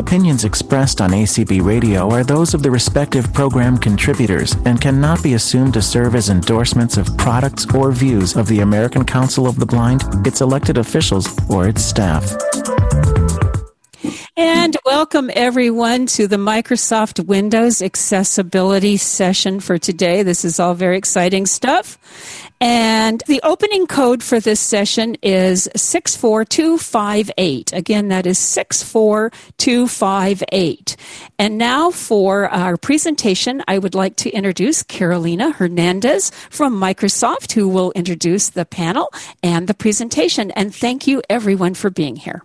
Opinions 0.00 0.46
expressed 0.46 1.02
on 1.02 1.10
ACB 1.10 1.62
Radio 1.62 2.10
are 2.10 2.24
those 2.24 2.54
of 2.54 2.62
the 2.62 2.70
respective 2.70 3.30
program 3.34 3.76
contributors 3.76 4.56
and 4.64 4.80
cannot 4.80 5.22
be 5.22 5.34
assumed 5.34 5.74
to 5.74 5.82
serve 5.82 6.14
as 6.14 6.30
endorsements 6.30 6.96
of 6.96 7.14
products 7.18 7.66
or 7.74 7.92
views 7.92 8.34
of 8.34 8.46
the 8.46 8.60
American 8.60 9.04
Council 9.04 9.46
of 9.46 9.56
the 9.56 9.66
Blind, 9.66 10.02
its 10.26 10.40
elected 10.40 10.78
officials, 10.78 11.28
or 11.50 11.68
its 11.68 11.84
staff. 11.84 12.34
And 14.38 14.74
welcome 14.86 15.30
everyone 15.34 16.06
to 16.06 16.26
the 16.26 16.36
Microsoft 16.36 17.26
Windows 17.26 17.82
accessibility 17.82 18.96
session 18.96 19.60
for 19.60 19.76
today. 19.76 20.22
This 20.22 20.46
is 20.46 20.58
all 20.58 20.72
very 20.72 20.96
exciting 20.96 21.44
stuff. 21.44 21.98
And 22.62 23.22
the 23.26 23.40
opening 23.42 23.86
code 23.86 24.22
for 24.22 24.38
this 24.38 24.60
session 24.60 25.16
is 25.22 25.66
64258. 25.74 27.72
Again, 27.72 28.08
that 28.08 28.26
is 28.26 28.38
64258. 28.38 30.96
And 31.38 31.56
now 31.56 31.90
for 31.90 32.50
our 32.50 32.76
presentation, 32.76 33.62
I 33.66 33.78
would 33.78 33.94
like 33.94 34.16
to 34.16 34.28
introduce 34.30 34.82
Carolina 34.82 35.52
Hernandez 35.52 36.32
from 36.50 36.78
Microsoft, 36.78 37.52
who 37.52 37.66
will 37.66 37.92
introduce 37.92 38.50
the 38.50 38.66
panel 38.66 39.08
and 39.42 39.66
the 39.66 39.72
presentation. 39.72 40.50
And 40.50 40.74
thank 40.74 41.06
you 41.06 41.22
everyone 41.30 41.72
for 41.72 41.88
being 41.88 42.16
here. 42.16 42.42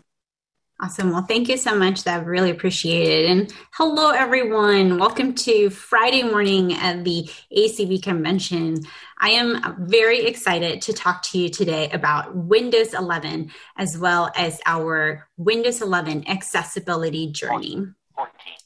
Awesome. 0.81 1.11
Well, 1.11 1.21
thank 1.21 1.47
you 1.47 1.55
so 1.55 1.73
much. 1.73 2.03
That 2.03 2.25
really 2.25 2.49
appreciate 2.49 3.23
it. 3.23 3.29
And 3.29 3.53
hello, 3.71 4.09
everyone. 4.09 4.99
Welcome 4.99 5.33
to 5.35 5.69
Friday 5.69 6.21
morning 6.21 6.73
at 6.73 7.05
the 7.05 7.29
ACB 7.55 8.03
convention. 8.03 8.81
I 9.19 9.29
am 9.29 9.87
very 9.87 10.25
excited 10.25 10.81
to 10.81 10.91
talk 10.91 11.23
to 11.23 11.39
you 11.39 11.47
today 11.47 11.89
about 11.91 12.35
Windows 12.35 12.93
11 12.93 13.51
as 13.77 13.97
well 13.97 14.33
as 14.35 14.59
our 14.65 15.29
Windows 15.37 15.81
11 15.81 16.27
accessibility 16.27 17.31
journey. 17.31 17.87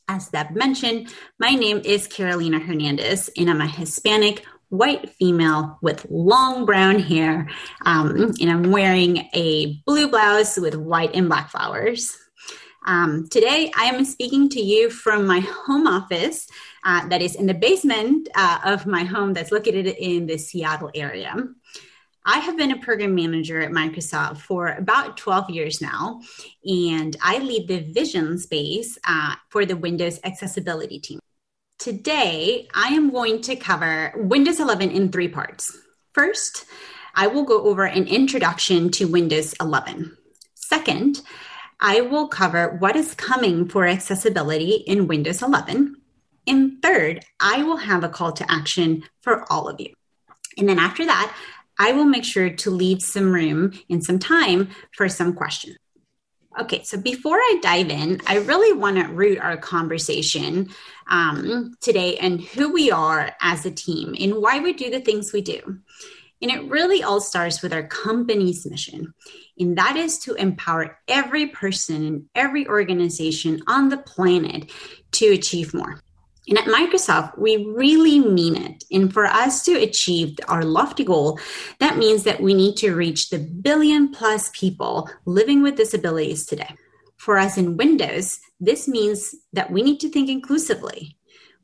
As 0.07 0.29
Deb 0.29 0.55
mentioned, 0.55 1.13
my 1.37 1.51
name 1.51 1.79
is 1.85 2.07
Carolina 2.07 2.57
Hernandez, 2.57 3.29
and 3.37 3.51
I'm 3.51 3.61
a 3.61 3.67
Hispanic 3.67 4.43
white 4.69 5.09
female 5.09 5.77
with 5.81 6.05
long 6.09 6.65
brown 6.65 6.99
hair, 6.99 7.49
um, 7.85 8.33
and 8.39 8.49
I'm 8.49 8.71
wearing 8.71 9.29
a 9.33 9.81
blue 9.85 10.09
blouse 10.09 10.57
with 10.57 10.75
white 10.75 11.15
and 11.15 11.27
black 11.27 11.49
flowers. 11.49 12.17
Um, 12.85 13.27
today, 13.29 13.71
I 13.77 13.85
am 13.85 14.05
speaking 14.05 14.49
to 14.49 14.61
you 14.61 14.89
from 14.89 15.27
my 15.27 15.39
home 15.41 15.85
office 15.85 16.47
uh, 16.83 17.07
that 17.09 17.21
is 17.21 17.35
in 17.35 17.45
the 17.45 17.53
basement 17.53 18.29
uh, 18.35 18.59
of 18.63 18.85
my 18.85 19.03
home 19.03 19.33
that's 19.33 19.51
located 19.51 19.87
in 19.87 20.27
the 20.27 20.37
Seattle 20.37 20.89
area. 20.95 21.35
I 22.25 22.39
have 22.39 22.57
been 22.57 22.71
a 22.71 22.79
program 22.79 23.15
manager 23.15 23.61
at 23.61 23.71
Microsoft 23.71 24.37
for 24.37 24.67
about 24.67 25.17
12 25.17 25.49
years 25.49 25.81
now, 25.81 26.21
and 26.63 27.15
I 27.21 27.39
lead 27.39 27.67
the 27.67 27.79
vision 27.79 28.37
space 28.37 28.97
uh, 29.07 29.35
for 29.49 29.65
the 29.65 29.75
Windows 29.75 30.19
accessibility 30.23 30.99
team. 30.99 31.19
Today, 31.79 32.67
I 32.75 32.89
am 32.89 33.09
going 33.09 33.39
to 33.43 33.55
cover 33.55 34.11
Windows 34.17 34.59
11 34.59 34.91
in 34.91 35.13
three 35.13 35.29
parts. 35.29 35.77
First, 36.13 36.65
I 37.15 37.27
will 37.27 37.43
go 37.43 37.63
over 37.63 37.85
an 37.85 38.05
introduction 38.05 38.91
to 38.91 39.07
Windows 39.07 39.55
11. 39.61 40.17
Second, 40.55 41.21
I 41.79 42.01
will 42.01 42.27
cover 42.27 42.75
what 42.79 42.97
is 42.97 43.15
coming 43.15 43.69
for 43.69 43.87
accessibility 43.87 44.83
in 44.87 45.07
Windows 45.07 45.41
11. 45.41 45.95
And 46.45 46.81
third, 46.81 47.23
I 47.39 47.63
will 47.63 47.77
have 47.77 48.03
a 48.03 48.09
call 48.09 48.33
to 48.33 48.51
action 48.51 49.05
for 49.21 49.49
all 49.49 49.69
of 49.69 49.79
you. 49.79 49.93
And 50.57 50.67
then 50.67 50.79
after 50.79 51.05
that, 51.05 51.33
I 51.79 51.93
will 51.93 52.03
make 52.03 52.25
sure 52.25 52.49
to 52.49 52.69
leave 52.69 53.01
some 53.01 53.31
room 53.31 53.71
and 53.89 54.03
some 54.03 54.19
time 54.19 54.71
for 54.97 55.07
some 55.07 55.31
questions. 55.33 55.77
Okay, 56.59 56.83
so 56.83 56.99
before 56.99 57.37
I 57.37 57.59
dive 57.61 57.89
in, 57.89 58.21
I 58.27 58.39
really 58.39 58.77
want 58.77 58.97
to 58.97 59.13
root 59.13 59.39
our 59.39 59.55
conversation 59.55 60.69
um, 61.07 61.73
today 61.79 62.17
and 62.17 62.41
who 62.41 62.73
we 62.73 62.91
are 62.91 63.33
as 63.41 63.65
a 63.65 63.71
team 63.71 64.13
and 64.19 64.35
why 64.35 64.59
we 64.59 64.73
do 64.73 64.89
the 64.89 64.99
things 64.99 65.31
we 65.31 65.41
do. 65.41 65.79
And 66.41 66.51
it 66.51 66.69
really 66.69 67.01
all 67.01 67.21
starts 67.21 67.61
with 67.61 67.71
our 67.71 67.87
company's 67.87 68.65
mission, 68.65 69.13
and 69.57 69.77
that 69.77 69.95
is 69.95 70.19
to 70.19 70.35
empower 70.35 70.99
every 71.07 71.47
person 71.47 72.05
and 72.05 72.25
every 72.35 72.67
organization 72.67 73.61
on 73.67 73.89
the 73.89 73.97
planet 73.97 74.69
to 75.13 75.27
achieve 75.27 75.73
more. 75.73 76.01
And 76.49 76.57
at 76.57 76.65
Microsoft, 76.65 77.37
we 77.37 77.63
really 77.63 78.19
mean 78.19 78.55
it. 78.55 78.83
And 78.91 79.13
for 79.13 79.27
us 79.27 79.63
to 79.65 79.73
achieve 79.73 80.35
our 80.47 80.63
lofty 80.65 81.03
goal, 81.03 81.39
that 81.79 81.97
means 81.97 82.23
that 82.23 82.41
we 82.41 82.55
need 82.55 82.75
to 82.77 82.95
reach 82.95 83.29
the 83.29 83.37
billion 83.37 84.11
plus 84.11 84.49
people 84.53 85.07
living 85.25 85.61
with 85.61 85.75
disabilities 85.75 86.47
today. 86.47 86.75
For 87.17 87.37
us 87.37 87.57
in 87.57 87.77
Windows, 87.77 88.39
this 88.59 88.87
means 88.87 89.35
that 89.53 89.71
we 89.71 89.83
need 89.83 89.99
to 89.99 90.09
think 90.09 90.27
inclusively. 90.27 91.17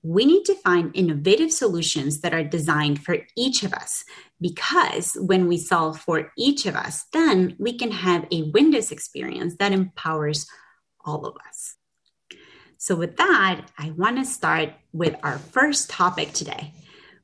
We 0.03 0.23
need 0.23 0.45
to 0.45 0.55
find 0.55 0.95
innovative 0.95 1.51
solutions 1.51 2.21
that 2.21 2.35
are 2.35 2.43
designed 2.43 3.03
for 3.03 3.17
each 3.35 3.63
of 3.63 3.73
us 3.73 4.03
because 4.39 5.17
when 5.19 5.47
we 5.47 5.57
solve 5.57 5.99
for 5.99 6.31
each 6.37 6.67
of 6.67 6.75
us, 6.75 7.05
then 7.11 7.55
we 7.57 7.75
can 7.75 7.89
have 7.89 8.27
a 8.31 8.51
Windows 8.51 8.91
experience 8.91 9.55
that 9.57 9.71
empowers 9.71 10.45
all 11.03 11.25
of 11.25 11.35
us. 11.47 11.75
So, 12.77 12.95
with 12.95 13.17
that, 13.17 13.67
I 13.77 13.91
want 13.91 14.17
to 14.17 14.25
start 14.25 14.69
with 14.91 15.15
our 15.23 15.37
first 15.37 15.89
topic 15.89 16.33
today, 16.33 16.73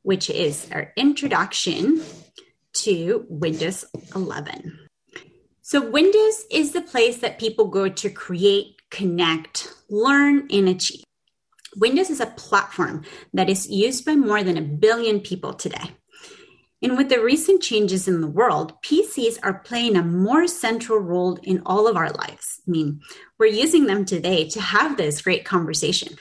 which 0.01 0.29
is 0.29 0.67
our 0.72 0.94
introduction 0.95 2.01
to 2.73 3.25
Windows 3.29 3.85
11. 4.16 4.79
So, 5.62 5.89
Windows 5.89 6.45
is 6.50 6.72
the 6.72 6.81
place 6.81 7.17
that 7.19 7.39
people 7.39 7.67
go 7.67 7.89
to 7.89 8.09
create, 8.09 8.81
connect, 8.89 9.73
learn, 9.89 10.47
and 10.51 10.69
achieve. 10.69 11.03
Windows 11.78 12.09
is 12.09 12.19
a 12.19 12.25
platform 12.25 13.03
that 13.33 13.50
is 13.50 13.69
used 13.69 14.06
by 14.06 14.16
more 14.16 14.44
than 14.44 14.57
a 14.57 14.62
billion 14.62 15.19
people 15.19 15.53
today. 15.53 15.91
And 16.84 16.97
with 16.97 17.09
the 17.09 17.22
recent 17.22 17.62
changes 17.62 18.08
in 18.08 18.22
the 18.22 18.28
world, 18.28 18.74
PCs 18.81 19.38
are 19.44 19.59
playing 19.59 19.96
a 19.96 20.03
more 20.03 20.47
central 20.47 20.97
role 20.97 21.38
in 21.44 21.62
all 21.66 21.88
of 21.88 21.96
our 21.96 22.09
lives. 22.12 22.59
I 22.68 22.72
mean, 22.72 23.02
we're 23.38 23.46
using 23.47 23.86
them 23.86 24.03
today 24.03 24.50
to 24.50 24.62
have 24.62 24.97
this 24.97 25.22
great 25.22 25.46
conversation. 25.46 26.18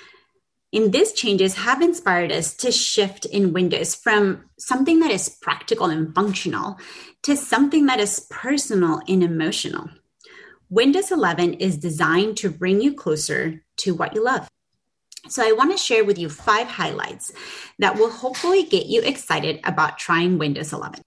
And 0.72 0.92
these 0.92 1.12
changes 1.12 1.54
have 1.56 1.82
inspired 1.82 2.30
us 2.30 2.54
to 2.58 2.70
shift 2.70 3.24
in 3.24 3.52
Windows 3.52 3.94
from 3.94 4.44
something 4.58 5.00
that 5.00 5.10
is 5.10 5.28
practical 5.28 5.86
and 5.86 6.14
functional 6.14 6.78
to 7.22 7.36
something 7.36 7.86
that 7.86 7.98
is 7.98 8.26
personal 8.30 9.00
and 9.08 9.24
emotional. 9.24 9.88
Windows 10.68 11.10
11 11.10 11.54
is 11.54 11.78
designed 11.78 12.36
to 12.36 12.50
bring 12.50 12.80
you 12.80 12.94
closer 12.94 13.64
to 13.78 13.94
what 13.94 14.14
you 14.14 14.22
love. 14.22 14.48
So, 15.28 15.46
I 15.46 15.52
want 15.52 15.70
to 15.70 15.76
share 15.76 16.04
with 16.04 16.18
you 16.18 16.28
five 16.28 16.66
highlights 16.66 17.32
that 17.78 17.96
will 17.96 18.10
hopefully 18.10 18.64
get 18.64 18.86
you 18.86 19.02
excited 19.02 19.60
about 19.64 19.98
trying 19.98 20.38
Windows 20.38 20.72
11. 20.72 21.02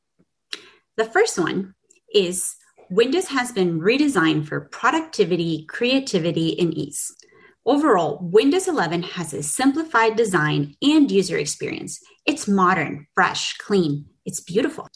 The 0.98 1.06
first 1.06 1.40
one 1.40 1.74
is 2.14 2.56
Windows 2.90 3.28
has 3.28 3.52
been 3.52 3.80
redesigned 3.80 4.48
for 4.48 4.62
productivity, 4.62 5.66
creativity, 5.66 6.60
and 6.60 6.74
ease. 6.74 7.12
Overall, 7.66 8.20
Windows 8.22 8.68
11 8.68 9.04
has 9.04 9.34
a 9.34 9.42
simplified 9.42 10.16
design 10.16 10.76
and 10.82 11.10
user 11.10 11.38
experience. 11.38 12.00
It's 12.26 12.48
modern, 12.48 13.08
fresh, 13.16 13.58
clean. 13.58 14.06
It's 14.26 14.42
beautiful. 14.42 14.90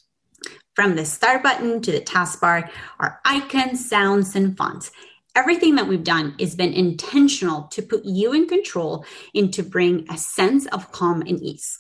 From 0.76 0.96
the 0.96 1.06
start 1.06 1.42
button 1.42 1.82
to 1.82 1.92
the 1.92 2.02
taskbar 2.02 2.70
are 3.00 3.20
icons, 3.26 3.90
sounds, 3.90 4.36
and 4.36 4.56
fonts 4.56 4.92
everything 5.38 5.76
that 5.76 5.88
we've 5.88 6.04
done 6.04 6.36
has 6.40 6.56
been 6.56 6.74
intentional 6.74 7.64
to 7.68 7.84
put 7.84 8.04
you 8.04 8.34
in 8.34 8.48
control 8.48 9.06
and 9.36 9.54
to 9.54 9.62
bring 9.62 10.04
a 10.10 10.18
sense 10.18 10.66
of 10.68 10.92
calm 10.92 11.22
and 11.22 11.42
ease. 11.44 11.78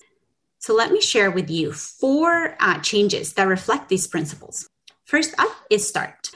So, 0.59 0.75
let 0.75 0.91
me 0.91 1.01
share 1.01 1.31
with 1.31 1.49
you 1.49 1.73
four 1.73 2.55
uh, 2.59 2.79
changes 2.81 3.33
that 3.33 3.47
reflect 3.47 3.89
these 3.89 4.07
principles. 4.07 4.69
First 5.05 5.33
up 5.39 5.49
is 5.71 5.87
start. 5.87 6.29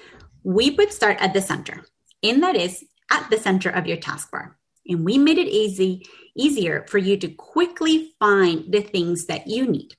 We 0.44 0.72
put 0.72 0.92
start 0.92 1.22
at 1.22 1.34
the 1.34 1.42
center, 1.42 1.86
and 2.24 2.42
that 2.42 2.56
is 2.56 2.84
at 3.12 3.30
the 3.30 3.38
center 3.38 3.70
of 3.70 3.86
your 3.86 3.98
taskbar. 3.98 4.56
And 4.88 5.06
we 5.06 5.18
made 5.20 5.38
it 5.38 5.48
easy, 5.48 6.08
easier 6.36 6.86
for 6.90 6.98
you 6.98 7.18
to 7.18 7.30
quickly 7.30 8.14
find 8.20 8.72
the 8.72 8.82
things 8.82 9.28
that 9.28 9.48
you 9.48 9.68
need. 9.68 9.96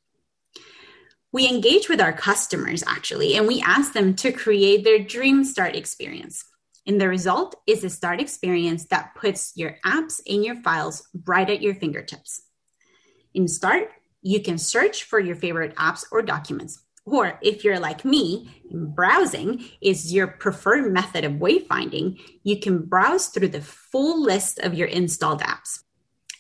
We 1.31 1.49
engage 1.49 1.89
with 1.89 2.01
our 2.01 2.13
customers 2.13 2.83
actually, 2.87 3.37
and 3.37 3.47
we 3.47 3.63
ask 3.63 3.93
them 3.93 4.17
to 4.17 4.33
create 4.33 4.83
their 4.83 4.99
dream 4.99 5.45
start 5.45 5.77
experience. 5.77 6.45
And 6.87 7.01
the 7.01 7.09
result 7.09 7.55
is 7.67 7.85
a 7.85 7.91
start 7.91 8.21
experience 8.21 8.87
that 8.87 9.15
puts 9.15 9.53
your 9.55 9.77
apps 9.85 10.21
and 10.29 10.45
your 10.45 10.57
files 10.63 11.07
right 11.27 11.49
at 11.49 11.63
your 11.63 11.75
fingertips. 11.75 12.43
In 13.35 13.47
Start, 13.49 13.91
you 14.21 14.41
can 14.41 14.59
search 14.59 15.05
for 15.05 15.21
your 15.21 15.37
favorite 15.37 15.75
apps 15.77 16.05
or 16.11 16.23
documents. 16.23 16.83
Or 17.05 17.39
if 17.43 17.65
you're 17.65 17.81
like 17.81 18.05
me, 18.05 18.49
browsing 18.71 19.65
is 19.81 20.13
your 20.13 20.29
preferred 20.29 20.93
method 20.93 21.25
of 21.25 21.33
wayfinding, 21.33 22.21
you 22.45 22.61
can 22.61 22.85
browse 22.85 23.29
through 23.29 23.49
the 23.49 23.61
full 23.61 24.23
list 24.23 24.61
of 24.61 24.75
your 24.75 24.89
installed 24.89 25.41
apps. 25.41 25.81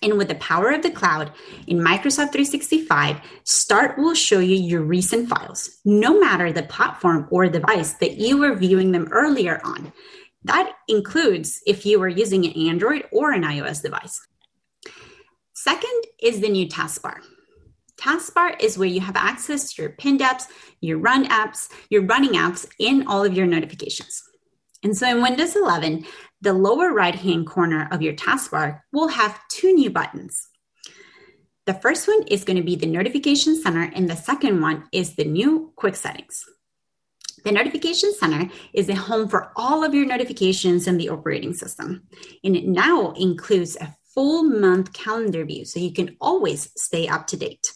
And 0.02 0.18
with 0.18 0.28
the 0.28 0.34
power 0.36 0.70
of 0.70 0.82
the 0.82 0.90
cloud 0.90 1.32
in 1.66 1.78
Microsoft 1.78 2.32
365, 2.32 3.20
Start 3.44 3.98
will 3.98 4.14
show 4.14 4.40
you 4.40 4.56
your 4.56 4.82
recent 4.82 5.28
files, 5.28 5.78
no 5.84 6.18
matter 6.18 6.52
the 6.52 6.64
platform 6.64 7.28
or 7.30 7.48
device 7.48 7.94
that 7.94 8.14
you 8.14 8.38
were 8.38 8.54
viewing 8.54 8.92
them 8.92 9.08
earlier 9.12 9.60
on 9.64 9.92
That 10.44 10.72
includes 10.88 11.60
if 11.66 11.86
you 11.86 12.02
are 12.02 12.08
using 12.08 12.44
an 12.44 12.52
Android 12.52 13.04
or 13.12 13.32
an 13.32 13.42
iOS 13.42 13.82
device. 13.82 14.20
Second 15.54 16.02
is 16.20 16.40
the 16.40 16.48
new 16.48 16.66
taskbar. 16.66 17.20
Taskbar 17.96 18.60
is 18.60 18.76
where 18.76 18.88
you 18.88 19.00
have 19.00 19.14
access 19.14 19.72
to 19.72 19.82
your 19.82 19.92
pinned 19.92 20.20
apps, 20.20 20.44
your 20.80 20.98
run 20.98 21.28
apps, 21.28 21.68
your 21.88 22.02
running 22.02 22.32
apps, 22.32 22.66
and 22.80 23.06
all 23.06 23.24
of 23.24 23.34
your 23.34 23.46
notifications. 23.46 24.22
And 24.82 24.96
so 24.96 25.06
in 25.06 25.22
Windows 25.22 25.54
11, 25.54 26.04
the 26.40 26.52
lower 26.52 26.92
right 26.92 27.14
hand 27.14 27.46
corner 27.46 27.88
of 27.92 28.02
your 28.02 28.14
taskbar 28.14 28.80
will 28.92 29.08
have 29.08 29.38
two 29.48 29.72
new 29.72 29.90
buttons. 29.90 30.48
The 31.66 31.74
first 31.74 32.08
one 32.08 32.24
is 32.26 32.42
going 32.42 32.56
to 32.56 32.64
be 32.64 32.74
the 32.74 32.86
notification 32.86 33.62
center, 33.62 33.92
and 33.94 34.10
the 34.10 34.16
second 34.16 34.60
one 34.60 34.88
is 34.90 35.14
the 35.14 35.24
new 35.24 35.72
quick 35.76 35.94
settings. 35.94 36.44
The 37.44 37.52
notification 37.52 38.14
center 38.14 38.50
is 38.72 38.86
the 38.86 38.94
home 38.94 39.28
for 39.28 39.52
all 39.56 39.84
of 39.84 39.94
your 39.94 40.06
notifications 40.06 40.86
in 40.86 40.96
the 40.96 41.08
operating 41.08 41.52
system, 41.52 42.02
and 42.44 42.56
it 42.56 42.66
now 42.66 43.12
includes 43.12 43.76
a 43.76 43.94
full 44.14 44.44
month 44.44 44.92
calendar 44.92 45.44
view 45.44 45.64
so 45.64 45.80
you 45.80 45.92
can 45.92 46.16
always 46.20 46.70
stay 46.76 47.08
up 47.08 47.26
to 47.28 47.36
date. 47.36 47.72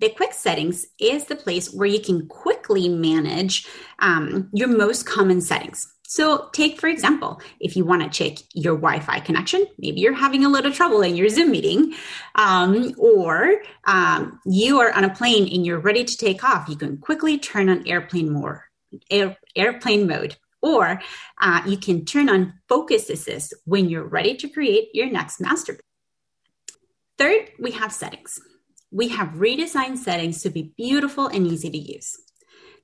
The 0.00 0.10
quick 0.10 0.32
settings 0.34 0.86
is 0.98 1.24
the 1.24 1.36
place 1.36 1.72
where 1.72 1.86
you 1.86 2.00
can 2.00 2.26
quickly 2.26 2.88
manage 2.88 3.66
um, 4.00 4.50
your 4.52 4.68
most 4.68 5.06
common 5.06 5.40
settings. 5.40 5.93
So, 6.14 6.48
take 6.52 6.78
for 6.78 6.86
example, 6.86 7.40
if 7.58 7.76
you 7.76 7.84
want 7.84 8.02
to 8.04 8.08
check 8.08 8.38
your 8.52 8.76
Wi 8.76 9.00
Fi 9.00 9.18
connection, 9.18 9.66
maybe 9.78 10.00
you're 10.00 10.14
having 10.14 10.44
a 10.44 10.48
little 10.48 10.70
trouble 10.70 11.02
in 11.02 11.16
your 11.16 11.28
Zoom 11.28 11.50
meeting, 11.50 11.94
um, 12.36 12.94
or 12.98 13.56
um, 13.82 14.38
you 14.46 14.78
are 14.78 14.92
on 14.92 15.02
a 15.02 15.12
plane 15.12 15.52
and 15.52 15.66
you're 15.66 15.80
ready 15.80 16.04
to 16.04 16.16
take 16.16 16.44
off, 16.44 16.68
you 16.68 16.76
can 16.76 16.98
quickly 16.98 17.36
turn 17.36 17.68
on 17.68 17.88
airplane 17.88 18.32
mode. 18.32 18.60
Air, 19.10 19.36
airplane 19.56 20.06
mode 20.06 20.36
or 20.62 21.00
uh, 21.40 21.62
you 21.66 21.76
can 21.76 22.04
turn 22.04 22.28
on 22.28 22.54
focus 22.68 23.10
assist 23.10 23.52
when 23.64 23.88
you're 23.88 24.06
ready 24.06 24.36
to 24.36 24.48
create 24.48 24.90
your 24.94 25.10
next 25.10 25.40
masterpiece. 25.40 25.82
Third, 27.18 27.50
we 27.58 27.72
have 27.72 27.92
settings. 27.92 28.38
We 28.92 29.08
have 29.08 29.30
redesigned 29.30 29.98
settings 29.98 30.42
to 30.42 30.50
be 30.50 30.72
beautiful 30.76 31.26
and 31.26 31.44
easy 31.44 31.70
to 31.70 31.76
use. 31.76 32.16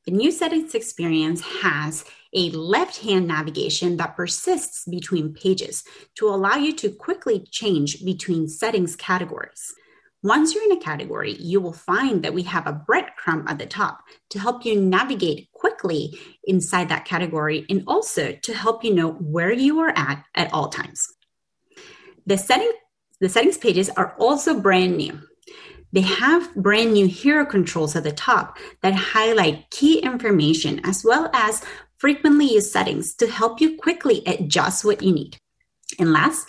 The 0.07 0.13
new 0.13 0.31
settings 0.31 0.75
experience 0.75 1.43
has 1.43 2.05
a 2.35 2.51
left 2.51 2.99
hand 2.99 3.27
navigation 3.27 3.99
that 3.99 4.17
persists 4.17 4.85
between 4.87 5.35
pages 5.35 5.85
to 6.17 6.29
allow 6.29 6.57
you 6.57 6.75
to 6.77 6.91
quickly 6.91 7.47
change 7.51 8.03
between 8.05 8.49
settings 8.49 8.97
categories. 8.97 9.75
Once 10.23 10.55
you're 10.55 10.65
in 10.65 10.73
a 10.73 10.81
category, 10.81 11.33
you 11.39 11.61
will 11.61 11.73
find 11.73 12.23
that 12.23 12.35
we 12.35 12.43
have 12.43 12.67
a 12.67 12.85
breadcrumb 12.89 13.49
at 13.49 13.59
the 13.59 13.67
top 13.67 14.01
to 14.29 14.39
help 14.39 14.65
you 14.65 14.81
navigate 14.81 15.51
quickly 15.53 16.19
inside 16.45 16.89
that 16.89 17.05
category 17.05 17.65
and 17.69 17.83
also 17.87 18.33
to 18.43 18.55
help 18.55 18.85
you 18.85 18.95
know 18.95 19.13
where 19.13 19.53
you 19.53 19.79
are 19.81 19.93
at 19.97 20.25
at 20.35 20.53
all 20.53 20.69
times. 20.69 21.07
The, 22.27 22.37
setting, 22.37 22.73
the 23.21 23.29
settings 23.29 23.59
pages 23.59 23.89
are 23.91 24.15
also 24.19 24.61
brand 24.61 24.97
new. 24.97 25.21
They 25.93 26.03
have 26.03 26.55
brand 26.55 26.93
new 26.93 27.07
hero 27.07 27.45
controls 27.45 27.97
at 27.97 28.05
the 28.05 28.13
top 28.13 28.59
that 28.83 28.95
highlight 28.95 29.71
key 29.71 29.99
information 29.99 30.81
as 30.85 31.05
well 31.05 31.31
as 31.33 31.65
frequently 31.99 32.55
used 32.55 32.71
settings 32.71 33.15
to 33.17 33.27
help 33.27 33.61
you 33.61 33.77
quickly 33.77 34.23
adjust 34.27 34.85
what 34.85 35.03
you 35.03 35.13
need. 35.13 35.37
And 35.99 36.13
last, 36.13 36.49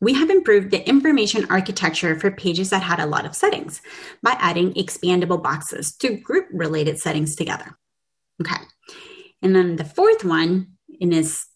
we 0.00 0.14
have 0.14 0.30
improved 0.30 0.70
the 0.70 0.86
information 0.88 1.46
architecture 1.50 2.18
for 2.18 2.30
pages 2.30 2.70
that 2.70 2.82
had 2.82 3.00
a 3.00 3.06
lot 3.06 3.26
of 3.26 3.34
settings 3.34 3.82
by 4.22 4.36
adding 4.38 4.74
expandable 4.74 5.42
boxes 5.42 5.94
to 5.96 6.16
group 6.16 6.46
related 6.52 6.98
settings 6.98 7.34
together. 7.34 7.76
Okay. 8.40 8.62
And 9.42 9.54
then 9.54 9.76
the 9.76 9.84
fourth 9.84 10.24
one, 10.24 10.76
and 11.00 11.12
is 11.12 11.46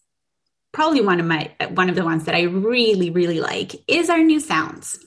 probably 0.71 1.01
one 1.01 1.19
of 1.19 1.25
my 1.25 1.51
one 1.73 1.89
of 1.89 1.95
the 1.95 2.05
ones 2.05 2.25
that 2.25 2.35
I 2.35 2.43
really, 2.43 3.09
really 3.09 3.39
like, 3.39 3.75
is 3.87 4.09
our 4.09 4.19
new 4.19 4.39
sounds. 4.39 4.99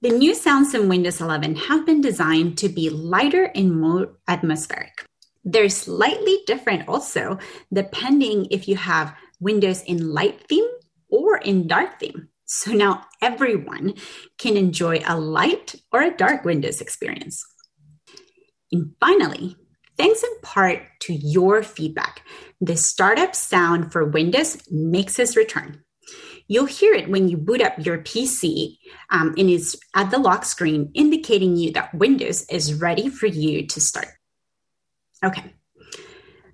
The 0.00 0.10
new 0.10 0.32
sounds 0.32 0.74
in 0.74 0.88
Windows 0.88 1.20
11 1.20 1.56
have 1.56 1.84
been 1.84 2.00
designed 2.00 2.56
to 2.58 2.68
be 2.68 2.88
lighter 2.88 3.50
and 3.52 3.80
more 3.80 4.16
atmospheric. 4.28 5.04
They're 5.44 5.68
slightly 5.68 6.38
different 6.46 6.88
also, 6.88 7.38
depending 7.72 8.46
if 8.52 8.68
you 8.68 8.76
have 8.76 9.16
Windows 9.40 9.82
in 9.82 10.14
light 10.14 10.46
theme 10.48 10.68
or 11.10 11.38
in 11.38 11.66
dark 11.66 11.98
theme. 11.98 12.28
So 12.44 12.70
now 12.70 13.06
everyone 13.20 13.94
can 14.38 14.56
enjoy 14.56 15.02
a 15.04 15.18
light 15.18 15.74
or 15.92 16.02
a 16.02 16.16
dark 16.16 16.44
Windows 16.44 16.80
experience. 16.80 17.44
And 18.70 18.94
finally, 19.00 19.56
thanks 19.96 20.22
in 20.22 20.40
part 20.42 20.80
to 21.00 21.12
your 21.12 21.64
feedback, 21.64 22.22
the 22.60 22.76
startup 22.76 23.34
sound 23.34 23.90
for 23.90 24.04
Windows 24.04 24.62
makes 24.70 25.18
its 25.18 25.36
return. 25.36 25.82
You'll 26.48 26.66
hear 26.66 26.94
it 26.94 27.08
when 27.08 27.28
you 27.28 27.36
boot 27.36 27.60
up 27.60 27.74
your 27.78 27.98
PC 27.98 28.78
um, 29.10 29.34
and 29.38 29.50
it's 29.50 29.76
at 29.94 30.10
the 30.10 30.18
lock 30.18 30.44
screen, 30.44 30.90
indicating 30.94 31.56
you 31.56 31.72
that 31.72 31.94
Windows 31.94 32.46
is 32.48 32.74
ready 32.74 33.08
for 33.08 33.26
you 33.26 33.66
to 33.66 33.80
start. 33.80 34.08
Okay, 35.24 35.54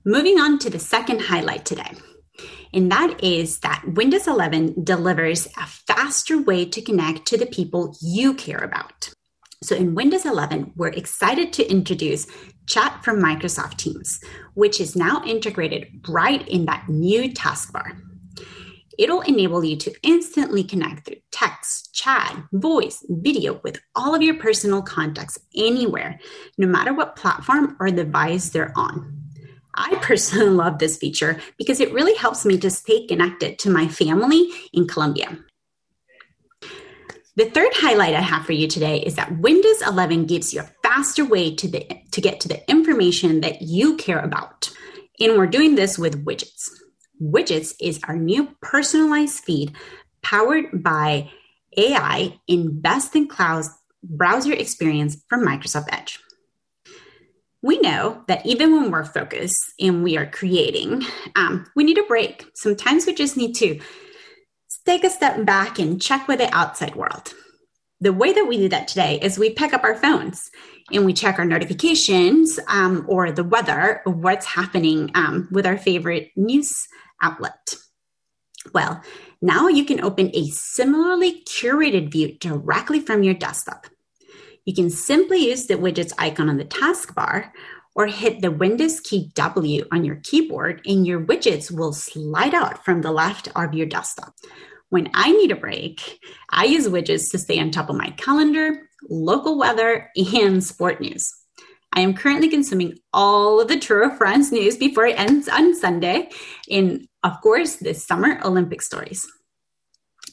moving 0.04 0.38
on 0.40 0.58
to 0.58 0.70
the 0.70 0.78
second 0.78 1.20
highlight 1.22 1.64
today 1.64 1.92
and 2.74 2.90
that 2.90 3.22
is 3.22 3.60
that 3.60 3.84
Windows 3.86 4.26
11 4.26 4.82
delivers 4.82 5.46
a 5.56 5.66
faster 5.66 6.42
way 6.42 6.64
to 6.66 6.82
connect 6.82 7.24
to 7.26 7.38
the 7.38 7.46
people 7.46 7.96
you 8.02 8.34
care 8.34 8.58
about. 8.58 9.10
So 9.62 9.76
in 9.76 9.94
Windows 9.94 10.26
11, 10.26 10.72
we're 10.74 10.88
excited 10.88 11.52
to 11.54 11.70
introduce 11.70 12.26
Chat 12.66 13.04
from 13.04 13.22
Microsoft 13.22 13.76
Teams, 13.76 14.20
which 14.54 14.80
is 14.80 14.96
now 14.96 15.22
integrated 15.24 15.86
right 16.08 16.46
in 16.48 16.66
that 16.66 16.88
new 16.88 17.32
taskbar. 17.32 18.00
It'll 18.98 19.22
enable 19.22 19.64
you 19.64 19.76
to 19.76 19.94
instantly 20.02 20.64
connect 20.64 21.06
through 21.06 21.16
text, 21.32 21.94
chat, 21.94 22.36
voice, 22.52 23.04
video 23.08 23.60
with 23.64 23.80
all 23.94 24.14
of 24.14 24.22
your 24.22 24.36
personal 24.36 24.82
contacts 24.82 25.38
anywhere, 25.56 26.20
no 26.58 26.66
matter 26.66 26.94
what 26.94 27.16
platform 27.16 27.76
or 27.80 27.90
device 27.90 28.50
they're 28.50 28.72
on. 28.76 29.24
I 29.74 29.96
personally 29.96 30.50
love 30.50 30.78
this 30.78 30.96
feature 30.96 31.40
because 31.58 31.80
it 31.80 31.92
really 31.92 32.14
helps 32.14 32.44
me 32.44 32.58
to 32.58 32.70
stay 32.70 33.06
connected 33.06 33.58
to 33.60 33.70
my 33.70 33.88
family 33.88 34.48
in 34.72 34.86
Colombia. 34.86 35.38
The 37.36 37.50
third 37.50 37.72
highlight 37.74 38.14
I 38.14 38.20
have 38.20 38.46
for 38.46 38.52
you 38.52 38.68
today 38.68 39.00
is 39.00 39.16
that 39.16 39.40
Windows 39.40 39.82
11 39.82 40.26
gives 40.26 40.54
you 40.54 40.60
a 40.60 40.70
faster 40.84 41.24
way 41.24 41.52
to, 41.56 41.66
the, 41.66 41.84
to 42.12 42.20
get 42.20 42.38
to 42.40 42.48
the 42.48 42.70
information 42.70 43.40
that 43.40 43.60
you 43.62 43.96
care 43.96 44.20
about. 44.20 44.70
And 45.18 45.36
we're 45.36 45.48
doing 45.48 45.74
this 45.74 45.98
with 45.98 46.24
widgets. 46.24 46.70
Widgets 47.22 47.74
is 47.80 48.00
our 48.04 48.16
new 48.16 48.48
personalized 48.60 49.44
feed 49.44 49.74
powered 50.22 50.82
by 50.82 51.30
AI 51.76 52.38
in 52.46 52.80
best 52.80 53.14
in 53.16 53.28
class 53.28 53.70
browser 54.02 54.52
experience 54.52 55.22
from 55.28 55.44
Microsoft 55.44 55.86
Edge 55.90 56.18
we 57.64 57.78
know 57.78 58.22
that 58.28 58.44
even 58.44 58.76
when 58.76 58.90
we're 58.90 59.06
focused 59.06 59.72
and 59.80 60.04
we 60.04 60.18
are 60.18 60.26
creating, 60.26 61.02
um, 61.34 61.64
we 61.74 61.82
need 61.82 61.96
a 61.96 62.02
break. 62.02 62.44
Sometimes 62.54 63.06
we 63.06 63.14
just 63.14 63.38
need 63.38 63.54
to 63.54 63.80
take 64.84 65.02
a 65.02 65.08
step 65.08 65.46
back 65.46 65.78
and 65.78 66.00
check 66.00 66.28
with 66.28 66.40
the 66.40 66.54
outside 66.54 66.94
world. 66.94 67.32
The 68.02 68.12
way 68.12 68.34
that 68.34 68.46
we 68.46 68.58
do 68.58 68.68
that 68.68 68.86
today 68.86 69.18
is 69.22 69.38
we 69.38 69.48
pick 69.48 69.72
up 69.72 69.82
our 69.82 69.94
phones 69.94 70.50
and 70.92 71.06
we 71.06 71.14
check 71.14 71.38
our 71.38 71.46
notifications 71.46 72.60
um, 72.68 73.06
or 73.08 73.32
the 73.32 73.44
weather, 73.44 74.02
what's 74.04 74.44
happening 74.44 75.10
um, 75.14 75.48
with 75.50 75.64
our 75.64 75.78
favorite 75.78 76.32
news 76.36 76.86
outlet. 77.22 77.76
Well, 78.72 79.02
now 79.42 79.68
you 79.68 79.84
can 79.84 80.02
open 80.02 80.30
a 80.32 80.46
similarly 80.46 81.42
curated 81.44 82.10
view 82.10 82.36
directly 82.38 83.00
from 83.00 83.22
your 83.22 83.34
desktop. 83.34 83.86
You 84.64 84.74
can 84.74 84.88
simply 84.88 85.48
use 85.48 85.66
the 85.66 85.74
widgets 85.74 86.12
icon 86.18 86.48
on 86.48 86.56
the 86.56 86.64
taskbar 86.64 87.50
or 87.94 88.06
hit 88.06 88.40
the 88.40 88.50
Windows 88.50 89.00
key 89.00 89.30
W 89.34 89.84
on 89.92 90.04
your 90.04 90.16
keyboard 90.16 90.80
and 90.86 91.06
your 91.06 91.20
widgets 91.20 91.70
will 91.70 91.92
slide 91.92 92.54
out 92.54 92.84
from 92.84 93.02
the 93.02 93.12
left 93.12 93.48
of 93.54 93.74
your 93.74 93.86
desktop. 93.86 94.34
When 94.88 95.10
I 95.12 95.32
need 95.32 95.50
a 95.50 95.56
break, 95.56 96.18
I 96.50 96.64
use 96.64 96.88
widgets 96.88 97.30
to 97.32 97.38
stay 97.38 97.58
on 97.60 97.70
top 97.70 97.90
of 97.90 97.96
my 97.96 98.10
calendar, 98.16 98.88
local 99.08 99.58
weather, 99.58 100.10
and 100.16 100.64
sport 100.64 101.00
news. 101.00 101.43
I 101.94 102.00
am 102.00 102.14
currently 102.14 102.48
consuming 102.48 102.98
all 103.12 103.60
of 103.60 103.68
the 103.68 103.78
Tour 103.78 104.08
de 104.08 104.16
France 104.16 104.50
news 104.50 104.76
before 104.76 105.06
it 105.06 105.18
ends 105.18 105.48
on 105.48 105.76
Sunday, 105.76 106.28
and 106.68 107.06
of 107.22 107.40
course, 107.40 107.76
the 107.76 107.94
Summer 107.94 108.40
Olympic 108.44 108.82
stories. 108.82 109.24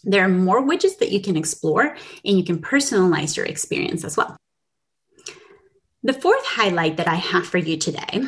There 0.03 0.25
are 0.25 0.29
more 0.29 0.63
widgets 0.63 0.97
that 0.97 1.11
you 1.11 1.21
can 1.21 1.37
explore 1.37 1.95
and 2.25 2.37
you 2.37 2.43
can 2.43 2.59
personalize 2.59 3.37
your 3.37 3.45
experience 3.45 4.03
as 4.03 4.17
well. 4.17 4.35
The 6.01 6.13
fourth 6.13 6.43
highlight 6.43 6.97
that 6.97 7.07
I 7.07 7.15
have 7.15 7.45
for 7.45 7.59
you 7.59 7.77
today 7.77 8.23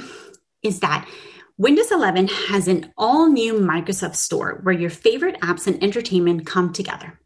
is 0.62 0.80
that 0.82 1.10
Windows 1.58 1.92
11 1.92 2.28
has 2.28 2.68
an 2.68 2.94
all 2.96 3.30
new 3.30 3.56
Microsoft 3.56 4.16
Store 4.16 4.60
where 4.62 4.75
your 4.75 4.92
favorite 4.92 5.40
apps 5.42 5.66
and 5.66 5.84
entertainment 5.84 6.46
come 6.46 6.72
together. 6.72 7.20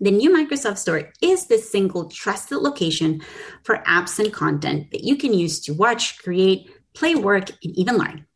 The 0.00 0.10
new 0.10 0.30
Microsoft 0.30 0.78
Store 0.78 1.12
is 1.22 1.46
the 1.46 1.58
single 1.58 2.08
trusted 2.08 2.58
location 2.58 3.22
for 3.62 3.78
apps 3.86 4.18
and 4.18 4.32
content 4.32 4.90
that 4.90 5.04
you 5.04 5.16
can 5.16 5.32
use 5.32 5.60
to 5.60 5.74
watch, 5.74 6.18
create, 6.18 6.68
play, 6.94 7.14
work, 7.14 7.50
and 7.62 7.76
even 7.78 7.96
learn. 7.96 8.26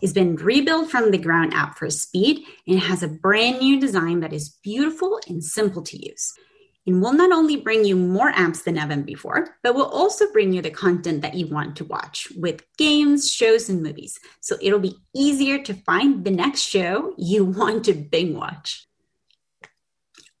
It's 0.00 0.12
been 0.12 0.36
rebuilt 0.36 0.90
from 0.90 1.10
the 1.10 1.18
ground 1.18 1.52
up 1.54 1.76
for 1.76 1.90
speed 1.90 2.44
and 2.66 2.80
has 2.80 3.02
a 3.02 3.08
brand 3.08 3.58
new 3.58 3.78
design 3.80 4.20
that 4.20 4.32
is 4.32 4.56
beautiful 4.62 5.20
and 5.28 5.44
simple 5.44 5.82
to 5.82 6.06
use. 6.08 6.32
And 6.86 7.02
will 7.02 7.12
not 7.12 7.32
only 7.32 7.56
bring 7.56 7.84
you 7.84 7.96
more 7.96 8.32
apps 8.32 8.64
than 8.64 8.78
ever 8.78 8.96
before, 8.96 9.58
but 9.62 9.74
will 9.74 9.90
also 9.90 10.32
bring 10.32 10.54
you 10.54 10.62
the 10.62 10.70
content 10.70 11.20
that 11.20 11.34
you 11.34 11.46
want 11.46 11.76
to 11.76 11.84
watch 11.84 12.28
with 12.34 12.62
games, 12.78 13.30
shows, 13.30 13.68
and 13.68 13.82
movies. 13.82 14.18
So 14.40 14.56
it'll 14.62 14.78
be 14.78 14.96
easier 15.14 15.62
to 15.64 15.74
find 15.74 16.24
the 16.24 16.30
next 16.30 16.62
show 16.62 17.12
you 17.18 17.44
want 17.58 17.84
to 17.86 17.92
binge 17.92 18.36
watch. 18.36 18.87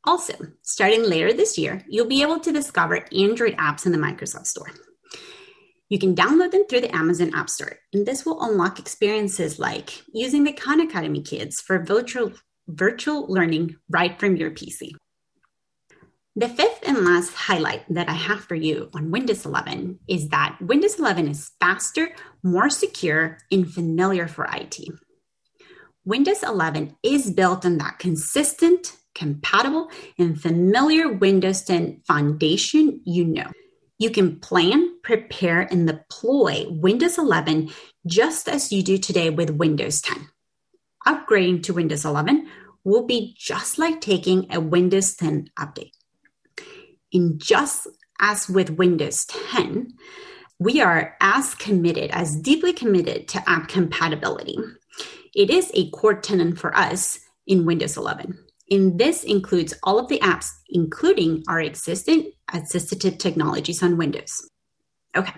Also, 0.08 0.32
starting 0.62 1.02
later 1.02 1.34
this 1.34 1.58
year, 1.58 1.84
you'll 1.86 2.06
be 2.06 2.22
able 2.22 2.40
to 2.40 2.50
discover 2.50 3.04
Android 3.14 3.54
apps 3.58 3.84
in 3.84 3.92
the 3.92 3.98
Microsoft 3.98 4.46
Store. 4.46 4.70
You 5.90 5.98
can 5.98 6.14
download 6.14 6.50
them 6.50 6.64
through 6.66 6.80
the 6.80 6.96
Amazon 6.96 7.34
App 7.34 7.50
Store, 7.50 7.74
and 7.92 8.06
this 8.06 8.24
will 8.24 8.40
unlock 8.40 8.78
experiences 8.78 9.58
like 9.58 10.02
using 10.14 10.44
the 10.44 10.54
Khan 10.54 10.80
Academy 10.80 11.20
Kids 11.20 11.60
for 11.60 11.84
virtual, 11.84 12.32
virtual 12.68 13.26
learning 13.26 13.76
right 13.90 14.18
from 14.18 14.36
your 14.36 14.50
PC. 14.50 14.92
The 16.36 16.48
fifth 16.48 16.84
and 16.86 17.04
last 17.04 17.34
highlight 17.34 17.84
that 17.92 18.08
I 18.08 18.14
have 18.14 18.40
for 18.40 18.54
you 18.54 18.88
on 18.94 19.10
Windows 19.10 19.44
11 19.44 19.98
is 20.08 20.30
that 20.30 20.56
Windows 20.62 20.98
11 20.98 21.28
is 21.28 21.50
faster, 21.60 22.14
more 22.42 22.70
secure, 22.70 23.36
and 23.52 23.70
familiar 23.70 24.26
for 24.26 24.48
IT. 24.50 24.78
Windows 26.06 26.42
11 26.42 26.96
is 27.02 27.30
built 27.30 27.66
on 27.66 27.76
that 27.76 27.98
consistent, 27.98 28.94
compatible, 29.18 29.90
and 30.16 30.40
familiar 30.40 31.12
Windows 31.12 31.62
10 31.62 32.02
foundation 32.06 33.00
you 33.04 33.24
know. 33.24 33.50
You 33.98 34.10
can 34.10 34.38
plan, 34.38 34.96
prepare, 35.02 35.62
and 35.62 35.86
deploy 35.86 36.66
Windows 36.70 37.18
11 37.18 37.70
just 38.06 38.48
as 38.48 38.72
you 38.72 38.82
do 38.82 38.96
today 38.96 39.28
with 39.28 39.50
Windows 39.50 40.00
10. 40.00 40.28
Upgrading 41.06 41.64
to 41.64 41.74
Windows 41.74 42.04
11 42.04 42.48
will 42.84 43.04
be 43.04 43.34
just 43.36 43.76
like 43.78 44.00
taking 44.00 44.46
a 44.52 44.60
Windows 44.60 45.16
10 45.16 45.50
update. 45.58 45.92
In 47.10 47.38
just 47.38 47.88
as 48.20 48.48
with 48.48 48.70
Windows 48.70 49.26
10, 49.52 49.94
we 50.60 50.80
are 50.80 51.16
as 51.20 51.54
committed, 51.56 52.10
as 52.12 52.36
deeply 52.36 52.72
committed 52.72 53.26
to 53.28 53.50
app 53.50 53.68
compatibility. 53.68 54.58
It 55.34 55.50
is 55.50 55.70
a 55.74 55.90
core 55.90 56.20
tenet 56.20 56.58
for 56.58 56.76
us 56.76 57.18
in 57.46 57.64
Windows 57.64 57.96
11. 57.96 58.38
And 58.70 58.98
this 58.98 59.24
includes 59.24 59.74
all 59.82 59.98
of 59.98 60.08
the 60.08 60.18
apps, 60.20 60.50
including 60.68 61.42
our 61.48 61.60
existing 61.60 62.32
assistive 62.50 63.18
technologies 63.18 63.82
on 63.82 63.96
Windows. 63.96 64.48
Okay. 65.16 65.34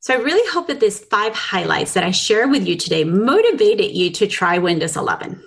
So 0.00 0.14
I 0.14 0.16
really 0.16 0.48
hope 0.50 0.66
that 0.66 0.80
these 0.80 0.98
five 1.04 1.34
highlights 1.34 1.94
that 1.94 2.04
I 2.04 2.10
share 2.10 2.48
with 2.48 2.66
you 2.66 2.76
today 2.76 3.04
motivated 3.04 3.92
you 3.92 4.10
to 4.10 4.26
try 4.26 4.58
Windows 4.58 4.96
11. 4.96 5.40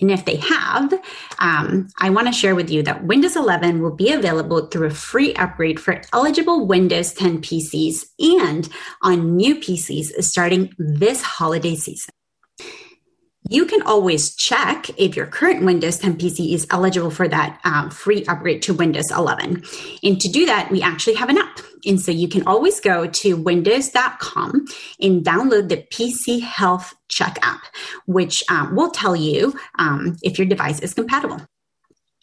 And 0.00 0.10
if 0.10 0.24
they 0.24 0.36
have, 0.36 0.92
um, 1.38 1.88
I 1.98 2.10
want 2.10 2.26
to 2.26 2.32
share 2.32 2.54
with 2.54 2.70
you 2.70 2.82
that 2.84 3.04
Windows 3.04 3.36
11 3.36 3.82
will 3.82 3.94
be 3.94 4.10
available 4.10 4.66
through 4.66 4.86
a 4.86 4.90
free 4.90 5.34
upgrade 5.34 5.78
for 5.78 6.00
eligible 6.12 6.66
Windows 6.66 7.12
10 7.12 7.42
PCs 7.42 8.06
and 8.18 8.68
on 9.02 9.36
new 9.36 9.56
PCs 9.56 10.22
starting 10.24 10.72
this 10.78 11.22
holiday 11.22 11.74
season. 11.74 12.10
You 13.52 13.66
can 13.66 13.82
always 13.82 14.34
check 14.34 14.88
if 14.98 15.14
your 15.14 15.26
current 15.26 15.62
Windows 15.62 15.98
10 15.98 16.16
PC 16.16 16.54
is 16.54 16.66
eligible 16.70 17.10
for 17.10 17.28
that 17.28 17.60
um, 17.64 17.90
free 17.90 18.24
upgrade 18.24 18.62
to 18.62 18.72
Windows 18.72 19.10
11. 19.10 19.62
And 20.02 20.18
to 20.22 20.28
do 20.30 20.46
that, 20.46 20.70
we 20.70 20.80
actually 20.80 21.16
have 21.16 21.28
an 21.28 21.36
app. 21.36 21.60
And 21.84 22.00
so 22.00 22.12
you 22.12 22.28
can 22.28 22.46
always 22.46 22.80
go 22.80 23.06
to 23.06 23.34
windows.com 23.34 24.64
and 25.02 25.22
download 25.22 25.68
the 25.68 25.86
PC 25.92 26.40
Health 26.40 26.94
Check 27.08 27.38
app, 27.42 27.60
which 28.06 28.42
um, 28.48 28.74
will 28.74 28.90
tell 28.90 29.14
you 29.14 29.54
um, 29.78 30.16
if 30.22 30.38
your 30.38 30.46
device 30.46 30.80
is 30.80 30.94
compatible. 30.94 31.42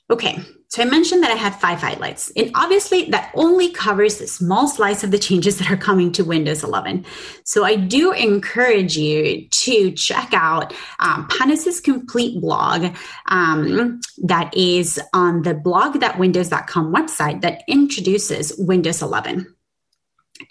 Okay, 0.09 0.43
so 0.69 0.83
I 0.83 0.85
mentioned 0.85 1.23
that 1.23 1.31
I 1.31 1.35
had 1.35 1.55
five 1.55 1.81
highlights, 1.81 2.31
and 2.37 2.51
obviously 2.53 3.05
that 3.05 3.31
only 3.33 3.71
covers 3.71 4.21
a 4.21 4.27
small 4.27 4.67
slice 4.67 5.03
of 5.03 5.09
the 5.09 5.17
changes 5.17 5.57
that 5.57 5.71
are 5.71 5.77
coming 5.77 6.11
to 6.11 6.23
Windows 6.23 6.63
11. 6.63 7.07
So 7.43 7.63
I 7.63 7.75
do 7.75 8.11
encourage 8.11 8.95
you 8.95 9.47
to 9.47 9.91
check 9.93 10.29
out 10.31 10.75
um, 10.99 11.27
Panos's 11.27 11.79
complete 11.79 12.39
blog 12.39 12.95
um, 13.29 13.99
that 14.23 14.55
is 14.55 15.01
on 15.11 15.41
the 15.41 15.55
blog.windows.com 15.55 16.93
website 16.93 17.41
that 17.41 17.63
introduces 17.67 18.55
Windows 18.59 19.01
11. 19.01 19.47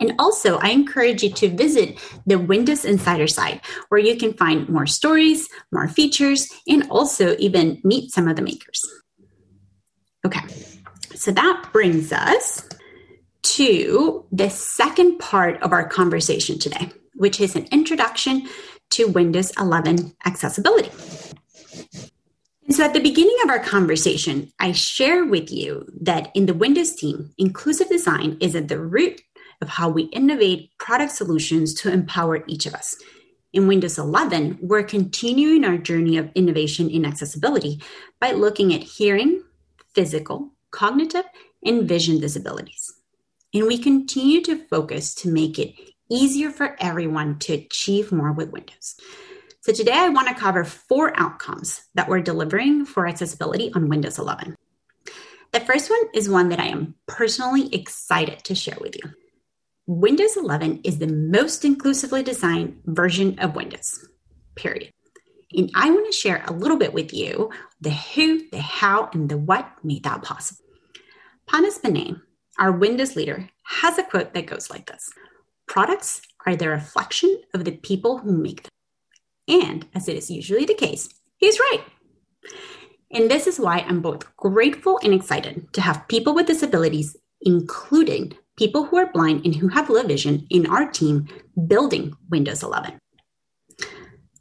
And 0.00 0.14
also, 0.18 0.58
I 0.58 0.70
encourage 0.70 1.22
you 1.22 1.30
to 1.30 1.48
visit 1.48 1.96
the 2.26 2.40
Windows 2.40 2.84
Insider 2.84 3.28
site 3.28 3.64
where 3.88 4.00
you 4.00 4.16
can 4.16 4.34
find 4.34 4.68
more 4.68 4.86
stories, 4.86 5.48
more 5.70 5.86
features, 5.86 6.48
and 6.66 6.90
also 6.90 7.36
even 7.38 7.80
meet 7.84 8.10
some 8.10 8.26
of 8.26 8.34
the 8.34 8.42
makers. 8.42 8.84
Okay, 10.28 10.42
so 11.14 11.30
that 11.30 11.70
brings 11.72 12.12
us 12.12 12.68
to 13.42 14.26
the 14.30 14.50
second 14.50 15.18
part 15.18 15.62
of 15.62 15.72
our 15.72 15.88
conversation 15.88 16.58
today, 16.58 16.90
which 17.14 17.40
is 17.40 17.56
an 17.56 17.66
introduction 17.72 18.46
to 18.90 19.06
Windows 19.06 19.52
11 19.58 20.14
accessibility. 20.26 20.90
So 22.68 22.84
at 22.84 22.92
the 22.92 23.00
beginning 23.00 23.36
of 23.42 23.48
our 23.48 23.58
conversation, 23.58 24.52
I 24.60 24.72
share 24.72 25.24
with 25.24 25.50
you 25.50 25.86
that 26.02 26.30
in 26.34 26.44
the 26.44 26.52
Windows 26.52 26.94
team, 26.94 27.30
inclusive 27.38 27.88
design 27.88 28.36
is 28.42 28.54
at 28.54 28.68
the 28.68 28.78
root 28.78 29.22
of 29.62 29.70
how 29.70 29.88
we 29.88 30.02
innovate 30.12 30.76
product 30.76 31.12
solutions 31.12 31.72
to 31.80 31.90
empower 31.90 32.44
each 32.46 32.66
of 32.66 32.74
us. 32.74 32.94
In 33.54 33.66
Windows 33.66 33.96
11, 33.96 34.58
we're 34.60 34.82
continuing 34.82 35.64
our 35.64 35.78
journey 35.78 36.18
of 36.18 36.30
innovation 36.34 36.90
in 36.90 37.06
accessibility 37.06 37.80
by 38.20 38.32
looking 38.32 38.74
at 38.74 38.82
hearing, 38.82 39.42
physical, 39.98 40.52
cognitive, 40.70 41.24
and 41.64 41.88
vision 41.88 42.20
disabilities. 42.20 42.94
And 43.52 43.66
we 43.66 43.78
continue 43.78 44.40
to 44.42 44.64
focus 44.68 45.12
to 45.16 45.28
make 45.28 45.58
it 45.58 45.74
easier 46.08 46.52
for 46.52 46.76
everyone 46.78 47.40
to 47.40 47.54
achieve 47.54 48.12
more 48.12 48.30
with 48.30 48.52
Windows. 48.52 48.94
So 49.60 49.72
today 49.72 49.96
I 49.96 50.10
want 50.10 50.28
to 50.28 50.36
cover 50.36 50.62
four 50.62 51.18
outcomes 51.18 51.80
that 51.96 52.08
we're 52.08 52.20
delivering 52.20 52.86
for 52.86 53.08
accessibility 53.08 53.72
on 53.74 53.88
Windows 53.88 54.20
11. 54.20 54.54
The 55.50 55.60
first 55.60 55.90
one 55.90 56.02
is 56.14 56.30
one 56.30 56.50
that 56.50 56.60
I 56.60 56.66
am 56.66 56.94
personally 57.08 57.74
excited 57.74 58.44
to 58.44 58.54
share 58.54 58.78
with 58.80 58.94
you. 58.94 59.10
Windows 59.88 60.36
11 60.36 60.82
is 60.84 61.00
the 61.00 61.08
most 61.08 61.64
inclusively 61.64 62.22
designed 62.22 62.82
version 62.84 63.40
of 63.40 63.56
Windows, 63.56 64.08
period. 64.54 64.92
And 65.52 65.70
I 65.74 65.90
want 65.90 66.06
to 66.06 66.12
share 66.12 66.44
a 66.46 66.52
little 66.52 66.76
bit 66.76 66.92
with 66.92 67.12
you 67.12 67.50
the 67.80 67.90
who, 67.90 68.48
the 68.50 68.60
how, 68.60 69.08
and 69.12 69.28
the 69.28 69.38
what 69.38 69.68
made 69.82 70.04
that 70.04 70.22
possible. 70.22 70.64
Panos 71.48 71.80
Panay, 71.80 72.14
our 72.58 72.72
Windows 72.72 73.16
leader, 73.16 73.48
has 73.64 73.98
a 73.98 74.02
quote 74.02 74.34
that 74.34 74.46
goes 74.46 74.70
like 74.70 74.86
this 74.86 75.10
Products 75.66 76.20
are 76.46 76.56
the 76.56 76.68
reflection 76.68 77.42
of 77.54 77.64
the 77.64 77.72
people 77.72 78.18
who 78.18 78.36
make 78.36 78.62
them. 78.62 78.70
And 79.62 79.86
as 79.94 80.08
it 80.08 80.16
is 80.16 80.30
usually 80.30 80.66
the 80.66 80.74
case, 80.74 81.08
he's 81.38 81.58
right. 81.58 81.82
And 83.10 83.30
this 83.30 83.46
is 83.46 83.58
why 83.58 83.78
I'm 83.78 84.02
both 84.02 84.36
grateful 84.36 85.00
and 85.02 85.14
excited 85.14 85.72
to 85.72 85.80
have 85.80 86.08
people 86.08 86.34
with 86.34 86.46
disabilities, 86.46 87.16
including 87.40 88.36
people 88.58 88.84
who 88.84 88.98
are 88.98 89.10
blind 89.10 89.46
and 89.46 89.54
who 89.54 89.68
have 89.68 89.88
low 89.88 90.02
vision, 90.02 90.46
in 90.50 90.66
our 90.66 90.90
team 90.90 91.26
building 91.66 92.14
Windows 92.28 92.62
11. 92.62 92.98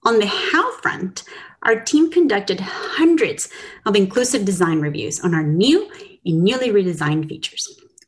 On 0.07 0.19
the 0.19 0.25
how 0.25 0.71
front, 0.77 1.25
our 1.63 1.81
team 1.81 2.09
conducted 2.09 2.61
hundreds 2.61 3.49
of 3.85 3.93
inclusive 3.93 4.45
design 4.45 4.79
reviews 4.79 5.19
on 5.19 5.35
our 5.35 5.43
new 5.43 5.91
and 6.23 6.43
newly 6.45 6.69
redesigned 6.69 7.27
features. 7.27 7.67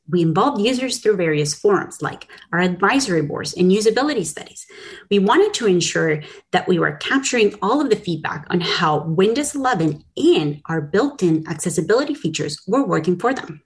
We 0.10 0.22
involved 0.22 0.62
users 0.62 1.00
through 1.00 1.18
various 1.18 1.54
forums 1.54 2.02
like 2.02 2.30
our 2.54 2.62
advisory 2.62 3.24
boards 3.24 3.54
and 3.54 3.70
usability 3.70 4.26
studies. 4.26 4.66
We 5.12 5.20
wanted 5.20 5.54
to 5.56 5.68
ensure 5.68 6.22
that 6.52 6.70
we 6.70 6.80
were 6.80 6.94
capturing 6.94 7.56
all 7.62 7.82
of 7.82 7.90
the 7.90 7.98
feedback 7.98 8.48
on 8.50 8.62
how 8.62 9.04
Windows 9.04 9.54
11 9.54 10.02
and 10.16 10.62
our 10.68 10.80
built 10.80 11.22
in 11.22 11.46
accessibility 11.50 12.14
features 12.14 12.62
were 12.66 12.86
working 12.86 13.20
for 13.20 13.34
them. 13.34 13.62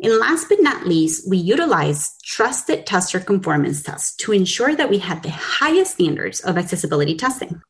And 0.00 0.18
last 0.18 0.48
but 0.48 0.60
not 0.60 0.86
least, 0.86 1.28
we 1.28 1.38
utilized 1.38 2.24
trusted 2.24 2.86
tester 2.86 3.18
conformance 3.18 3.82
tests 3.82 4.14
to 4.16 4.32
ensure 4.32 4.74
that 4.76 4.90
we 4.90 4.98
had 4.98 5.22
the 5.22 5.30
highest 5.30 5.94
standards 5.94 6.40
of 6.40 6.56
accessibility 6.56 7.16
testing. 7.16 7.60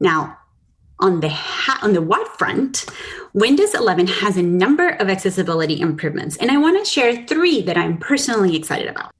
Now, 0.00 0.38
on 0.98 1.20
the 1.20 1.28
ha- 1.28 1.80
on 1.82 1.92
the 1.92 2.00
what 2.00 2.38
front, 2.38 2.86
Windows 3.34 3.74
11 3.74 4.06
has 4.06 4.36
a 4.36 4.42
number 4.42 4.88
of 4.88 5.10
accessibility 5.10 5.80
improvements, 5.80 6.36
and 6.38 6.50
I 6.50 6.56
want 6.56 6.78
to 6.78 6.90
share 6.90 7.26
three 7.26 7.60
that 7.62 7.76
I'm 7.76 7.98
personally 7.98 8.56
excited 8.56 8.88
about. 8.88 9.12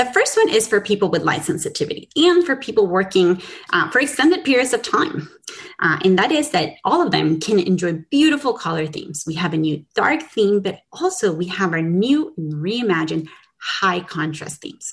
The 0.00 0.06
first 0.14 0.34
one 0.34 0.48
is 0.48 0.66
for 0.66 0.80
people 0.80 1.10
with 1.10 1.24
light 1.24 1.44
sensitivity 1.44 2.08
and 2.16 2.42
for 2.42 2.56
people 2.56 2.86
working 2.86 3.42
uh, 3.70 3.90
for 3.90 4.00
extended 4.00 4.46
periods 4.46 4.72
of 4.72 4.80
time. 4.80 5.28
Uh, 5.78 5.98
and 6.02 6.18
that 6.18 6.32
is 6.32 6.52
that 6.52 6.76
all 6.86 7.02
of 7.02 7.10
them 7.10 7.38
can 7.38 7.58
enjoy 7.58 8.02
beautiful 8.10 8.54
color 8.54 8.86
themes. 8.86 9.24
We 9.26 9.34
have 9.34 9.52
a 9.52 9.58
new 9.58 9.84
dark 9.94 10.22
theme, 10.22 10.62
but 10.62 10.80
also 10.90 11.34
we 11.34 11.48
have 11.48 11.74
our 11.74 11.82
new 11.82 12.32
reimagined 12.38 13.28
high 13.60 14.00
contrast 14.00 14.62
themes. 14.62 14.90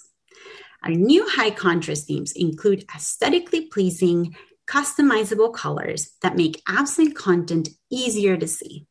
Our 0.84 0.92
new 0.92 1.26
high 1.26 1.52
contrast 1.52 2.06
themes 2.06 2.34
include 2.34 2.84
aesthetically 2.94 3.68
pleasing, 3.68 4.36
customizable 4.70 5.54
colors 5.54 6.12
that 6.22 6.36
make 6.36 6.62
and 6.68 7.16
content 7.16 7.70
easier 7.90 8.36
to 8.36 8.46
see. 8.46 8.88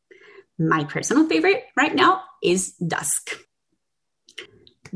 My 0.58 0.84
personal 0.84 1.28
favorite 1.28 1.64
right 1.76 1.94
now 1.94 2.22
is 2.42 2.72
dusk. 2.76 3.36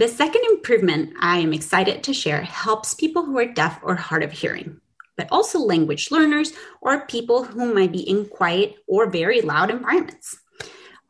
The 0.00 0.08
second 0.08 0.40
improvement 0.48 1.12
I 1.20 1.40
am 1.40 1.52
excited 1.52 2.02
to 2.04 2.14
share 2.14 2.40
helps 2.40 2.94
people 2.94 3.22
who 3.22 3.36
are 3.36 3.44
deaf 3.44 3.80
or 3.82 3.96
hard 3.96 4.22
of 4.22 4.32
hearing, 4.32 4.80
but 5.18 5.28
also 5.30 5.58
language 5.58 6.10
learners 6.10 6.54
or 6.80 7.04
people 7.04 7.44
who 7.44 7.74
might 7.74 7.92
be 7.92 8.08
in 8.08 8.24
quiet 8.24 8.76
or 8.88 9.10
very 9.10 9.42
loud 9.42 9.68
environments. 9.68 10.38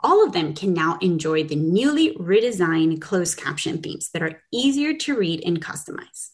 All 0.00 0.26
of 0.26 0.32
them 0.32 0.54
can 0.54 0.74
now 0.74 0.98
enjoy 1.00 1.44
the 1.44 1.54
newly 1.54 2.16
redesigned 2.16 3.00
closed 3.00 3.38
caption 3.38 3.80
themes 3.80 4.10
that 4.12 4.24
are 4.24 4.42
easier 4.52 4.92
to 4.94 5.16
read 5.16 5.44
and 5.46 5.64
customize. 5.64 6.30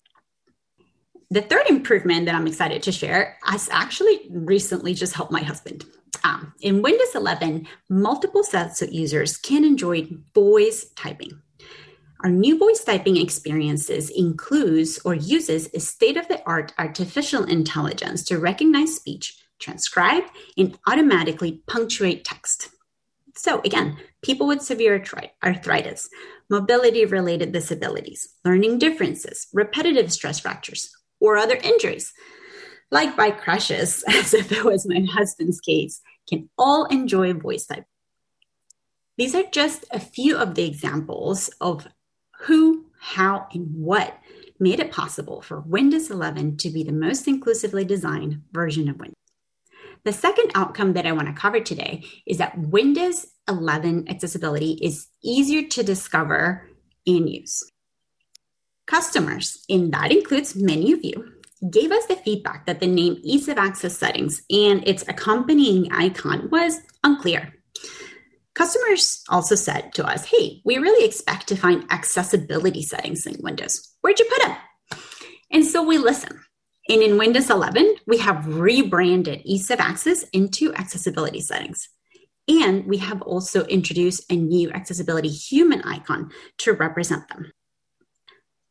The 1.30 1.42
third 1.42 1.66
improvement 1.68 2.24
that 2.24 2.34
I'm 2.34 2.46
excited 2.46 2.82
to 2.84 2.90
share 2.90 3.36
has 3.44 3.68
actually 3.70 4.30
recently 4.30 4.94
just 4.94 5.12
helped 5.12 5.30
my 5.30 5.42
husband. 5.42 5.84
Um, 6.24 6.54
in 6.62 6.80
Windows 6.80 7.14
11, 7.14 7.68
multiple 7.90 8.44
sets 8.44 8.80
of 8.80 8.94
users 8.94 9.36
can 9.36 9.62
enjoy 9.62 10.08
voice 10.34 10.86
typing. 10.96 11.42
Our 12.26 12.32
new 12.32 12.58
voice 12.58 12.82
typing 12.82 13.18
experiences 13.18 14.10
includes 14.10 14.98
or 15.04 15.14
uses 15.14 15.70
a 15.72 15.78
state-of-the-art 15.78 16.74
artificial 16.76 17.44
intelligence 17.44 18.24
to 18.24 18.40
recognize 18.40 18.96
speech, 18.96 19.40
transcribe, 19.60 20.24
and 20.58 20.76
automatically 20.88 21.62
punctuate 21.68 22.24
text. 22.24 22.70
So 23.36 23.60
again, 23.60 23.98
people 24.22 24.48
with 24.48 24.60
severe 24.60 25.00
arthritis, 25.44 26.08
mobility-related 26.50 27.52
disabilities, 27.52 28.28
learning 28.44 28.80
differences, 28.80 29.46
repetitive 29.52 30.12
stress 30.12 30.40
fractures, 30.40 30.90
or 31.20 31.36
other 31.36 31.54
injuries, 31.54 32.12
like 32.90 33.16
bike 33.16 33.40
crashes, 33.40 34.02
as 34.08 34.34
if 34.34 34.50
it 34.50 34.64
was 34.64 34.84
my 34.84 35.06
husband's 35.08 35.60
case, 35.60 36.00
can 36.28 36.50
all 36.58 36.86
enjoy 36.86 37.34
voice 37.34 37.66
type. 37.66 37.84
These 39.16 39.36
are 39.36 39.44
just 39.52 39.84
a 39.92 40.00
few 40.00 40.36
of 40.36 40.56
the 40.56 40.66
examples 40.66 41.50
of 41.60 41.86
who, 42.46 42.86
how, 42.98 43.48
and 43.52 43.68
what 43.74 44.18
made 44.58 44.80
it 44.80 44.92
possible 44.92 45.42
for 45.42 45.60
Windows 45.60 46.10
11 46.10 46.56
to 46.58 46.70
be 46.70 46.82
the 46.82 46.92
most 46.92 47.28
inclusively 47.28 47.84
designed 47.84 48.42
version 48.52 48.88
of 48.88 48.98
Windows. 48.98 49.14
The 50.04 50.12
second 50.12 50.52
outcome 50.54 50.92
that 50.92 51.06
I 51.06 51.12
want 51.12 51.26
to 51.26 51.34
cover 51.34 51.60
today 51.60 52.04
is 52.26 52.38
that 52.38 52.56
Windows 52.58 53.26
11 53.48 54.08
accessibility 54.08 54.78
is 54.80 55.08
easier 55.22 55.68
to 55.68 55.82
discover 55.82 56.70
and 57.06 57.28
use. 57.28 57.64
Customers, 58.86 59.64
and 59.68 59.92
that 59.92 60.12
includes 60.12 60.54
many 60.54 60.92
of 60.92 61.04
you, 61.04 61.32
gave 61.70 61.90
us 61.90 62.06
the 62.06 62.16
feedback 62.16 62.66
that 62.66 62.78
the 62.78 62.86
name 62.86 63.18
Ease 63.22 63.48
of 63.48 63.58
Access 63.58 63.96
Settings 63.96 64.42
and 64.50 64.86
its 64.86 65.02
accompanying 65.08 65.90
icon 65.90 66.48
was 66.50 66.78
unclear. 67.02 67.55
Customers 68.56 69.22
also 69.28 69.54
said 69.54 69.92
to 69.92 70.06
us, 70.06 70.24
hey, 70.24 70.62
we 70.64 70.78
really 70.78 71.04
expect 71.04 71.46
to 71.48 71.56
find 71.56 71.84
accessibility 71.90 72.82
settings 72.82 73.26
in 73.26 73.36
Windows. 73.40 73.94
Where'd 74.00 74.18
you 74.18 74.24
put 74.24 74.42
them? 74.42 74.56
And 75.52 75.62
so 75.62 75.82
we 75.82 75.98
listen. 75.98 76.40
And 76.88 77.02
in 77.02 77.18
Windows 77.18 77.50
11, 77.50 77.96
we 78.06 78.16
have 78.16 78.46
rebranded 78.46 79.42
Ease 79.44 79.70
of 79.70 79.78
Access 79.78 80.22
into 80.30 80.74
accessibility 80.74 81.40
settings. 81.40 81.90
And 82.48 82.86
we 82.86 82.96
have 82.96 83.20
also 83.22 83.66
introduced 83.66 84.24
a 84.32 84.36
new 84.36 84.70
accessibility 84.70 85.28
human 85.28 85.82
icon 85.82 86.30
to 86.58 86.72
represent 86.72 87.28
them. 87.28 87.52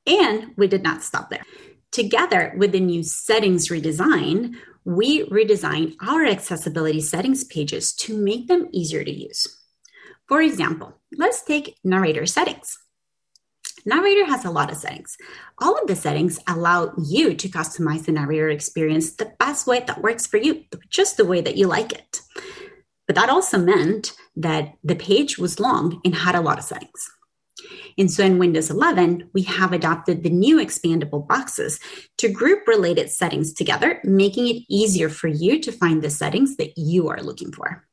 And 0.08 0.54
we 0.58 0.68
did 0.68 0.82
not 0.82 1.04
stop 1.04 1.30
there. 1.30 1.44
Together 1.92 2.56
with 2.58 2.72
the 2.72 2.80
new 2.80 3.04
settings 3.04 3.68
redesign, 3.68 4.56
we 4.84 5.26
redesigned 5.30 5.96
our 6.02 6.26
accessibility 6.26 7.02
settings 7.02 7.44
pages 7.44 7.94
to 7.94 8.18
make 8.18 8.48
them 8.48 8.68
easier 8.72 9.04
to 9.04 9.12
use. 9.12 9.62
For 10.28 10.42
example, 10.42 11.00
let's 11.18 11.44
take 11.44 11.78
narrator 11.84 12.26
settings. 12.26 12.78
Narrator 13.86 14.26
has 14.26 14.44
a 14.44 14.50
lot 14.50 14.72
of 14.72 14.78
settings. 14.78 15.16
All 15.60 15.78
of 15.78 15.88
the 15.88 15.96
settings 15.96 16.40
allow 16.48 16.94
you 16.98 17.36
to 17.36 17.48
customize 17.48 18.06
the 18.06 18.12
narrator 18.12 18.50
experience 18.50 19.14
the 19.14 19.32
best 19.38 19.68
way 19.68 19.82
that 19.86 20.02
works 20.02 20.26
for 20.26 20.38
you, 20.38 20.64
just 20.90 21.18
the 21.18 21.26
way 21.26 21.42
that 21.42 21.58
you 21.58 21.68
like 21.68 21.94
it. 21.94 22.22
But 23.06 23.16
that 23.16 23.30
also 23.30 23.60
meant 23.60 24.14
that 24.36 24.74
the 24.84 24.96
page 24.96 25.38
was 25.38 25.60
long 25.60 26.02
and 26.04 26.16
had 26.16 26.34
a 26.34 26.42
lot 26.42 26.58
of 26.58 26.64
settings. 26.64 27.12
And 27.98 28.12
so 28.12 28.26
in 28.26 28.40
Windows 28.40 28.70
11, 28.72 29.30
we 29.34 29.44
have 29.44 29.72
adopted 29.72 30.24
the 30.24 30.30
new 30.30 30.58
expandable 30.58 31.26
boxes 31.26 31.80
to 32.18 32.28
group 32.28 32.68
related 32.68 33.10
settings 33.10 33.54
together, 33.54 34.02
making 34.04 34.48
it 34.48 34.64
easier 34.68 35.10
for 35.10 35.28
you 35.28 35.60
to 35.62 35.72
find 35.72 36.02
the 36.02 36.10
settings 36.10 36.58
that 36.58 36.78
you 36.78 37.08
are 37.08 37.22
looking 37.22 37.52
for. 37.52 37.85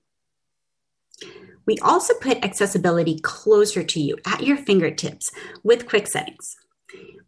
We 1.66 1.78
also 1.78 2.14
put 2.14 2.44
accessibility 2.44 3.18
closer 3.20 3.82
to 3.82 4.00
you 4.00 4.16
at 4.26 4.42
your 4.42 4.56
fingertips 4.56 5.30
with 5.62 5.88
quick 5.88 6.06
settings. 6.06 6.56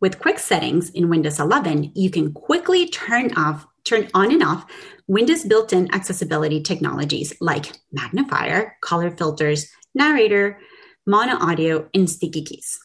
With 0.01 0.19
quick 0.19 0.39
settings 0.39 0.91
in 0.91 1.09
Windows 1.09 1.41
11, 1.41 1.93
you 1.95 2.11
can 2.11 2.33
quickly 2.33 2.89
turn 2.89 3.33
off, 3.35 3.67
turn 3.85 4.09
on 4.15 4.33
and 4.33 4.43
off 4.43 4.67
Windows 5.07 5.45
built-in 5.45 5.95
accessibility 5.95 6.63
technologies 6.63 7.35
like 7.41 7.73
magnifier, 7.93 8.77
color 8.81 9.11
filters, 9.11 9.71
narrator, 9.95 10.59
mono 11.07 11.37
audio, 11.37 11.89
and 11.95 12.09
sticky 12.09 12.43
keys. 12.43 12.79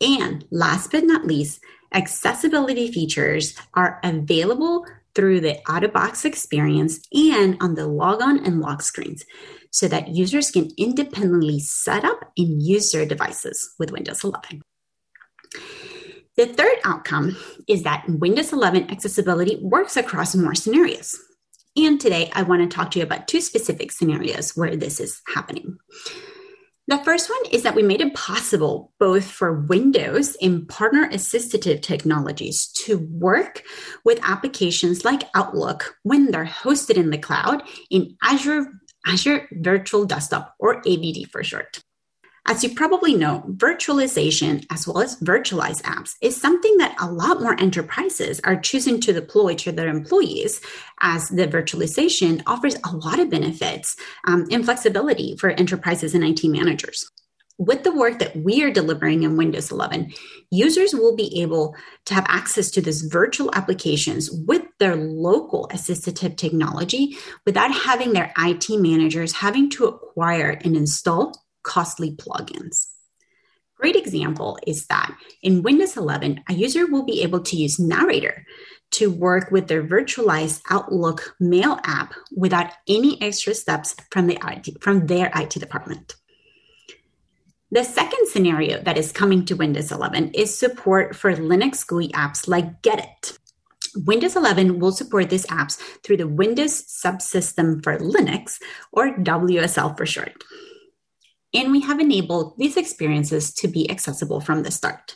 And 0.00 0.44
last 0.50 0.90
but 0.90 1.04
not 1.04 1.26
least, 1.26 1.60
accessibility 1.92 2.90
features 2.90 3.54
are 3.74 4.00
available 4.02 4.86
through 5.14 5.40
the 5.40 5.58
out 5.68 5.84
of 5.84 5.92
box 5.92 6.24
experience 6.24 7.00
and 7.12 7.56
on 7.60 7.74
the 7.74 7.86
logon 7.86 8.44
and 8.44 8.60
lock 8.60 8.80
screens 8.80 9.24
so 9.70 9.88
that 9.88 10.08
users 10.08 10.50
can 10.50 10.70
independently 10.76 11.60
set 11.60 12.04
up 12.04 12.32
and 12.36 12.62
use 12.62 12.92
their 12.92 13.06
devices 13.06 13.74
with 13.78 13.92
Windows 13.92 14.24
11. 14.24 14.62
The 16.36 16.46
third 16.46 16.78
outcome 16.84 17.36
is 17.68 17.82
that 17.82 18.04
Windows 18.08 18.52
11 18.52 18.90
accessibility 18.90 19.58
works 19.62 19.96
across 19.96 20.34
more 20.34 20.54
scenarios. 20.54 21.18
And 21.76 22.00
today 22.00 22.30
I 22.34 22.42
want 22.42 22.68
to 22.68 22.74
talk 22.74 22.90
to 22.92 22.98
you 22.98 23.04
about 23.04 23.28
two 23.28 23.40
specific 23.40 23.92
scenarios 23.92 24.56
where 24.56 24.76
this 24.76 25.00
is 25.00 25.20
happening. 25.34 25.78
The 26.88 26.98
first 26.98 27.30
one 27.30 27.52
is 27.52 27.62
that 27.62 27.76
we 27.76 27.84
made 27.84 28.00
it 28.00 28.14
possible 28.14 28.92
both 28.98 29.24
for 29.24 29.60
Windows 29.60 30.36
and 30.42 30.68
partner 30.68 31.08
assistive 31.10 31.82
technologies 31.82 32.66
to 32.84 32.98
work 33.12 33.62
with 34.04 34.18
applications 34.24 35.04
like 35.04 35.28
Outlook 35.36 35.94
when 36.02 36.32
they're 36.32 36.44
hosted 36.44 36.96
in 36.96 37.10
the 37.10 37.18
cloud 37.18 37.62
in 37.90 38.16
Azure 38.24 38.66
Azure 39.06 39.48
Virtual 39.52 40.04
Desktop, 40.04 40.54
or 40.58 40.82
AVD 40.82 41.28
for 41.30 41.42
short. 41.42 41.82
As 42.46 42.64
you 42.64 42.74
probably 42.74 43.14
know, 43.14 43.44
virtualization 43.48 44.64
as 44.72 44.86
well 44.86 45.02
as 45.02 45.20
virtualized 45.20 45.82
apps 45.82 46.14
is 46.22 46.40
something 46.40 46.78
that 46.78 46.96
a 46.98 47.10
lot 47.10 47.40
more 47.40 47.58
enterprises 47.60 48.40
are 48.44 48.56
choosing 48.56 48.98
to 49.00 49.12
deploy 49.12 49.54
to 49.56 49.72
their 49.72 49.88
employees, 49.88 50.60
as 51.00 51.28
the 51.28 51.46
virtualization 51.46 52.42
offers 52.46 52.76
a 52.84 52.96
lot 52.96 53.20
of 53.20 53.30
benefits 53.30 53.96
um, 54.26 54.46
and 54.50 54.64
flexibility 54.64 55.36
for 55.36 55.50
enterprises 55.50 56.14
and 56.14 56.24
IT 56.24 56.42
managers. 56.44 57.10
With 57.60 57.84
the 57.84 57.92
work 57.92 58.20
that 58.20 58.34
we 58.36 58.62
are 58.62 58.70
delivering 58.70 59.22
in 59.22 59.36
Windows 59.36 59.70
11, 59.70 60.14
users 60.50 60.94
will 60.94 61.14
be 61.14 61.42
able 61.42 61.76
to 62.06 62.14
have 62.14 62.24
access 62.26 62.70
to 62.70 62.80
these 62.80 63.02
virtual 63.02 63.50
applications 63.52 64.30
with 64.30 64.62
their 64.78 64.96
local 64.96 65.68
assistive 65.70 66.38
technology 66.38 67.18
without 67.44 67.70
having 67.70 68.14
their 68.14 68.32
IT 68.38 68.70
managers 68.70 69.34
having 69.34 69.68
to 69.72 69.84
acquire 69.84 70.58
and 70.64 70.74
install 70.74 71.34
costly 71.62 72.16
plugins. 72.16 72.86
Great 73.76 73.94
example 73.94 74.58
is 74.66 74.86
that 74.86 75.14
in 75.42 75.62
Windows 75.62 75.98
11, 75.98 76.42
a 76.48 76.54
user 76.54 76.86
will 76.86 77.04
be 77.04 77.22
able 77.22 77.40
to 77.40 77.56
use 77.56 77.78
Narrator 77.78 78.46
to 78.92 79.10
work 79.10 79.50
with 79.50 79.68
their 79.68 79.84
virtualized 79.84 80.62
Outlook 80.70 81.34
mail 81.38 81.78
app 81.84 82.14
without 82.34 82.72
any 82.88 83.20
extra 83.20 83.52
steps 83.52 83.96
from, 84.10 84.28
the 84.28 84.38
IT, 84.46 84.82
from 84.82 85.06
their 85.08 85.30
IT 85.36 85.50
department. 85.50 86.14
The 87.72 87.84
second 87.84 88.26
scenario 88.26 88.82
that 88.82 88.98
is 88.98 89.12
coming 89.12 89.44
to 89.44 89.54
Windows 89.54 89.92
11 89.92 90.32
is 90.34 90.58
support 90.58 91.14
for 91.14 91.32
Linux 91.36 91.86
GUI 91.86 92.08
apps 92.08 92.48
like 92.48 92.82
Gedit. 92.82 93.38
Windows 93.94 94.34
11 94.34 94.80
will 94.80 94.90
support 94.90 95.30
these 95.30 95.46
apps 95.46 95.78
through 96.02 96.16
the 96.16 96.26
Windows 96.26 96.82
Subsystem 96.82 97.80
for 97.84 97.96
Linux, 97.98 98.58
or 98.90 99.16
WSL 99.16 99.96
for 99.96 100.04
short. 100.04 100.42
And 101.54 101.70
we 101.70 101.80
have 101.82 102.00
enabled 102.00 102.58
these 102.58 102.76
experiences 102.76 103.54
to 103.54 103.68
be 103.68 103.88
accessible 103.88 104.40
from 104.40 104.64
the 104.64 104.72
start. 104.72 105.14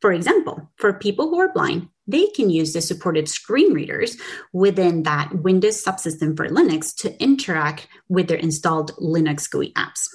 For 0.00 0.12
example, 0.12 0.72
for 0.78 0.92
people 0.92 1.28
who 1.28 1.38
are 1.38 1.52
blind, 1.52 1.90
they 2.08 2.26
can 2.26 2.50
use 2.50 2.72
the 2.72 2.80
supported 2.80 3.28
screen 3.28 3.72
readers 3.72 4.16
within 4.52 5.04
that 5.04 5.32
Windows 5.32 5.82
subsystem 5.82 6.36
for 6.36 6.48
Linux 6.48 6.92
to 7.02 7.22
interact 7.22 7.86
with 8.08 8.26
their 8.26 8.38
installed 8.38 8.96
Linux 8.96 9.48
GUI 9.48 9.72
apps. 9.74 10.08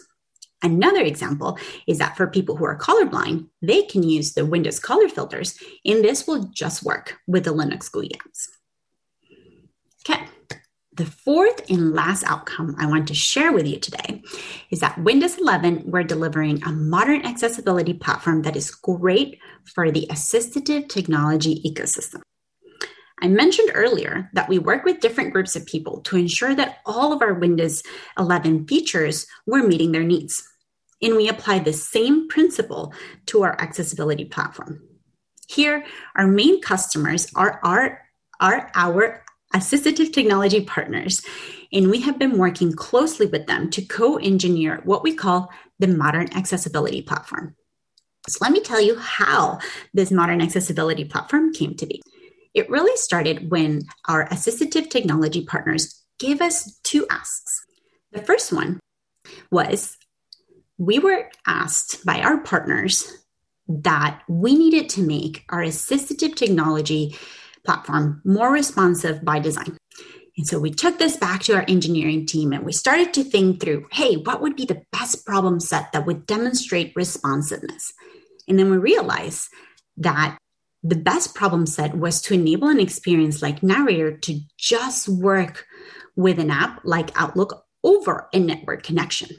Another 0.64 1.02
example 1.02 1.60
is 1.88 1.98
that 1.98 2.16
for 2.16 2.26
people 2.26 2.56
who 2.56 2.66
are 2.66 2.78
colorblind, 2.78 3.48
they 3.62 3.84
can 3.84 4.02
use 4.02 4.34
the 4.34 4.46
Windows 4.46 4.80
color 4.80 5.10
filters, 5.10 5.60
and 5.86 6.04
this 6.04 6.26
will 6.26 6.46
just 6.46 6.84
work 6.84 7.18
with 7.28 7.44
the 7.44 7.54
Linux 7.54 7.92
GUI 7.92 8.10
apps. 8.10 8.48
Okay, 10.10 10.26
the 10.96 11.06
fourth 11.06 11.70
and 11.70 11.94
last 11.94 12.24
outcome 12.24 12.76
I 12.80 12.86
want 12.86 13.08
to 13.10 13.14
share 13.14 13.52
with 13.52 13.68
you 13.68 13.78
today 13.78 14.22
is 14.72 14.80
that 14.80 14.98
Windows 14.98 15.38
11, 15.38 15.84
we're 15.86 16.04
delivering 16.04 16.64
a 16.64 16.72
modern 16.72 17.26
accessibility 17.26 17.94
platform 17.94 18.44
that 18.44 18.56
is 18.56 18.72
great 18.72 19.40
for 19.76 19.92
the 19.92 20.08
assistive 20.10 20.88
technology 20.88 21.62
ecosystem. 21.66 22.22
I 23.22 23.28
mentioned 23.28 23.72
earlier 23.74 24.30
that 24.34 24.50
we 24.50 24.60
work 24.60 24.84
with 24.84 25.00
different 25.00 25.32
groups 25.32 25.56
of 25.56 25.66
people 25.66 26.02
to 26.02 26.18
ensure 26.18 26.54
that 26.56 26.80
all 26.86 27.14
of 27.14 27.22
our 27.22 27.34
Windows 27.34 27.82
11 28.20 28.68
features 28.68 29.26
were 29.46 29.64
meeting 29.64 29.92
their 29.94 30.04
needs. 30.04 30.48
And 31.04 31.18
we 31.18 31.28
apply 31.28 31.60
the 31.60 31.74
same 31.74 32.30
principle 32.30 32.94
to 33.28 33.44
our 33.44 33.60
accessibility 33.62 34.26
platform. 34.26 34.82
Here, 35.48 35.86
our 36.16 36.28
main 36.28 36.62
customers 36.62 37.28
are 37.36 37.60
our, 37.64 38.00
are 38.40 38.72
our 38.74 39.24
assistive 39.54 40.14
technology 40.14 40.62
partners, 40.62 41.22
and 41.72 41.92
we 41.92 42.02
have 42.02 42.18
been 42.18 42.38
working 42.38 42.74
closely 42.74 43.26
with 43.26 43.46
them 43.48 43.70
to 43.72 43.82
co 43.86 44.18
engineer 44.18 44.82
what 44.84 45.04
we 45.04 45.14
call 45.14 45.52
the 45.80 45.88
modern 45.88 46.34
accessibility 46.34 47.02
platform. 47.02 47.56
So, 48.30 48.40
let 48.42 48.54
me 48.54 48.62
tell 48.62 48.82
you 48.82 48.98
how 48.98 49.60
this 49.94 50.12
modern 50.12 50.42
accessibility 50.42 51.04
platform 51.04 51.54
came 51.54 51.76
to 51.76 51.86
be. 51.86 52.02
It 52.54 52.70
really 52.70 52.96
started 52.96 53.52
when 53.52 53.84
our 54.08 54.28
assistive 54.30 54.90
technology 54.90 55.44
partners 55.44 56.02
gave 56.20 56.42
us 56.42 56.80
two 56.84 57.06
asks. 57.10 57.66
The 58.12 58.22
first 58.22 58.54
one 58.54 58.80
was 59.52 59.98
we 60.78 61.00
were 61.00 61.30
asked 61.46 62.06
by 62.06 62.22
our 62.22 62.40
partners 62.40 63.12
that 63.68 64.22
we 64.28 64.56
needed 64.56 64.90
to 64.90 65.02
make 65.02 65.46
our 65.50 65.62
assistive 65.62 66.36
technology 66.36 67.16
platform 67.66 68.22
more 68.26 68.52
responsive 68.52 69.24
by 69.24 69.40
design. 69.40 69.78
And 70.38 70.48
so 70.48 70.60
we 70.60 70.72
took 70.72 70.98
this 70.98 71.16
back 71.16 71.44
to 71.44 71.54
our 71.54 71.66
engineering 71.68 72.26
team 72.26 72.54
and 72.54 72.66
we 72.66 72.74
started 72.74 73.14
to 73.14 73.24
think 73.24 73.62
through 73.62 73.88
hey, 73.92 74.16
what 74.16 74.42
would 74.42 74.56
be 74.56 74.66
the 74.66 74.82
best 74.92 75.26
problem 75.26 75.60
set 75.60 75.92
that 75.92 76.06
would 76.06 76.26
demonstrate 76.26 76.96
responsiveness? 76.96 77.94
And 78.48 78.58
then 78.58 78.70
we 78.70 78.78
realized 78.78 79.50
that 79.98 80.38
the 80.82 80.96
best 80.96 81.34
problem 81.34 81.66
set 81.66 81.96
was 81.96 82.22
to 82.24 82.34
enable 82.34 82.68
an 82.68 82.80
experience 82.80 83.42
like 83.42 83.64
Narrator 83.64 84.18
to 84.18 84.40
just 84.58 85.08
work 85.08 85.66
with 86.16 86.40
an 86.40 86.52
app 86.52 86.82
like 86.84 87.18
Outlook 87.20 87.66
over 87.84 88.28
a 88.34 88.40
network 88.40 88.84
connection. 88.84 89.30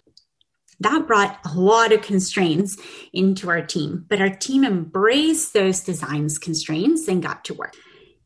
That 0.85 1.07
brought 1.07 1.39
a 1.47 1.59
lot 1.59 1.93
of 1.93 2.03
constraints 2.03 2.77
into 3.15 3.49
our 3.49 3.65
team, 3.65 4.05
but 4.07 4.21
our 4.21 4.29
team 4.29 4.65
embraced 4.65 5.55
those 5.55 5.81
designs 5.81 6.37
constraints 6.37 7.09
and 7.09 7.23
got 7.23 7.43
to 7.47 7.55
work. 7.55 7.75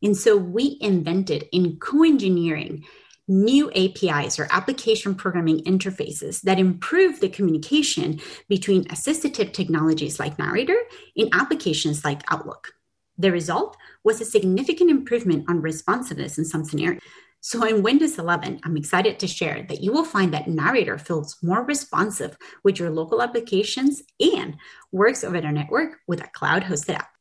And 0.03 0.15
so 0.15 0.35
we 0.35 0.77
invented 0.81 1.47
in 1.53 1.77
co 1.77 2.03
engineering 2.03 2.83
new 3.29 3.71
APIs 3.71 4.39
or 4.39 4.49
application 4.51 5.15
programming 5.15 5.63
interfaces 5.63 6.41
that 6.41 6.59
improve 6.59 7.21
the 7.21 7.29
communication 7.29 8.19
between 8.49 8.83
assistive 8.89 9.53
technologies 9.53 10.19
like 10.19 10.37
Narrator 10.37 10.79
and 11.15 11.29
applications 11.31 12.03
like 12.03 12.23
Outlook. 12.29 12.73
The 13.17 13.31
result 13.31 13.77
was 14.03 14.19
a 14.19 14.25
significant 14.25 14.89
improvement 14.89 15.45
on 15.47 15.61
responsiveness 15.61 16.37
in 16.37 16.43
some 16.43 16.65
scenarios. 16.65 17.01
So 17.41 17.65
in 17.65 17.83
Windows 17.83 18.17
11, 18.17 18.59
I'm 18.63 18.75
excited 18.75 19.19
to 19.19 19.27
share 19.27 19.65
that 19.69 19.81
you 19.81 19.93
will 19.93 20.03
find 20.03 20.33
that 20.33 20.47
Narrator 20.47 20.97
feels 20.97 21.37
more 21.41 21.63
responsive 21.63 22.37
with 22.63 22.79
your 22.79 22.89
local 22.89 23.21
applications 23.21 24.03
and 24.19 24.57
works 24.91 25.23
over 25.23 25.39
the 25.39 25.51
network 25.51 25.99
with 26.05 26.21
a 26.21 26.27
cloud 26.33 26.63
hosted 26.63 26.95
app. 26.95 27.11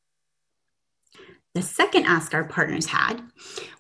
The 1.55 1.63
second 1.63 2.05
ask 2.07 2.35
our 2.35 2.45
partners 2.45 2.87
had 2.87 3.23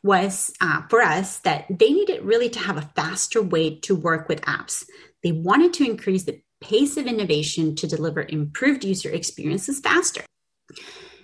was 0.02 0.52
uh, 0.60 0.82
for 0.88 1.02
us 1.02 1.38
that 1.40 1.66
they 1.68 1.92
needed 1.92 2.24
really 2.24 2.48
to 2.50 2.58
have 2.60 2.76
a 2.76 2.90
faster 2.96 3.42
way 3.42 3.78
to 3.80 3.94
work 3.94 4.28
with 4.28 4.40
apps. 4.42 4.84
They 5.22 5.32
wanted 5.32 5.72
to 5.74 5.84
increase 5.84 6.24
the 6.24 6.40
pace 6.60 6.96
of 6.96 7.06
innovation 7.06 7.74
to 7.76 7.86
deliver 7.86 8.22
improved 8.22 8.84
user 8.84 9.10
experiences 9.10 9.80
faster. 9.80 10.22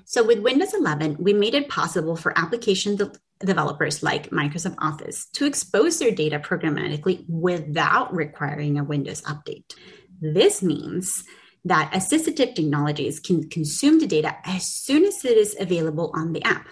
So, 0.04 0.22
with 0.22 0.40
Windows 0.40 0.74
11, 0.74 1.16
we 1.18 1.32
made 1.32 1.54
it 1.54 1.68
possible 1.68 2.14
for 2.14 2.38
application 2.38 2.96
de- 2.96 3.12
developers 3.40 4.02
like 4.02 4.30
Microsoft 4.30 4.76
Office 4.78 5.26
to 5.34 5.44
expose 5.44 5.98
their 5.98 6.10
data 6.10 6.38
programmatically 6.38 7.24
without 7.28 8.14
requiring 8.14 8.78
a 8.78 8.84
Windows 8.84 9.22
update. 9.22 9.74
This 10.20 10.62
means 10.62 11.24
that 11.64 11.92
assistive 11.92 12.36
technologies 12.36 13.20
can 13.20 13.48
consume 13.48 13.98
the 13.98 14.06
data 14.06 14.36
as 14.44 14.66
soon 14.66 15.04
as 15.04 15.24
it 15.24 15.36
is 15.36 15.56
available 15.58 16.10
on 16.14 16.32
the 16.32 16.42
app. 16.44 16.68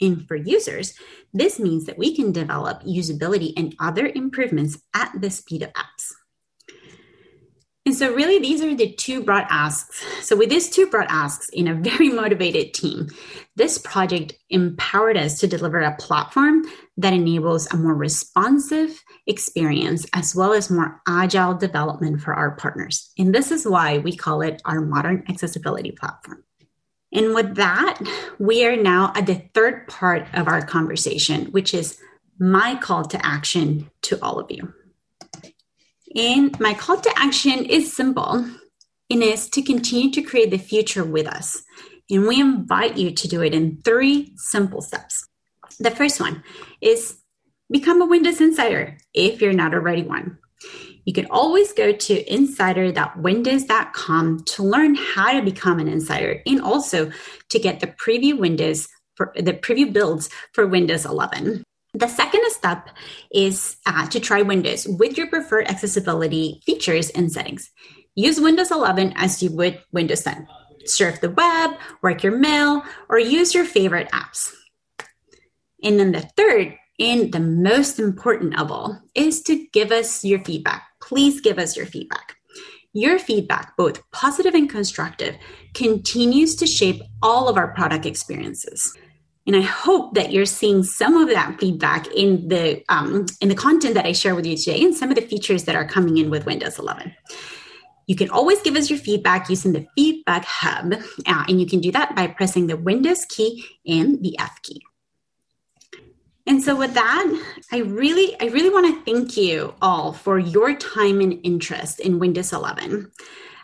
And 0.00 0.26
for 0.26 0.34
users, 0.34 0.94
this 1.32 1.60
means 1.60 1.86
that 1.86 1.98
we 1.98 2.14
can 2.14 2.32
develop 2.32 2.82
usability 2.82 3.52
and 3.56 3.74
other 3.78 4.06
improvements 4.06 4.78
at 4.94 5.12
the 5.20 5.30
speed 5.30 5.62
of 5.62 5.72
apps. 5.74 6.12
And 7.92 7.98
so, 7.98 8.10
really, 8.14 8.38
these 8.38 8.62
are 8.62 8.74
the 8.74 8.90
two 8.90 9.22
broad 9.22 9.44
asks. 9.50 10.02
So, 10.26 10.34
with 10.34 10.48
these 10.48 10.70
two 10.70 10.86
broad 10.86 11.08
asks 11.10 11.50
in 11.50 11.68
a 11.68 11.74
very 11.74 12.08
motivated 12.22 12.72
team, 12.72 13.10
this 13.54 13.76
project 13.76 14.32
empowered 14.48 15.18
us 15.18 15.38
to 15.40 15.46
deliver 15.46 15.78
a 15.80 15.94
platform 15.96 16.64
that 16.96 17.12
enables 17.12 17.70
a 17.70 17.76
more 17.76 17.94
responsive 17.94 19.04
experience 19.26 20.06
as 20.14 20.34
well 20.34 20.54
as 20.54 20.70
more 20.70 21.02
agile 21.06 21.52
development 21.52 22.22
for 22.22 22.32
our 22.32 22.52
partners. 22.52 23.12
And 23.18 23.34
this 23.34 23.50
is 23.50 23.66
why 23.66 23.98
we 23.98 24.16
call 24.16 24.40
it 24.40 24.62
our 24.64 24.80
modern 24.80 25.24
accessibility 25.28 25.90
platform. 25.90 26.44
And 27.12 27.34
with 27.34 27.56
that, 27.56 27.98
we 28.38 28.64
are 28.64 28.74
now 28.74 29.12
at 29.14 29.26
the 29.26 29.42
third 29.52 29.86
part 29.88 30.26
of 30.32 30.48
our 30.48 30.64
conversation, 30.64 31.52
which 31.52 31.74
is 31.74 31.98
my 32.38 32.74
call 32.74 33.04
to 33.04 33.26
action 33.26 33.90
to 34.04 34.18
all 34.22 34.38
of 34.38 34.50
you. 34.50 34.72
And 36.14 36.58
my 36.60 36.74
call 36.74 37.00
to 37.00 37.12
action 37.16 37.64
is 37.64 37.92
simple 37.92 38.44
and 39.10 39.22
is 39.22 39.48
to 39.50 39.62
continue 39.62 40.10
to 40.10 40.22
create 40.22 40.50
the 40.50 40.58
future 40.58 41.04
with 41.04 41.26
us. 41.26 41.62
And 42.10 42.26
we 42.26 42.40
invite 42.40 42.96
you 42.96 43.12
to 43.12 43.28
do 43.28 43.42
it 43.42 43.54
in 43.54 43.80
three 43.82 44.32
simple 44.36 44.82
steps. 44.82 45.26
The 45.78 45.90
first 45.90 46.20
one 46.20 46.42
is 46.80 47.18
become 47.70 48.02
a 48.02 48.06
Windows 48.06 48.40
Insider 48.40 48.98
if 49.14 49.40
you're 49.40 49.52
not 49.52 49.74
already 49.74 50.02
one. 50.02 50.38
You 51.04 51.12
can 51.12 51.26
always 51.30 51.72
go 51.72 51.92
to 51.92 52.32
insider.windows.com 52.32 54.44
to 54.44 54.62
learn 54.62 54.94
how 54.94 55.32
to 55.32 55.42
become 55.42 55.80
an 55.80 55.88
insider 55.88 56.40
and 56.46 56.60
also 56.60 57.10
to 57.48 57.58
get 57.58 57.80
the 57.80 57.88
preview 57.88 58.38
Windows 58.38 58.88
for 59.16 59.32
the 59.36 59.52
preview 59.52 59.92
builds 59.92 60.30
for 60.52 60.64
Windows 60.66 61.04
11. 61.04 61.64
The 61.94 62.08
second 62.08 62.40
step 62.48 62.88
is 63.30 63.76
uh, 63.84 64.06
to 64.06 64.18
try 64.18 64.40
Windows 64.40 64.88
with 64.88 65.18
your 65.18 65.26
preferred 65.26 65.68
accessibility 65.68 66.62
features 66.64 67.10
and 67.10 67.30
settings. 67.30 67.70
Use 68.14 68.40
Windows 68.40 68.70
11 68.70 69.12
as 69.16 69.42
you 69.42 69.50
would 69.50 69.78
Windows 69.92 70.22
10. 70.22 70.48
Surf 70.86 71.20
the 71.20 71.28
web, 71.28 71.72
work 72.00 72.22
your 72.22 72.36
mail, 72.38 72.82
or 73.10 73.18
use 73.18 73.54
your 73.54 73.66
favorite 73.66 74.10
apps. 74.10 74.50
And 75.82 76.00
then 76.00 76.12
the 76.12 76.22
third, 76.34 76.78
and 76.98 77.30
the 77.30 77.40
most 77.40 77.98
important 77.98 78.58
of 78.58 78.72
all, 78.72 78.98
is 79.14 79.42
to 79.42 79.66
give 79.74 79.92
us 79.92 80.24
your 80.24 80.42
feedback. 80.44 80.84
Please 81.02 81.42
give 81.42 81.58
us 81.58 81.76
your 81.76 81.86
feedback. 81.86 82.36
Your 82.94 83.18
feedback, 83.18 83.76
both 83.76 84.10
positive 84.12 84.54
and 84.54 84.68
constructive, 84.68 85.36
continues 85.74 86.54
to 86.56 86.66
shape 86.66 87.02
all 87.20 87.48
of 87.48 87.58
our 87.58 87.74
product 87.74 88.06
experiences 88.06 88.96
and 89.46 89.56
i 89.56 89.60
hope 89.60 90.14
that 90.14 90.32
you're 90.32 90.46
seeing 90.46 90.82
some 90.82 91.16
of 91.16 91.28
that 91.28 91.58
feedback 91.58 92.06
in 92.08 92.48
the 92.48 92.82
um, 92.88 93.26
in 93.40 93.48
the 93.48 93.54
content 93.54 93.94
that 93.94 94.06
i 94.06 94.12
share 94.12 94.34
with 94.34 94.46
you 94.46 94.56
today 94.56 94.82
and 94.82 94.94
some 94.94 95.10
of 95.10 95.16
the 95.16 95.22
features 95.22 95.64
that 95.64 95.74
are 95.74 95.86
coming 95.86 96.16
in 96.18 96.30
with 96.30 96.46
windows 96.46 96.78
11 96.78 97.14
you 98.06 98.16
can 98.16 98.30
always 98.30 98.60
give 98.62 98.76
us 98.76 98.90
your 98.90 98.98
feedback 98.98 99.48
using 99.48 99.72
the 99.72 99.86
feedback 99.96 100.44
hub 100.44 100.94
uh, 100.94 101.44
and 101.48 101.60
you 101.60 101.66
can 101.66 101.80
do 101.80 101.92
that 101.92 102.14
by 102.14 102.26
pressing 102.26 102.66
the 102.66 102.76
windows 102.76 103.24
key 103.26 103.64
and 103.86 104.22
the 104.22 104.38
f 104.38 104.60
key. 104.62 104.82
And 106.46 106.60
so 106.60 106.76
with 106.76 106.94
that 106.94 107.42
i 107.70 107.78
really 107.78 108.36
i 108.40 108.46
really 108.46 108.70
want 108.70 108.86
to 108.86 109.12
thank 109.12 109.36
you 109.36 109.74
all 109.80 110.12
for 110.12 110.38
your 110.38 110.74
time 110.74 111.20
and 111.20 111.38
interest 111.44 112.00
in 112.00 112.18
windows 112.18 112.52
11 112.52 113.10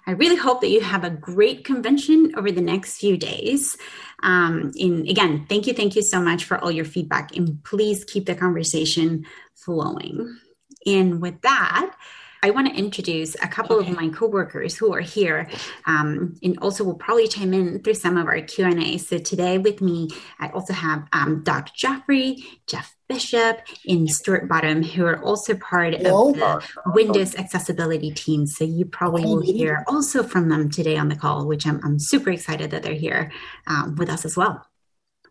I 0.09 0.13
really 0.13 0.37
hope 0.37 0.63
that 0.63 0.71
you 0.71 0.81
have 0.81 1.05
a 1.05 1.11
great 1.11 1.67
convention 1.67 2.33
over 2.35 2.51
the 2.51 2.63
next 2.63 2.97
few 2.97 3.19
days. 3.19 3.77
Um, 4.23 4.73
and 4.79 5.09
again, 5.09 5.47
thank 5.49 5.67
you, 5.67 5.75
thank 5.75 5.97
you 5.97 6.03
so 6.03 6.21
much 6.21 6.45
for 6.45 6.59
all 6.59 6.71
your 6.71 6.85
feedback, 6.85 7.37
and 7.37 7.63
please 7.65 8.05
keep 8.05 8.27
the 8.27 8.35
conversation 8.35 9.27
flowing. 9.55 10.39
And 10.87 11.21
with 11.21 11.41
that, 11.43 11.95
I 12.43 12.51
want 12.51 12.69
to 12.69 12.75
introduce 12.75 13.35
a 13.37 13.49
couple 13.49 13.77
okay. 13.77 13.91
of 13.91 13.97
my 13.97 14.09
coworkers 14.11 14.77
who 14.77 14.95
are 14.95 15.01
here, 15.01 15.49
um, 15.87 16.37
and 16.43 16.59
also 16.61 16.85
will 16.85 16.95
probably 16.95 17.27
chime 17.27 17.53
in 17.53 17.83
through 17.83 17.95
some 17.95 18.17
of 18.17 18.27
our 18.27 18.41
Q 18.41 18.65
and 18.65 18.83
A. 18.83 18.99
So 18.99 19.19
today 19.19 19.59
with 19.59 19.81
me, 19.81 20.09
I 20.39 20.49
also 20.51 20.73
have 20.73 21.09
um, 21.13 21.43
Dr. 21.43 21.73
Joffrey, 21.73 22.45
Jeff 22.67 22.95
Bishop, 23.09 23.61
and 23.87 24.11
Stuart 24.11 24.49
Bottom, 24.49 24.83
who 24.83 25.05
are 25.07 25.23
also 25.23 25.57
part 25.57 25.95
Hello. 25.95 26.31
of 26.31 26.37
the 26.37 26.63
Windows 26.87 27.35
accessibility 27.37 28.11
team. 28.11 28.47
So 28.47 28.65
you 28.65 28.85
probably 28.85 29.25
will 29.25 29.41
hear 29.41 29.85
also 29.87 30.23
from 30.23 30.49
them 30.49 30.71
today 30.71 30.97
on 30.97 31.09
the 31.09 31.17
call, 31.17 31.47
which 31.47 31.67
I'm, 31.67 31.81
I'm 31.85 31.99
super 31.99 32.31
excited 32.31 32.71
that 32.71 32.83
they're 32.83 32.95
here 32.95 33.33
um, 33.67 33.97
with 33.97 34.11
us 34.11 34.25
as 34.25 34.37
well 34.37 34.65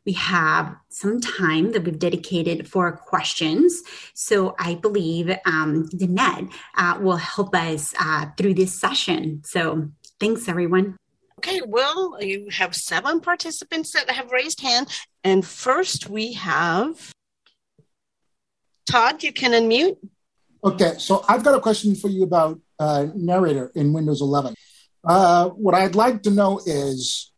we 0.08 0.14
have 0.14 0.74
some 0.88 1.20
time 1.20 1.74
that 1.74 1.84
we've 1.84 2.00
dedicated 2.00 2.68
for 2.68 2.94
questions. 2.94 3.84
So 4.14 4.56
I 4.58 4.76
believe 4.76 5.30
um, 5.46 5.90
Danette 5.90 6.50
uh, 6.78 6.98
will 7.02 7.18
help 7.18 7.54
us 7.54 7.94
uh, 8.00 8.28
through 8.38 8.54
this 8.54 8.80
session. 8.80 9.42
So 9.44 9.90
thanks, 10.18 10.48
everyone. 10.48 10.96
Okay, 11.40 11.62
well, 11.68 12.18
you 12.22 12.48
have 12.52 12.74
seven 12.74 13.20
participants 13.20 13.92
that 13.92 14.10
have 14.10 14.32
raised 14.32 14.62
hand. 14.62 14.88
And 15.26 15.46
first 15.46 16.10
we 16.10 16.34
have 16.34 17.12
Todd, 18.88 19.24
you 19.24 19.34
can 19.34 19.52
unmute. 19.52 19.98
Okay, 20.64 20.96
so 20.98 21.24
I've 21.28 21.44
got 21.44 21.56
a 21.56 21.60
question 21.60 21.96
for 21.96 22.10
you 22.10 22.24
about 22.24 22.60
uh, 22.80 23.08
narrator 23.14 23.72
in 23.76 23.94
Windows 23.94 24.22
11. 24.22 24.56
Uh, 25.04 25.50
what 25.50 25.76
I'd 25.76 25.96
like 25.96 26.24
to 26.24 26.32
know 26.32 26.60
is 26.66 27.32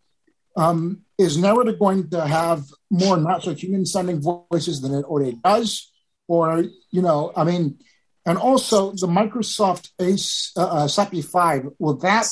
um, 0.56 1.02
is 1.18 1.38
narrator 1.38 1.74
going 1.74 2.10
to 2.10 2.26
have 2.26 2.64
more 2.90 3.18
not 3.18 3.44
so 3.44 3.54
human 3.54 3.86
sounding 3.86 4.22
voices 4.22 4.82
than 4.82 4.94
it 4.94 5.04
already 5.06 5.38
does? 5.44 5.92
Or, 6.28 6.64
you 6.92 7.02
know, 7.02 7.32
I 7.36 7.44
mean, 7.44 7.80
and 8.26 8.38
also 8.38 8.92
the 8.92 9.08
Microsoft 9.08 9.90
Ace 10.00 10.52
uh, 10.56 10.68
uh, 10.68 10.88
SAPI 10.88 11.26
5, 11.26 11.70
will 11.80 11.96
that, 11.98 12.28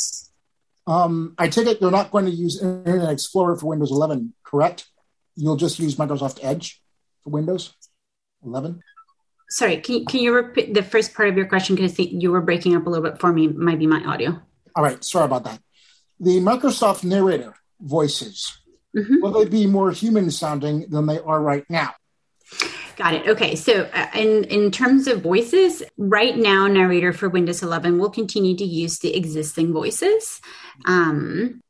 um, 0.86 1.34
I 1.38 1.48
take 1.48 1.68
it 1.68 1.82
you're 1.82 1.92
not 1.92 2.12
going 2.12 2.26
to 2.26 2.32
use 2.32 2.62
Internet 2.62 3.10
Explorer 3.10 3.58
for 3.58 3.68
Windows 3.68 3.92
11, 3.92 4.34
correct? 4.44 4.88
You'll 5.36 5.56
just 5.56 5.80
use 5.80 5.96
Microsoft 5.96 6.40
Edge 6.44 6.82
for 7.24 7.32
Windows 7.32 7.74
11? 8.44 8.82
Sorry, 9.50 9.78
can, 9.78 10.06
can 10.06 10.20
you 10.22 10.34
repeat 10.34 10.74
the 10.74 10.84
first 10.84 11.14
part 11.14 11.30
of 11.30 11.38
your 11.38 11.46
question? 11.46 11.76
Because 11.76 11.98
you 12.00 12.32
were 12.32 12.42
breaking 12.42 12.76
up 12.76 12.86
a 12.86 12.90
little 12.90 13.10
bit 13.10 13.20
for 13.20 13.32
me. 13.32 13.48
Might 13.48 13.80
be 13.80 13.88
my 13.88 14.04
audio. 14.04 14.42
All 14.76 14.84
right, 14.84 15.04
sorry 15.04 15.26
about 15.26 15.46
that. 15.46 15.60
The 16.20 16.40
Microsoft 16.40 17.04
narrator 17.04 17.56
voices, 17.80 18.60
mm-hmm. 18.96 19.22
will 19.22 19.32
they 19.32 19.46
be 19.46 19.68
more 19.68 19.92
human 19.92 20.32
sounding 20.32 20.90
than 20.90 21.06
they 21.06 21.20
are 21.20 21.42
right 21.42 21.66
now? 21.70 21.94
Got 22.98 23.14
it. 23.14 23.28
Okay. 23.28 23.56
So, 23.56 23.88
uh, 23.94 24.08
in 24.16 24.46
in 24.46 24.72
terms 24.72 25.08
of 25.08 25.22
voices, 25.22 25.84
right 25.98 26.36
now, 26.36 26.66
narrator 26.66 27.14
for 27.14 27.30
Windows 27.30 27.62
11 27.62 28.00
will 28.00 28.10
continue 28.10 28.58
to 28.58 28.66
use 28.66 28.98
the 29.00 29.16
existing 29.16 29.72
voices. 29.72 30.42
Um, 30.86 31.62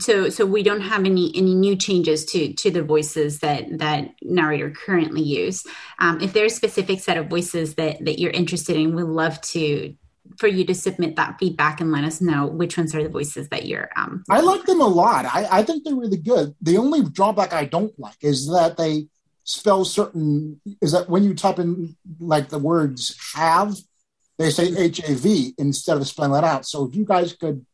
so, 0.00 0.28
so 0.28 0.46
we 0.46 0.62
don't 0.62 0.80
have 0.80 1.04
any 1.04 1.32
any 1.36 1.54
new 1.54 1.76
changes 1.76 2.24
to 2.26 2.52
to 2.54 2.70
the 2.70 2.82
voices 2.82 3.40
that 3.40 3.78
that 3.78 4.10
narrator 4.22 4.70
currently 4.70 5.22
use. 5.22 5.64
Um, 5.98 6.20
if 6.20 6.32
there's 6.32 6.52
a 6.52 6.56
specific 6.56 7.00
set 7.00 7.16
of 7.16 7.28
voices 7.28 7.74
that 7.74 8.04
that 8.04 8.18
you're 8.18 8.32
interested 8.32 8.76
in, 8.76 8.94
we'd 8.94 9.04
love 9.04 9.40
to 9.42 9.94
for 10.38 10.48
you 10.48 10.64
to 10.64 10.74
submit 10.74 11.16
that 11.16 11.38
feedback 11.38 11.80
and 11.80 11.92
let 11.92 12.04
us 12.04 12.20
know 12.20 12.46
which 12.46 12.76
ones 12.76 12.94
are 12.94 13.02
the 13.02 13.08
voices 13.08 13.48
that 13.50 13.64
you're 13.64 13.88
um 13.96 14.24
i 14.28 14.40
like 14.40 14.64
them 14.64 14.80
a 14.80 14.86
lot. 14.86 15.24
I, 15.24 15.46
I 15.50 15.62
think 15.62 15.84
they're 15.84 15.94
really 15.94 16.16
good. 16.16 16.54
The 16.60 16.78
only 16.78 17.02
drawback 17.02 17.52
i 17.52 17.64
don't 17.64 17.96
like 17.98 18.16
is 18.22 18.48
that 18.48 18.76
they 18.76 19.06
spell 19.44 19.84
certain 19.84 20.60
is 20.82 20.92
that 20.92 21.08
when 21.08 21.22
you 21.22 21.32
type 21.32 21.60
in 21.60 21.96
like 22.18 22.48
the 22.48 22.58
words 22.58 23.16
have 23.34 23.76
they 24.38 24.50
say 24.50 24.72
hav 24.72 25.54
instead 25.58 25.96
of 25.96 26.06
spelling 26.06 26.32
that 26.32 26.44
out. 26.44 26.66
So 26.66 26.84
if 26.84 26.94
you 26.94 27.04
guys 27.04 27.32
could 27.32 27.64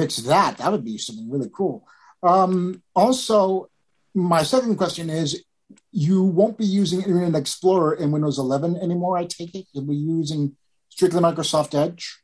fix 0.00 0.16
that 0.18 0.58
that 0.58 0.70
would 0.72 0.84
be 0.84 0.98
something 0.98 1.30
really 1.30 1.50
cool 1.54 1.86
um 2.22 2.82
also 2.94 3.68
my 4.14 4.42
second 4.42 4.76
question 4.76 5.08
is 5.08 5.44
you 5.92 6.22
won't 6.22 6.58
be 6.58 6.66
using 6.66 7.00
internet 7.00 7.40
explorer 7.40 7.94
in 7.94 8.10
windows 8.10 8.38
11 8.38 8.76
anymore 8.76 9.16
i 9.16 9.24
take 9.24 9.54
it 9.54 9.66
you'll 9.72 9.84
be 9.84 9.96
using 9.96 10.56
strictly 10.90 11.20
Microsoft 11.20 11.74
Edge? 11.74 12.18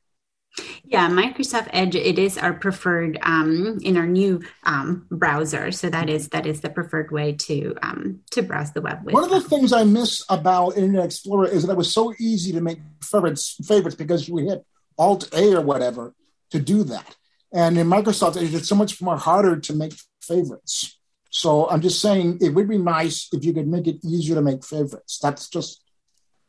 Yeah, 0.85 1.09
Microsoft 1.09 1.69
Edge. 1.73 1.95
It 1.95 2.19
is 2.19 2.39
our 2.39 2.55
preferred 2.55 3.19
um, 3.23 3.79
in 3.83 3.97
our 3.97 4.07
new 4.07 4.43
um, 4.65 5.07
browser. 5.11 5.71
So 5.71 5.91
that 5.91 6.09
is 6.09 6.29
that 6.29 6.47
is 6.47 6.61
the 6.61 6.71
preferred 6.71 7.11
way 7.11 7.33
to 7.33 7.75
um, 7.83 8.21
to 8.31 8.43
browse 8.43 8.73
the 8.73 8.81
web. 8.81 9.05
With. 9.05 9.15
One 9.15 9.25
of 9.25 9.31
the 9.31 9.41
things 9.41 9.73
I 9.73 9.85
miss 9.85 10.25
about 10.31 10.77
Internet 10.77 11.07
Explorer 11.07 11.49
is 11.49 11.67
that 11.67 11.73
it 11.73 11.77
was 11.77 11.93
so 11.93 12.15
easy 12.19 12.53
to 12.53 12.61
make 12.61 12.79
favorites 13.03 13.57
favorites 13.67 13.97
because 13.97 14.29
you 14.29 14.37
hit 14.39 14.65
Alt 14.99 15.29
A 15.35 15.57
or 15.57 15.61
whatever 15.61 16.15
to 16.51 16.59
do 16.59 16.85
that. 16.85 17.17
And 17.52 17.78
in 17.78 17.87
Microsoft 17.87 18.37
it's 18.37 18.68
so 18.68 18.74
much 18.74 19.00
more 19.00 19.16
harder 19.16 19.59
to 19.59 19.72
make 19.74 19.94
favorites. 20.20 20.98
So 21.30 21.68
I'm 21.68 21.80
just 21.80 22.00
saying 22.00 22.38
it 22.40 22.50
would 22.50 22.68
be 22.68 22.78
nice 22.78 23.28
if 23.32 23.44
you 23.44 23.52
could 23.52 23.68
make 23.68 23.87
it 23.87 24.04
easier 24.04 24.35
to 24.37 24.42
make 24.42 24.64
favorites. 24.64 25.18
That's 25.18 25.48
just, 25.48 25.82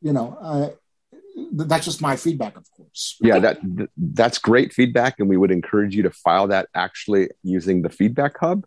you 0.02 0.14
know, 0.14 0.38
uh, 0.42 0.70
that's 1.52 1.86
just 1.86 2.02
my 2.02 2.16
feedback, 2.16 2.58
of 2.58 2.70
course. 2.72 3.18
Yeah, 3.22 3.40
that 3.40 3.60
that's 3.98 4.40
great 4.40 4.74
feedback, 4.74 5.20
and 5.20 5.30
we 5.30 5.38
would 5.38 5.52
encourage 5.52 5.96
you 5.96 6.04
to 6.04 6.10
file 6.10 6.48
that 6.48 6.68
actually 6.74 7.30
using 7.44 7.82
the 7.82 7.90
Feedback 7.90 8.38
Hub. 8.40 8.66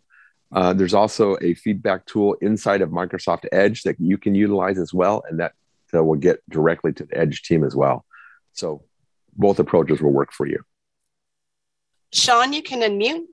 Uh, 0.52 0.72
there's 0.72 0.94
also 0.94 1.36
a 1.40 1.54
feedback 1.54 2.06
tool 2.06 2.34
inside 2.40 2.80
of 2.80 2.90
Microsoft 2.90 3.46
Edge 3.50 3.82
that 3.82 3.96
you 3.98 4.18
can 4.18 4.34
utilize 4.34 4.78
as 4.78 4.94
well, 4.94 5.22
and 5.28 5.40
that 5.40 5.54
will 5.92 6.14
get 6.14 6.38
directly 6.48 6.92
to 6.92 7.04
the 7.04 7.18
Edge 7.18 7.42
team 7.42 7.64
as 7.64 7.74
well. 7.74 8.04
So 8.52 8.84
both 9.36 9.58
approaches 9.58 10.00
will 10.00 10.12
work 10.12 10.32
for 10.32 10.46
you. 10.46 10.62
Sean, 12.12 12.52
you 12.52 12.62
can 12.62 12.80
unmute. 12.80 13.26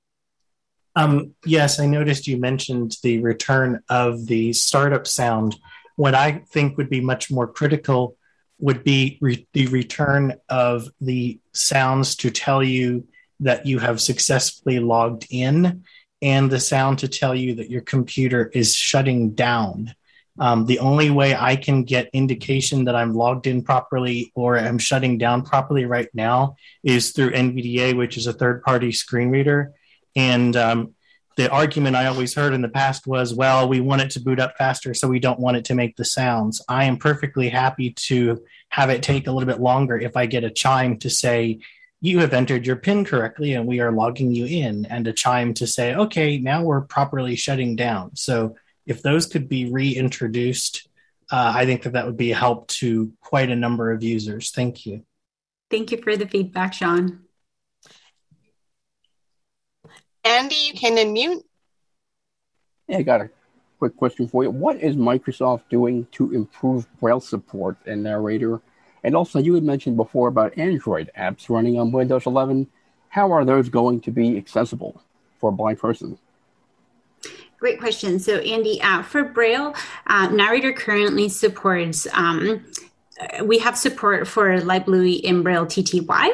Um, 0.94 1.34
yes, 1.44 1.78
I 1.78 1.86
noticed 1.86 2.26
you 2.26 2.38
mentioned 2.38 2.96
the 3.02 3.20
return 3.20 3.82
of 3.88 4.26
the 4.26 4.52
startup 4.52 5.06
sound. 5.06 5.56
What 5.96 6.14
I 6.14 6.42
think 6.50 6.76
would 6.76 6.90
be 6.90 7.00
much 7.00 7.30
more 7.30 7.46
critical 7.46 8.16
would 8.58 8.82
be 8.82 9.18
re- 9.20 9.46
the 9.52 9.66
return 9.68 10.34
of 10.48 10.88
the 11.00 11.38
sounds 11.52 12.16
to 12.16 12.30
tell 12.30 12.62
you 12.62 13.06
that 13.40 13.66
you 13.66 13.78
have 13.78 14.00
successfully 14.00 14.80
logged 14.80 15.26
in 15.30 15.84
and 16.20 16.50
the 16.50 16.58
sound 16.58 16.98
to 16.98 17.08
tell 17.08 17.34
you 17.34 17.54
that 17.56 17.70
your 17.70 17.82
computer 17.82 18.50
is 18.52 18.74
shutting 18.74 19.30
down. 19.30 19.94
Um, 20.40 20.66
the 20.66 20.78
only 20.78 21.10
way 21.10 21.34
I 21.34 21.56
can 21.56 21.84
get 21.84 22.10
indication 22.12 22.84
that 22.84 22.94
I'm 22.94 23.14
logged 23.14 23.46
in 23.46 23.62
properly 23.62 24.32
or 24.34 24.58
I'm 24.58 24.78
shutting 24.78 25.18
down 25.18 25.42
properly 25.42 25.84
right 25.84 26.08
now 26.14 26.56
is 26.82 27.10
through 27.10 27.32
NVDA, 27.32 27.96
which 27.96 28.16
is 28.16 28.26
a 28.26 28.32
third 28.32 28.62
party 28.62 28.92
screen 28.92 29.30
reader. 29.30 29.72
And 30.14 30.56
um, 30.56 30.94
the 31.36 31.50
argument 31.50 31.96
I 31.96 32.06
always 32.06 32.34
heard 32.34 32.52
in 32.52 32.62
the 32.62 32.68
past 32.68 33.06
was, 33.06 33.34
well, 33.34 33.68
we 33.68 33.80
want 33.80 34.02
it 34.02 34.10
to 34.10 34.20
boot 34.20 34.40
up 34.40 34.56
faster, 34.56 34.94
so 34.94 35.08
we 35.08 35.20
don't 35.20 35.40
want 35.40 35.56
it 35.56 35.64
to 35.66 35.74
make 35.74 35.96
the 35.96 36.04
sounds. 36.04 36.60
I 36.68 36.84
am 36.84 36.96
perfectly 36.96 37.48
happy 37.48 37.92
to 38.08 38.44
have 38.70 38.90
it 38.90 39.02
take 39.02 39.26
a 39.26 39.32
little 39.32 39.46
bit 39.46 39.60
longer 39.60 39.96
if 39.98 40.16
I 40.16 40.26
get 40.26 40.44
a 40.44 40.50
chime 40.50 40.98
to 40.98 41.10
say, 41.10 41.60
you 42.00 42.20
have 42.20 42.32
entered 42.32 42.64
your 42.64 42.76
PIN 42.76 43.04
correctly 43.04 43.54
and 43.54 43.66
we 43.66 43.80
are 43.80 43.90
logging 43.90 44.32
you 44.32 44.46
in, 44.46 44.84
and 44.86 45.06
a 45.06 45.12
chime 45.12 45.54
to 45.54 45.66
say, 45.66 45.94
okay, 45.94 46.38
now 46.38 46.62
we're 46.62 46.80
properly 46.80 47.34
shutting 47.34 47.76
down. 47.76 48.14
So 48.14 48.56
if 48.88 49.02
those 49.02 49.26
could 49.26 49.48
be 49.48 49.70
reintroduced, 49.70 50.88
uh, 51.30 51.52
I 51.54 51.66
think 51.66 51.82
that 51.82 51.92
that 51.92 52.06
would 52.06 52.16
be 52.16 52.32
a 52.32 52.36
help 52.36 52.68
to 52.68 53.12
quite 53.20 53.50
a 53.50 53.56
number 53.56 53.92
of 53.92 54.02
users. 54.02 54.50
Thank 54.50 54.86
you. 54.86 55.04
Thank 55.70 55.92
you 55.92 55.98
for 56.02 56.16
the 56.16 56.26
feedback, 56.26 56.72
Sean. 56.72 57.20
Andy, 60.24 60.56
you 60.56 60.72
can 60.72 60.96
unmute. 60.96 61.42
Yeah, 62.88 62.98
I 62.98 63.02
got 63.02 63.20
a 63.20 63.30
quick 63.78 63.94
question 63.94 64.26
for 64.26 64.42
you. 64.42 64.50
What 64.50 64.78
is 64.78 64.96
Microsoft 64.96 65.68
doing 65.68 66.06
to 66.12 66.32
improve 66.32 66.86
Braille 66.98 67.20
support 67.20 67.76
and 67.86 68.02
narrator? 68.02 68.62
And 69.04 69.14
also, 69.14 69.38
you 69.38 69.52
had 69.54 69.62
mentioned 69.62 69.98
before 69.98 70.28
about 70.28 70.56
Android 70.56 71.10
apps 71.16 71.50
running 71.50 71.78
on 71.78 71.92
Windows 71.92 72.24
11. 72.24 72.66
How 73.10 73.30
are 73.32 73.44
those 73.44 73.68
going 73.68 74.00
to 74.00 74.10
be 74.10 74.38
accessible 74.38 75.02
for 75.38 75.50
a 75.50 75.52
blind 75.52 75.78
person? 75.78 76.18
Great 77.58 77.80
question. 77.80 78.20
So, 78.20 78.36
Andy, 78.38 78.80
uh, 78.80 79.02
for 79.02 79.24
Braille, 79.24 79.74
uh, 80.06 80.28
Narrator 80.28 80.72
currently 80.72 81.28
supports 81.28 82.06
um, 82.12 82.64
we 83.44 83.58
have 83.58 83.76
support 83.76 84.28
for 84.28 84.60
LibLouis 84.60 85.20
in 85.20 85.42
BRLTTY, 85.42 86.28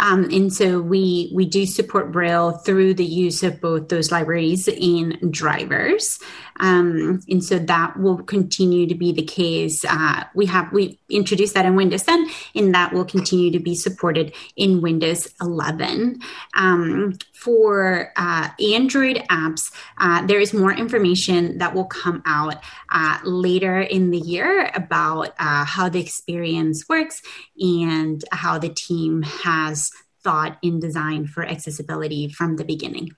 um, 0.00 0.24
and 0.30 0.52
so 0.52 0.80
we 0.80 1.30
we 1.34 1.44
do 1.44 1.66
support 1.66 2.12
Braille 2.12 2.52
through 2.52 2.94
the 2.94 3.04
use 3.04 3.42
of 3.42 3.60
both 3.60 3.88
those 3.88 4.12
libraries 4.12 4.68
and 4.68 5.32
drivers. 5.32 6.20
Um, 6.60 7.20
and 7.28 7.44
so 7.44 7.58
that 7.58 7.98
will 7.98 8.18
continue 8.22 8.86
to 8.86 8.94
be 8.94 9.12
the 9.12 9.22
case. 9.22 9.84
Uh, 9.84 10.24
we 10.34 10.46
have 10.46 10.72
we 10.72 10.98
introduced 11.08 11.54
that 11.54 11.66
in 11.66 11.76
Windows 11.76 12.02
10, 12.04 12.28
and 12.54 12.74
that 12.74 12.92
will 12.92 13.04
continue 13.04 13.50
to 13.52 13.58
be 13.58 13.74
supported 13.74 14.34
in 14.56 14.80
Windows 14.80 15.28
11. 15.40 16.20
Um, 16.54 17.18
for 17.32 18.12
uh, 18.16 18.48
Android 18.72 19.24
apps, 19.30 19.72
uh, 19.98 20.26
there 20.26 20.40
is 20.40 20.52
more 20.52 20.72
information 20.72 21.58
that 21.58 21.74
will 21.74 21.86
come 21.86 22.22
out 22.26 22.56
uh, 22.92 23.18
later 23.24 23.80
in 23.80 24.10
the 24.10 24.18
year 24.18 24.70
about 24.74 25.28
uh, 25.38 25.64
how 25.64 25.88
the 25.88 26.00
experience 26.00 26.88
works 26.88 27.22
and 27.60 28.24
how 28.32 28.58
the 28.58 28.68
team 28.68 29.22
has 29.22 29.90
thought 30.22 30.58
in 30.62 30.80
design 30.80 31.26
for 31.26 31.44
accessibility 31.44 32.28
from 32.28 32.56
the 32.56 32.64
beginning. 32.64 33.10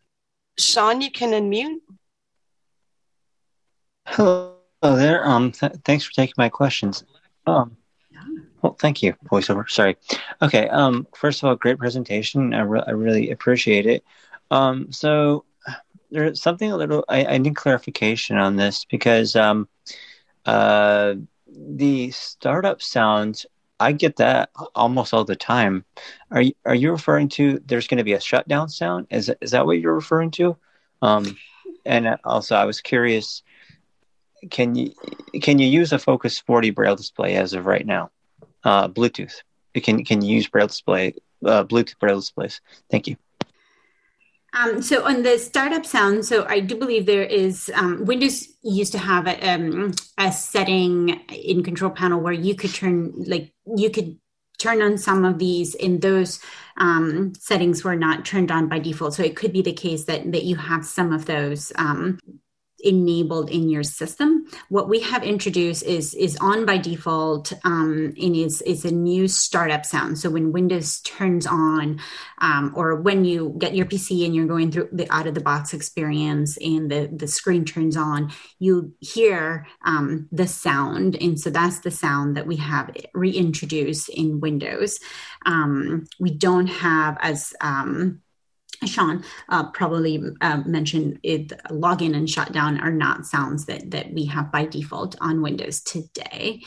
Sean, 0.59 1.01
you 1.01 1.11
can 1.11 1.31
unmute. 1.31 1.79
Hello 4.13 4.57
there. 4.83 5.25
Um, 5.25 5.53
th- 5.53 5.73
thanks 5.85 6.05
for 6.05 6.13
taking 6.13 6.35
my 6.37 6.49
questions. 6.49 7.05
Um, 7.47 7.77
well, 8.61 8.77
thank 8.81 9.05
you, 9.05 9.15
voiceover. 9.31 9.71
Sorry. 9.71 9.97
Okay. 10.43 10.69
Um, 10.69 11.07
first 11.15 11.41
of 11.41 11.49
all, 11.49 11.55
great 11.55 11.79
presentation. 11.79 12.53
I, 12.53 12.63
re- 12.63 12.83
I 12.85 12.91
really 12.91 13.31
appreciate 13.31 13.87
it. 13.87 14.03
Um, 14.51 14.91
so 14.91 15.45
there's 16.11 16.43
something 16.43 16.73
a 16.73 16.77
little. 16.77 17.05
I, 17.09 17.25
I 17.25 17.39
need 17.39 17.55
clarification 17.55 18.37
on 18.37 18.57
this 18.57 18.85
because 18.85 19.37
um, 19.37 19.69
uh, 20.45 21.15
the 21.47 22.11
startup 22.11 22.83
sounds 22.83 23.47
I 23.79 23.93
get 23.93 24.17
that 24.17 24.51
almost 24.75 25.15
all 25.15 25.25
the 25.25 25.37
time. 25.37 25.85
Are 26.33 26.43
you, 26.43 26.53
are 26.67 26.75
you 26.75 26.91
referring 26.91 27.29
to 27.31 27.61
there's 27.65 27.87
going 27.87 27.99
to 27.99 28.05
be 28.05 28.15
a 28.15 28.21
shutdown 28.21 28.71
sound? 28.71 29.07
Is 29.11 29.33
is 29.41 29.53
that 29.53 29.67
what 29.67 29.79
you're 29.79 29.95
referring 29.95 30.33
to? 30.33 30.57
Um, 31.01 31.37
and 31.87 32.19
also, 32.25 32.57
I 32.57 32.65
was 32.65 32.81
curious. 32.81 33.45
Can 34.51 34.75
you 34.75 34.93
can 35.43 35.59
you 35.59 35.67
use 35.67 35.93
a 35.93 35.99
Focus 35.99 36.39
40 36.39 36.71
Braille 36.71 36.97
display 36.97 37.37
as 37.37 37.53
of 37.53 37.67
right 37.67 37.85
now? 37.85 38.11
Uh, 38.65 38.89
Bluetooth. 38.89 39.43
Can 39.75 40.05
can 40.05 40.23
you 40.23 40.37
use 40.37 40.49
Braille 40.49 40.69
display 40.69 41.15
uh, 41.45 41.65
Bluetooth 41.65 41.99
Braille 41.99 42.21
displays? 42.21 42.61
Thank 42.91 43.07
you. 43.07 43.17
Um, 44.53 44.83
so 44.83 45.05
on 45.05 45.23
the 45.23 45.39
startup 45.39 45.87
sound, 45.87 46.25
so 46.25 46.45
I 46.49 46.59
do 46.59 46.75
believe 46.77 47.07
there 47.07 47.23
is 47.23 47.71
um, 47.75 48.05
Windows 48.05 48.49
used 48.63 48.91
to 48.93 48.99
have 48.99 49.29
a, 49.29 49.49
um, 49.49 49.93
a 50.19 50.33
setting 50.33 51.21
in 51.29 51.63
control 51.63 51.93
panel 51.93 52.21
where 52.21 52.33
you 52.33 52.57
could 52.57 52.75
turn 52.75 53.13
like 53.27 53.53
you 53.77 53.91
could 53.91 54.19
turn 54.59 54.83
on 54.83 54.99
some 54.99 55.25
of 55.25 55.39
these 55.39 55.75
and 55.77 56.03
those 56.03 56.41
um, 56.79 57.33
settings 57.35 57.85
were 57.85 57.97
not 57.97 58.25
turned 58.25 58.51
on 58.51 58.69
by 58.69 58.79
default 58.79 59.15
so 59.15 59.23
it 59.23 59.37
could 59.37 59.53
be 59.53 59.63
the 59.63 59.73
case 59.73 60.05
that 60.05 60.33
that 60.33 60.43
you 60.43 60.57
have 60.57 60.85
some 60.85 61.13
of 61.13 61.27
those 61.27 61.73
um, 61.77 62.19
enabled 62.85 63.51
in 63.51 63.69
your 63.69 63.83
system. 63.83 64.47
What 64.69 64.89
we 64.89 65.01
have 65.01 65.23
introduced 65.23 65.83
is 65.85 66.15
is 66.15 66.37
on 66.41 66.67
by 66.67 66.79
default 66.79 67.53
um, 67.65 68.15
and 68.21 68.37
is 68.37 68.63
is 68.63 68.85
a 68.85 68.91
new 68.91 69.29
startup 69.29 69.87
sound. 69.87 70.19
So 70.19 70.31
when 70.31 70.53
Windows 70.53 71.01
turns 71.01 71.47
on, 71.47 72.01
um, 72.39 72.73
or 72.75 72.97
when 72.97 73.25
you 73.25 73.55
get 73.59 73.75
your 73.75 73.87
PC 73.87 74.25
and 74.25 74.35
you're 74.35 74.47
going 74.47 74.71
through 74.71 74.89
the 74.93 75.11
out 75.13 75.27
of 75.27 75.35
the 75.35 75.41
box 75.41 75.73
experience 75.75 76.57
and 76.59 76.91
the 76.91 77.11
the 77.13 77.29
screen 77.29 77.65
turns 77.65 77.97
on, 77.97 78.33
you 78.59 78.95
hear 79.01 79.67
um, 79.85 80.29
the 80.33 80.47
sound, 80.47 81.17
and 81.21 81.39
so 81.39 81.51
that's 81.51 81.81
the 81.81 81.91
sound 81.91 82.37
that 82.37 82.47
we 82.47 82.57
have 82.57 82.95
reintroduced 83.15 84.09
in 84.09 84.41
Windows. 84.41 84.99
Um, 85.47 86.07
we 86.19 86.31
don't 86.31 86.67
have 86.67 87.19
as 87.21 87.55
um, 87.61 88.23
Sean 88.87 89.25
uh, 89.49 89.71
probably 89.71 90.23
uh, 90.41 90.63
mentioned 90.67 91.19
it, 91.23 91.49
login 91.71 92.17
and 92.17 92.29
shutdown 92.29 92.81
are 92.81 92.91
not 92.91 93.27
sounds 93.27 93.67
that, 93.67 93.91
that 93.91 94.13
we 94.13 94.25
have 94.27 94.51
by 94.51 94.65
default 94.65 95.17
on 95.21 95.43
Windows 95.43 95.81
today. 95.81 96.63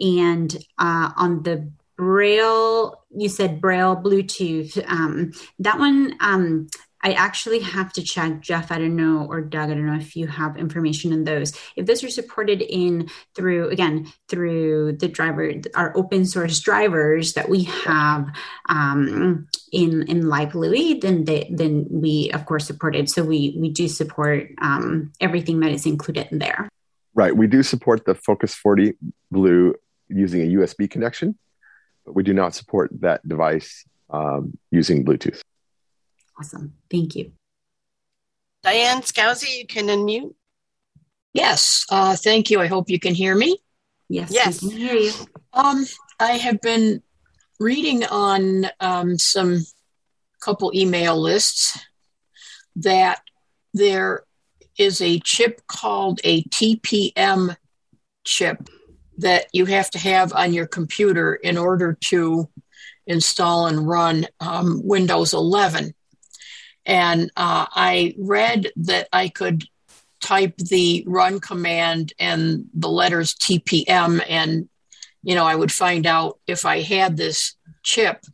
And 0.00 0.54
uh, 0.78 1.10
on 1.16 1.42
the 1.42 1.70
Braille, 1.96 3.04
you 3.14 3.28
said 3.28 3.60
Braille 3.60 3.96
Bluetooth. 3.96 4.82
Um, 4.88 5.32
that 5.60 5.78
one, 5.78 6.14
um, 6.20 6.68
I 7.02 7.12
actually 7.12 7.60
have 7.60 7.92
to 7.94 8.02
check, 8.02 8.40
Jeff. 8.40 8.70
I 8.70 8.78
don't 8.78 8.94
know, 8.94 9.26
or 9.28 9.40
Doug. 9.40 9.70
I 9.70 9.74
don't 9.74 9.86
know 9.86 9.96
if 9.96 10.14
you 10.14 10.28
have 10.28 10.56
information 10.56 11.12
on 11.12 11.24
those. 11.24 11.52
If 11.74 11.86
those 11.86 12.04
are 12.04 12.10
supported 12.10 12.62
in 12.62 13.10
through 13.34 13.70
again 13.70 14.12
through 14.28 14.98
the 14.98 15.08
driver, 15.08 15.52
our 15.74 15.96
open 15.96 16.26
source 16.26 16.60
drivers 16.60 17.32
that 17.32 17.48
we 17.48 17.64
have 17.64 18.28
um, 18.68 19.48
in 19.72 20.02
in 20.04 20.22
Liblouis, 20.24 21.00
then 21.00 21.24
they, 21.24 21.50
then 21.52 21.86
we 21.90 22.30
of 22.32 22.46
course 22.46 22.66
support 22.66 22.94
it. 22.94 23.10
So 23.10 23.24
we 23.24 23.56
we 23.58 23.70
do 23.70 23.88
support 23.88 24.50
um, 24.60 25.12
everything 25.20 25.60
that 25.60 25.72
is 25.72 25.86
included 25.86 26.28
in 26.30 26.38
there. 26.38 26.68
Right. 27.14 27.36
We 27.36 27.46
do 27.46 27.62
support 27.62 28.04
the 28.06 28.14
Focus 28.14 28.54
40 28.54 28.94
Blue 29.30 29.74
using 30.08 30.42
a 30.42 30.46
USB 30.58 30.88
connection, 30.88 31.36
but 32.06 32.14
we 32.14 32.22
do 32.22 32.32
not 32.32 32.54
support 32.54 32.90
that 33.00 33.26
device 33.26 33.84
um, 34.08 34.56
using 34.70 35.04
Bluetooth. 35.04 35.42
Awesome. 36.42 36.74
Thank 36.90 37.14
you. 37.14 37.30
Diane 38.64 39.02
Scousie, 39.02 39.58
you 39.58 39.64
can 39.64 39.86
unmute. 39.86 40.34
Yes. 41.32 41.86
Uh, 41.88 42.16
thank 42.16 42.50
you. 42.50 42.60
I 42.60 42.66
hope 42.66 42.90
you 42.90 42.98
can 42.98 43.14
hear 43.14 43.36
me. 43.36 43.58
Yes. 44.08 44.32
Yes. 44.32 44.60
We 44.60 44.70
can 44.70 44.78
hear 44.78 44.94
you. 44.94 45.12
Um, 45.52 45.86
I 46.18 46.32
have 46.32 46.60
been 46.60 47.00
reading 47.60 48.02
on 48.04 48.66
um, 48.80 49.18
some 49.18 49.64
couple 50.40 50.72
email 50.74 51.16
lists 51.16 51.78
that 52.74 53.20
there 53.72 54.24
is 54.76 55.00
a 55.00 55.20
chip 55.20 55.60
called 55.68 56.20
a 56.24 56.42
TPM 56.44 57.56
chip 58.24 58.68
that 59.18 59.46
you 59.52 59.66
have 59.66 59.90
to 59.90 59.98
have 60.00 60.32
on 60.32 60.52
your 60.52 60.66
computer 60.66 61.34
in 61.36 61.56
order 61.56 61.96
to 62.06 62.48
install 63.06 63.68
and 63.68 63.86
run 63.86 64.26
um, 64.40 64.80
Windows 64.82 65.34
11. 65.34 65.94
And 66.84 67.30
uh, 67.36 67.66
I 67.70 68.14
read 68.18 68.72
that 68.76 69.08
I 69.12 69.28
could 69.28 69.64
type 70.20 70.56
the 70.56 71.04
run 71.06 71.40
command 71.40 72.12
and 72.18 72.66
the 72.74 72.88
letters 72.88 73.34
TPM, 73.34 74.24
and 74.28 74.68
you 75.22 75.34
know 75.34 75.44
I 75.44 75.54
would 75.54 75.72
find 75.72 76.06
out 76.06 76.38
if 76.46 76.64
I 76.64 76.80
had 76.80 77.16
this 77.16 77.56
chip. 77.82 78.24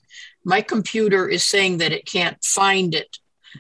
My 0.44 0.62
computer 0.62 1.28
is 1.28 1.44
saying 1.44 1.78
that 1.78 1.92
it 1.92 2.06
can't 2.06 2.42
find 2.44 2.94
it, 2.94 3.18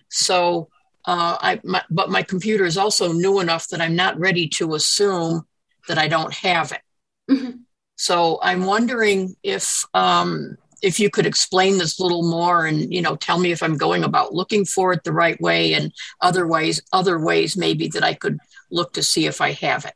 so 0.08 0.68
uh, 1.04 1.36
I. 1.40 1.60
My, 1.64 1.82
but 1.90 2.10
my 2.10 2.22
computer 2.22 2.64
is 2.64 2.78
also 2.78 3.12
new 3.12 3.40
enough 3.40 3.68
that 3.68 3.80
I'm 3.80 3.96
not 3.96 4.18
ready 4.18 4.48
to 4.50 4.74
assume 4.74 5.46
that 5.88 5.98
I 5.98 6.08
don't 6.08 6.32
have 6.32 6.72
it. 6.72 6.82
Mm-hmm. 7.30 7.58
So 7.96 8.38
I'm 8.42 8.64
wondering 8.64 9.34
if 9.42 9.84
um, 9.92 10.56
if 10.82 11.00
you 11.00 11.10
could 11.10 11.26
explain 11.26 11.78
this 11.78 11.98
a 11.98 12.02
little 12.02 12.28
more 12.28 12.66
and 12.66 12.92
you 12.92 13.02
know 13.02 13.16
tell 13.16 13.38
me 13.38 13.52
if 13.52 13.62
i'm 13.62 13.76
going 13.76 14.04
about 14.04 14.34
looking 14.34 14.64
for 14.64 14.92
it 14.92 15.04
the 15.04 15.12
right 15.12 15.40
way 15.40 15.74
and 15.74 15.92
other 16.20 16.46
ways 16.46 16.80
other 16.92 17.18
ways 17.18 17.56
maybe 17.56 17.88
that 17.88 18.04
i 18.04 18.14
could 18.14 18.38
look 18.70 18.92
to 18.92 19.02
see 19.02 19.26
if 19.26 19.40
i 19.40 19.52
have 19.52 19.84
it 19.84 19.94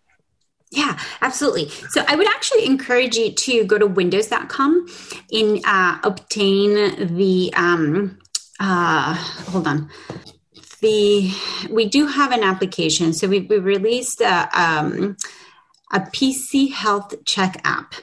yeah, 0.73 0.99
absolutely. 1.21 1.69
So 1.91 2.03
I 2.09 2.17
would 2.17 2.27
actually 2.27 2.65
encourage 2.65 3.15
you 3.15 3.31
to 3.31 3.65
go 3.65 3.77
to 3.77 3.87
windows.com 3.87 4.87
and 5.31 5.61
uh, 5.67 5.99
obtain 6.03 7.15
the, 7.15 7.53
um, 7.55 8.19
uh, 8.59 9.15
hold 9.51 9.67
on. 9.67 9.91
The, 10.81 11.31
we 11.69 11.87
do 11.87 12.07
have 12.07 12.33
an 12.33 12.43
application. 12.43 13.13
So 13.13 13.29
we, 13.29 13.41
we 13.41 13.59
released 13.59 14.23
a, 14.23 14.49
um, 14.59 15.19
a 15.93 16.01
PC 16.01 16.73
health 16.73 17.23
check 17.27 17.61
app. 17.65 17.95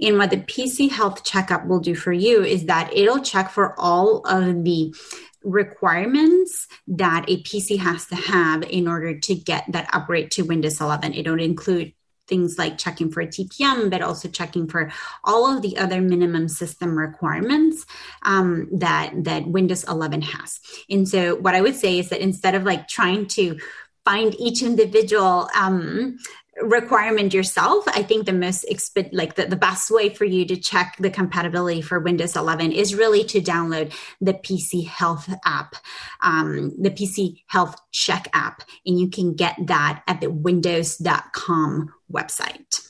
And 0.00 0.18
what 0.18 0.30
the 0.30 0.38
PC 0.38 0.90
Health 0.90 1.24
Checkup 1.24 1.66
will 1.66 1.80
do 1.80 1.94
for 1.94 2.12
you 2.12 2.42
is 2.42 2.66
that 2.66 2.92
it'll 2.94 3.22
check 3.22 3.50
for 3.50 3.78
all 3.78 4.18
of 4.26 4.64
the 4.64 4.94
requirements 5.42 6.66
that 6.86 7.24
a 7.28 7.42
PC 7.42 7.78
has 7.78 8.06
to 8.06 8.14
have 8.14 8.62
in 8.62 8.86
order 8.86 9.18
to 9.18 9.34
get 9.34 9.64
that 9.68 9.88
upgrade 9.92 10.30
to 10.32 10.42
Windows 10.42 10.80
11. 10.80 11.14
It'll 11.14 11.40
include 11.40 11.92
things 12.30 12.58
like 12.58 12.78
checking 12.78 13.10
for 13.10 13.24
TPM, 13.24 13.90
but 13.90 14.02
also 14.02 14.28
checking 14.28 14.68
for 14.68 14.90
all 15.24 15.54
of 15.54 15.62
the 15.62 15.76
other 15.76 16.00
minimum 16.00 16.48
system 16.48 16.96
requirements 16.96 17.84
um, 18.22 18.68
that 18.72 19.12
that 19.24 19.46
Windows 19.46 19.84
11 19.84 20.22
has. 20.22 20.60
And 20.88 21.08
so, 21.08 21.34
what 21.36 21.54
I 21.54 21.60
would 21.60 21.74
say 21.74 21.98
is 21.98 22.08
that 22.10 22.20
instead 22.20 22.54
of 22.54 22.62
like 22.62 22.88
trying 22.88 23.26
to 23.28 23.58
find 24.04 24.34
each 24.40 24.62
individual 24.62 25.48
um, 25.54 26.18
requirement 26.62 27.32
yourself 27.32 27.84
i 27.88 28.02
think 28.02 28.26
the 28.26 28.32
most 28.32 28.66
exp- 28.70 29.08
like 29.12 29.34
the, 29.36 29.46
the 29.46 29.56
best 29.56 29.90
way 29.90 30.08
for 30.08 30.24
you 30.24 30.44
to 30.44 30.56
check 30.56 30.96
the 30.98 31.08
compatibility 31.08 31.80
for 31.80 32.00
windows 32.00 32.36
11 32.36 32.72
is 32.72 32.94
really 32.94 33.24
to 33.24 33.40
download 33.40 33.92
the 34.20 34.34
pc 34.34 34.86
health 34.86 35.32
app 35.44 35.76
um, 36.22 36.72
the 36.78 36.90
pc 36.90 37.42
health 37.46 37.76
check 37.92 38.28
app 38.34 38.62
and 38.84 38.98
you 38.98 39.08
can 39.08 39.34
get 39.34 39.56
that 39.66 40.02
at 40.06 40.20
the 40.20 40.30
windows.com 40.30 41.92
website. 42.12 42.88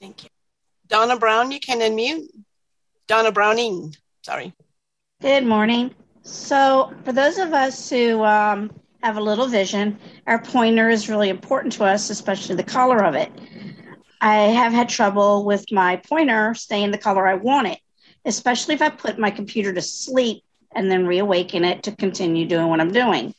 Thank 0.00 0.24
you. 0.24 0.30
Donna 0.86 1.18
brown 1.18 1.50
you 1.50 1.60
can 1.60 1.80
unmute. 1.80 2.28
Donna 3.06 3.32
browning 3.32 3.94
sorry. 4.22 4.54
Good 5.20 5.44
morning. 5.44 5.94
So 6.22 6.92
for 7.04 7.12
those 7.12 7.38
of 7.38 7.52
us 7.52 7.90
who 7.90 8.24
um, 8.24 8.70
have 9.02 9.16
a 9.16 9.22
little 9.22 9.46
vision. 9.46 9.98
Our 10.26 10.42
pointer 10.42 10.88
is 10.88 11.08
really 11.08 11.28
important 11.28 11.72
to 11.74 11.84
us, 11.84 12.10
especially 12.10 12.56
the 12.56 12.64
color 12.64 13.04
of 13.04 13.14
it. 13.14 13.30
I 14.20 14.36
have 14.36 14.72
had 14.72 14.88
trouble 14.88 15.44
with 15.44 15.70
my 15.70 15.96
pointer 15.96 16.54
staying 16.54 16.90
the 16.90 16.98
color 16.98 17.26
I 17.26 17.34
want 17.34 17.68
it, 17.68 17.78
especially 18.24 18.74
if 18.74 18.82
I 18.82 18.88
put 18.88 19.18
my 19.18 19.30
computer 19.30 19.72
to 19.72 19.82
sleep 19.82 20.42
and 20.74 20.90
then 20.90 21.06
reawaken 21.06 21.64
it 21.64 21.84
to 21.84 21.96
continue 21.96 22.46
doing 22.46 22.66
what 22.66 22.80
I'm 22.80 22.92
doing. 22.92 23.34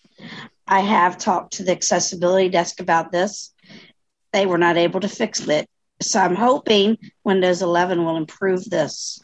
I 0.68 0.80
have 0.82 1.18
talked 1.18 1.54
to 1.54 1.64
the 1.64 1.72
accessibility 1.72 2.50
desk 2.50 2.80
about 2.80 3.12
this. 3.12 3.54
They 4.32 4.46
were 4.46 4.58
not 4.58 4.78
able 4.78 5.00
to 5.02 5.10
fix 5.10 5.48
it. 5.48 5.68
So 6.02 6.20
I'm 6.20 6.36
hoping 6.36 6.98
Windows 7.24 7.62
11 7.62 8.06
will 8.06 8.16
improve 8.16 8.64
this. 8.66 9.22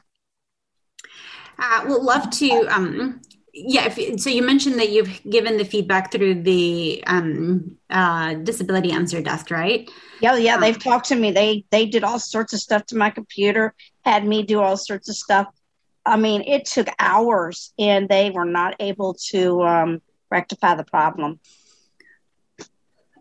Uh, 1.57 1.85
would 1.87 2.01
love 2.01 2.29
to. 2.31 2.67
Um, 2.67 3.21
yeah, 3.55 3.85
if, 3.85 4.19
so 4.19 4.29
you 4.29 4.43
mentioned 4.43 4.77
that 4.79 4.89
you've 4.89 5.21
given 5.29 5.57
the 5.57 5.63
feedback 5.63 6.11
through 6.11 6.43
the 6.43 7.01
um, 7.07 7.77
uh, 7.89 8.33
disability 8.33 8.91
answer 8.91 9.21
desk, 9.21 9.49
right? 9.49 9.89
Yeah, 10.19 10.35
yeah, 10.35 10.55
um, 10.55 10.61
they've 10.61 10.77
talked 10.77 11.07
to 11.07 11.15
me. 11.15 11.31
They 11.31 11.63
they 11.71 11.85
did 11.85 12.03
all 12.03 12.19
sorts 12.19 12.51
of 12.51 12.59
stuff 12.59 12.85
to 12.87 12.97
my 12.97 13.09
computer, 13.09 13.73
had 14.03 14.25
me 14.25 14.43
do 14.43 14.59
all 14.59 14.75
sorts 14.75 15.07
of 15.07 15.15
stuff. 15.15 15.47
I 16.05 16.17
mean, 16.17 16.43
it 16.45 16.65
took 16.65 16.87
hours, 16.99 17.73
and 17.79 18.09
they 18.09 18.29
were 18.29 18.45
not 18.45 18.75
able 18.81 19.13
to 19.29 19.63
um, 19.63 20.01
rectify 20.29 20.75
the 20.75 20.83
problem. 20.83 21.39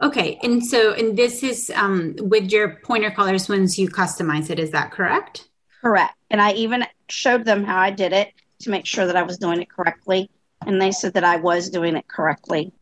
Okay, 0.02 0.40
and 0.42 0.66
so 0.66 0.94
and 0.94 1.16
this 1.16 1.44
is 1.44 1.70
um, 1.76 2.16
with 2.18 2.50
your 2.50 2.80
pointer 2.82 3.12
colors 3.12 3.48
once 3.48 3.78
you 3.78 3.88
customize 3.88 4.50
it. 4.50 4.58
Is 4.58 4.72
that 4.72 4.90
correct? 4.90 5.48
Correct. 5.80 6.14
And 6.28 6.42
I 6.42 6.52
even 6.54 6.84
showed 7.08 7.44
them 7.44 7.62
how 7.62 7.78
I 7.78 7.92
did 7.92 8.12
it 8.12 8.32
to 8.64 8.70
make 8.70 8.86
sure 8.86 9.06
that 9.06 9.16
I 9.16 9.22
was 9.22 9.38
doing 9.38 9.60
it 9.60 9.70
correctly. 9.70 10.30
And 10.66 10.80
they 10.80 10.92
said 10.92 11.14
that 11.14 11.24
I 11.24 11.36
was 11.36 11.70
doing 11.70 11.96
it 11.96 12.08
correctly. 12.08 12.72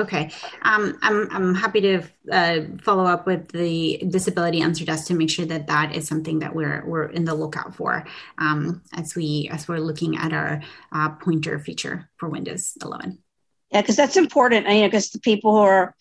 Okay. 0.00 0.30
Um, 0.62 0.98
I'm, 1.02 1.28
I'm 1.30 1.54
happy 1.54 1.80
to 1.82 2.02
uh, 2.30 2.60
follow 2.82 3.04
up 3.04 3.26
with 3.26 3.48
the 3.48 4.02
disability 4.08 4.62
answer 4.62 4.84
desk 4.84 5.06
to 5.08 5.14
make 5.14 5.28
sure 5.28 5.44
that 5.44 5.66
that 5.66 5.94
is 5.94 6.08
something 6.08 6.38
that 6.38 6.54
we're, 6.54 6.82
we're 6.86 7.10
in 7.10 7.24
the 7.24 7.34
lookout 7.34 7.74
for 7.74 8.06
um, 8.38 8.82
as 8.94 9.14
we 9.14 9.50
as 9.52 9.68
we're 9.68 9.78
looking 9.78 10.16
at 10.16 10.32
our 10.32 10.62
uh, 10.92 11.10
pointer 11.10 11.58
feature 11.58 12.08
for 12.16 12.28
Windows 12.28 12.76
11. 12.82 13.18
Yeah, 13.70 13.82
because 13.82 13.96
that's 13.96 14.16
important. 14.16 14.66
You 14.66 14.80
know, 14.80 14.86
because 14.86 15.10
the 15.10 15.20
people 15.20 15.52
who 15.52 15.62
are 15.62 15.94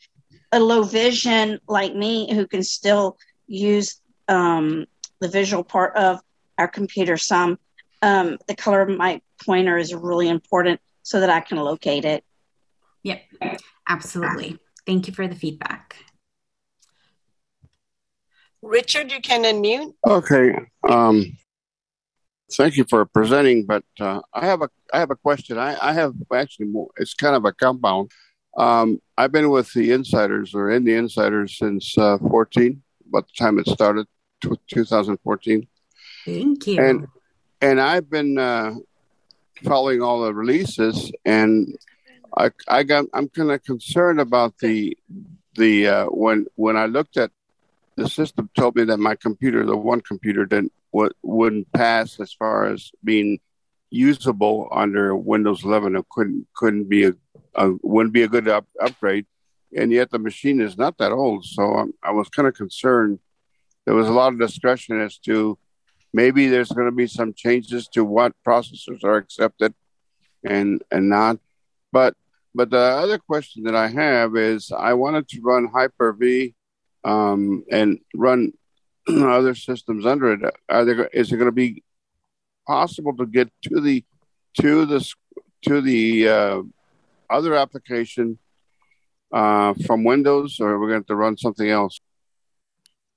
a 0.54 0.60
low 0.60 0.84
vision 0.84 1.60
like 1.68 1.94
me 1.94 2.34
who 2.34 2.48
can 2.48 2.64
still 2.64 3.18
use 3.48 4.02
um, 4.28 4.86
the 5.20 5.28
visual 5.28 5.64
part 5.64 5.96
of 5.96 6.22
our 6.58 6.68
computer 6.68 7.18
some 7.18 7.60
um, 8.02 8.38
the 8.48 8.56
color 8.56 8.82
of 8.82 8.90
my 8.90 9.22
pointer 9.46 9.78
is 9.78 9.94
really 9.94 10.30
important 10.30 10.80
so 11.04 11.20
that 11.20 11.30
I 11.30 11.40
can 11.40 11.58
locate 11.58 12.06
it. 12.06 12.24
Yep, 13.04 13.22
absolutely. 13.88 14.60
Thank 14.86 15.08
you 15.08 15.14
for 15.14 15.28
the 15.28 15.36
feedback. 15.36 15.96
Richard, 18.62 19.12
you 19.12 19.22
can 19.22 19.44
unmute. 19.44 19.94
Okay. 20.06 20.54
Um, 20.88 21.38
thank 22.54 22.78
you 22.78 22.86
for 22.88 23.06
presenting, 23.06 23.66
but 23.66 23.84
uh, 24.00 24.22
I 24.34 24.46
have 24.46 24.62
a 24.62 24.70
I 24.94 25.00
have 25.00 25.10
a 25.10 25.16
question. 25.16 25.58
I, 25.58 25.78
I 25.82 25.94
have 25.94 26.14
actually 26.34 26.68
more. 26.68 26.90
It's 26.98 27.14
kind 27.14 27.36
of 27.36 27.46
a 27.46 27.54
compound. 27.54 28.12
Um, 28.58 29.02
I've 29.18 29.32
been 29.32 29.50
with 29.50 29.72
the 29.74 29.92
insiders 29.92 30.54
or 30.54 30.70
in 30.72 30.84
the 30.84 30.94
insiders 30.94 31.58
since 31.58 31.98
uh, 31.98 32.18
14, 32.18 32.84
about 33.08 33.28
the 33.28 33.34
time 33.38 33.58
it 33.60 33.68
started, 33.68 34.08
2014. 34.42 35.68
Thank 36.26 36.68
you. 36.68 36.80
And 36.82 37.08
and 37.62 37.80
I've 37.80 38.10
been 38.10 38.38
uh, 38.38 38.74
following 39.64 40.02
all 40.02 40.22
the 40.22 40.34
releases, 40.34 41.12
and 41.26 41.78
I 42.38 42.52
I 42.68 42.84
got 42.84 43.06
I'm 43.14 43.30
kind 43.30 43.52
of 43.52 43.64
concerned 43.64 44.20
about 44.20 44.58
the 44.58 44.98
the 45.56 45.88
uh, 45.88 46.06
when 46.06 46.48
when 46.56 46.76
I 46.76 46.88
looked 46.88 47.18
at 47.18 47.32
the 47.96 48.10
system 48.10 48.50
told 48.56 48.76
me 48.76 48.84
that 48.86 48.98
my 48.98 49.16
computer, 49.16 49.66
the 49.66 49.78
one 49.78 50.02
computer, 50.02 50.46
didn't 50.46 50.74
w- 50.94 51.12
wouldn't 51.22 51.72
pass 51.72 52.20
as 52.20 52.34
far 52.34 52.66
as 52.66 52.92
being 53.04 53.40
usable 53.90 54.70
under 54.72 55.16
Windows 55.16 55.64
11. 55.64 55.96
It 55.96 56.06
couldn't 56.10 56.48
couldn't 56.56 56.90
be 56.90 57.06
a, 57.06 57.14
a 57.56 57.72
wouldn't 57.84 58.14
be 58.14 58.24
a 58.24 58.28
good 58.28 58.48
up, 58.48 58.66
upgrade, 58.82 59.26
and 59.76 59.92
yet 59.92 60.10
the 60.10 60.20
machine 60.20 60.62
is 60.62 60.78
not 60.78 60.98
that 60.98 61.12
old. 61.12 61.46
So 61.46 61.76
I'm, 61.76 61.94
I 62.04 62.12
was 62.12 62.30
kind 62.30 62.48
of 62.48 62.56
concerned. 62.56 63.20
There 63.86 63.96
was 63.96 64.08
a 64.08 64.14
lot 64.14 64.34
of 64.34 64.40
discussion 64.40 65.02
as 65.02 65.18
to 65.20 65.58
maybe 66.14 66.48
there's 66.48 66.72
going 66.72 66.88
to 66.88 66.96
be 66.96 67.08
some 67.08 67.34
changes 67.34 67.88
to 67.90 68.04
what 68.04 68.34
processors 68.46 69.04
are 69.04 69.18
accepted 69.18 69.74
and 70.44 70.84
and 70.92 71.10
not. 71.10 71.38
But 71.92 72.16
but 72.54 72.70
the 72.70 72.80
other 72.80 73.18
question 73.18 73.64
that 73.64 73.76
I 73.76 73.88
have 73.88 74.36
is 74.36 74.72
I 74.72 74.94
wanted 74.94 75.28
to 75.30 75.42
run 75.42 75.68
Hyper 75.68 76.14
V 76.14 76.54
um, 77.04 77.64
and 77.72 78.00
run 78.14 78.54
other 79.08 79.56
systems 79.56 80.06
under 80.06 80.34
it. 80.34 80.56
Are 80.70 80.86
there 80.86 81.08
is 81.08 81.32
it 81.32 81.38
going 81.38 81.48
to 81.48 81.52
be 81.52 81.84
possible 82.68 83.16
to 83.18 83.26
get 83.26 83.50
to 83.64 83.80
the 83.80 84.04
to 84.60 84.86
the 84.86 85.14
to 85.64 85.82
the 85.82 86.28
uh, 86.28 86.62
other 87.30 87.56
application 87.56 88.38
uh, 89.32 89.74
from 89.86 90.04
Windows, 90.04 90.60
or 90.60 90.72
are 90.72 90.80
we 90.80 90.90
going 90.90 91.04
to, 91.04 91.08
to 91.08 91.16
run 91.16 91.38
something 91.38 91.70
else? 91.70 92.01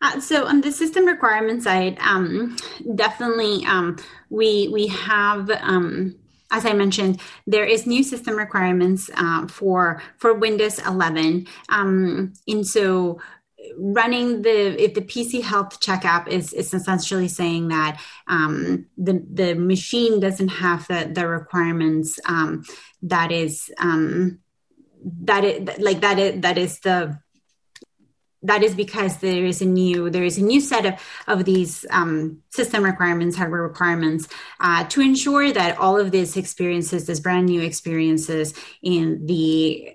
Uh, 0.05 0.21
so 0.21 0.47
on 0.47 0.61
the 0.61 0.71
system 0.71 1.07
requirement 1.07 1.63
side, 1.63 1.97
um, 1.99 2.55
definitely 2.95 3.65
um, 3.65 3.97
we 4.29 4.69
we 4.69 4.87
have. 4.89 5.51
Um, 5.51 6.17
as 6.51 6.67
I 6.67 6.75
mentioned, 6.75 7.21
there 7.47 7.65
is 7.65 7.87
new 7.87 8.05
system 8.05 8.37
requirements 8.37 9.09
uh, 9.17 9.49
for 9.49 10.03
for 10.19 10.35
Windows 10.35 10.79
11, 10.87 11.47
um, 11.71 12.35
and 12.47 12.67
so 12.67 13.19
running 13.79 14.43
the 14.43 14.83
if 14.83 14.93
the 14.93 15.01
PC 15.01 15.43
Health 15.43 15.81
Check 15.81 16.05
app 16.05 16.29
is 16.29 16.53
is 16.53 16.75
essentially 16.75 17.29
saying 17.29 17.69
that 17.69 17.99
um, 18.29 18.87
the 18.99 19.25
the 19.33 19.55
machine 19.55 20.21
doesn't 20.21 20.49
have 20.49 20.87
the 20.87 21.11
the 21.11 21.27
requirements 21.27 22.21
um, 22.27 22.63
that 23.01 23.33
is 23.33 23.73
um, 23.79 24.39
that 25.23 25.45
it 25.45 25.81
like 25.81 26.03
that 26.03 26.19
it 26.19 26.43
that 26.43 26.59
is 26.59 26.79
the 26.81 27.19
that 28.45 28.63
is 28.63 28.75
because 28.75 29.17
there 29.19 29.45
is 29.45 29.61
a 29.61 29.67
new 29.67 30.11
there 30.11 30.23
is 30.23 30.39
a 30.39 30.45
new 30.45 30.61
set 30.61 30.87
of 30.87 30.95
of 31.27 31.45
these 31.45 31.85
um, 31.91 32.43
system 32.51 32.85
requirements 32.85 33.37
hardware 33.37 33.63
requirements 33.63 34.29
uh, 34.61 34.85
to 34.85 35.01
ensure 35.01 35.51
that 35.53 35.79
all 35.79 35.99
of 35.99 36.11
these 36.11 36.37
experiences 36.37 37.07
these 37.07 37.21
brand 37.21 37.47
new 37.47 37.61
experiences 37.61 38.55
in 38.83 39.27
the 39.27 39.91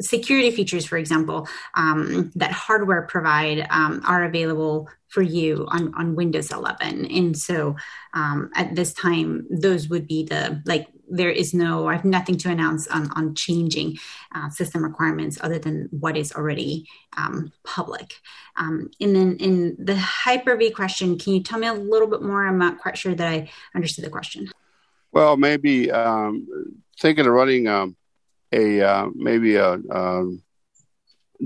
security 0.00 0.50
features 0.50 0.84
for 0.84 0.98
example 0.98 1.48
um, 1.74 2.30
that 2.34 2.52
hardware 2.52 3.02
provide 3.02 3.66
um, 3.70 4.02
are 4.06 4.24
available 4.24 4.88
for 5.16 5.22
you 5.22 5.66
on, 5.68 5.94
on 5.94 6.14
windows 6.14 6.52
11 6.52 7.06
and 7.06 7.38
so 7.38 7.74
um, 8.12 8.50
at 8.54 8.74
this 8.76 8.92
time 8.92 9.46
those 9.48 9.88
would 9.88 10.06
be 10.06 10.24
the 10.24 10.62
like 10.66 10.88
there 11.08 11.30
is 11.30 11.54
no, 11.54 11.88
I 11.88 11.94
have 11.94 12.04
nothing 12.04 12.36
to 12.38 12.50
announce 12.50 12.86
on, 12.88 13.10
on 13.12 13.34
changing 13.34 13.98
uh, 14.34 14.50
system 14.50 14.82
requirements 14.82 15.38
other 15.40 15.58
than 15.58 15.88
what 15.90 16.16
is 16.16 16.32
already 16.32 16.88
um, 17.16 17.52
public. 17.64 18.14
Um, 18.56 18.90
and 19.00 19.14
then 19.14 19.36
in 19.36 19.76
the 19.78 19.96
Hyper-V 19.96 20.70
question, 20.72 21.18
can 21.18 21.34
you 21.34 21.42
tell 21.42 21.58
me 21.58 21.66
a 21.66 21.74
little 21.74 22.08
bit 22.08 22.22
more? 22.22 22.46
I'm 22.46 22.58
not 22.58 22.78
quite 22.78 22.98
sure 22.98 23.14
that 23.14 23.28
I 23.28 23.48
understood 23.74 24.04
the 24.04 24.10
question. 24.10 24.50
Well, 25.12 25.36
maybe 25.36 25.90
um, 25.90 26.46
thinking 26.98 27.26
of 27.26 27.32
running 27.32 27.68
um, 27.68 27.96
a 28.52 28.82
uh, 28.82 29.06
maybe 29.14 29.56
a, 29.56 29.78
um, 29.90 30.42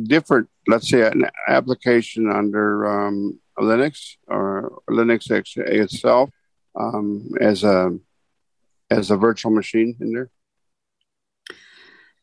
different, 0.04 0.48
let's 0.66 0.88
say, 0.88 1.02
an 1.02 1.26
application 1.48 2.30
under 2.30 2.86
um, 2.86 3.38
Linux 3.60 4.16
or 4.26 4.82
Linux 4.88 5.30
itself 5.56 6.30
um, 6.78 7.30
as 7.40 7.64
a 7.64 7.98
as 8.90 9.10
a 9.10 9.16
virtual 9.16 9.52
machine 9.52 9.96
in 10.00 10.12
there? 10.12 10.30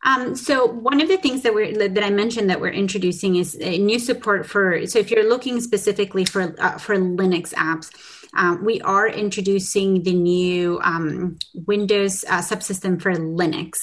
Um, 0.03 0.35
so 0.35 0.65
one 0.65 1.01
of 1.01 1.09
the 1.09 1.17
things 1.17 1.41
that 1.41 1.53
we're 1.53 1.89
that 1.89 2.03
I 2.03 2.09
mentioned 2.09 2.49
that 2.49 2.61
we're 2.61 2.69
introducing 2.69 3.35
is 3.35 3.57
a 3.59 3.77
new 3.77 3.99
support 3.99 4.45
for. 4.45 4.85
So 4.87 4.99
if 4.99 5.11
you're 5.11 5.27
looking 5.27 5.59
specifically 5.59 6.23
for 6.23 6.55
uh, 6.59 6.77
for 6.77 6.95
Linux 6.95 7.53
apps, 7.53 7.89
um, 8.33 8.63
we 8.63 8.79
are 8.81 9.07
introducing 9.07 10.03
the 10.03 10.13
new 10.13 10.79
um, 10.81 11.37
Windows 11.53 12.23
uh, 12.29 12.39
subsystem 12.39 13.01
for 13.01 13.11
Linux, 13.11 13.79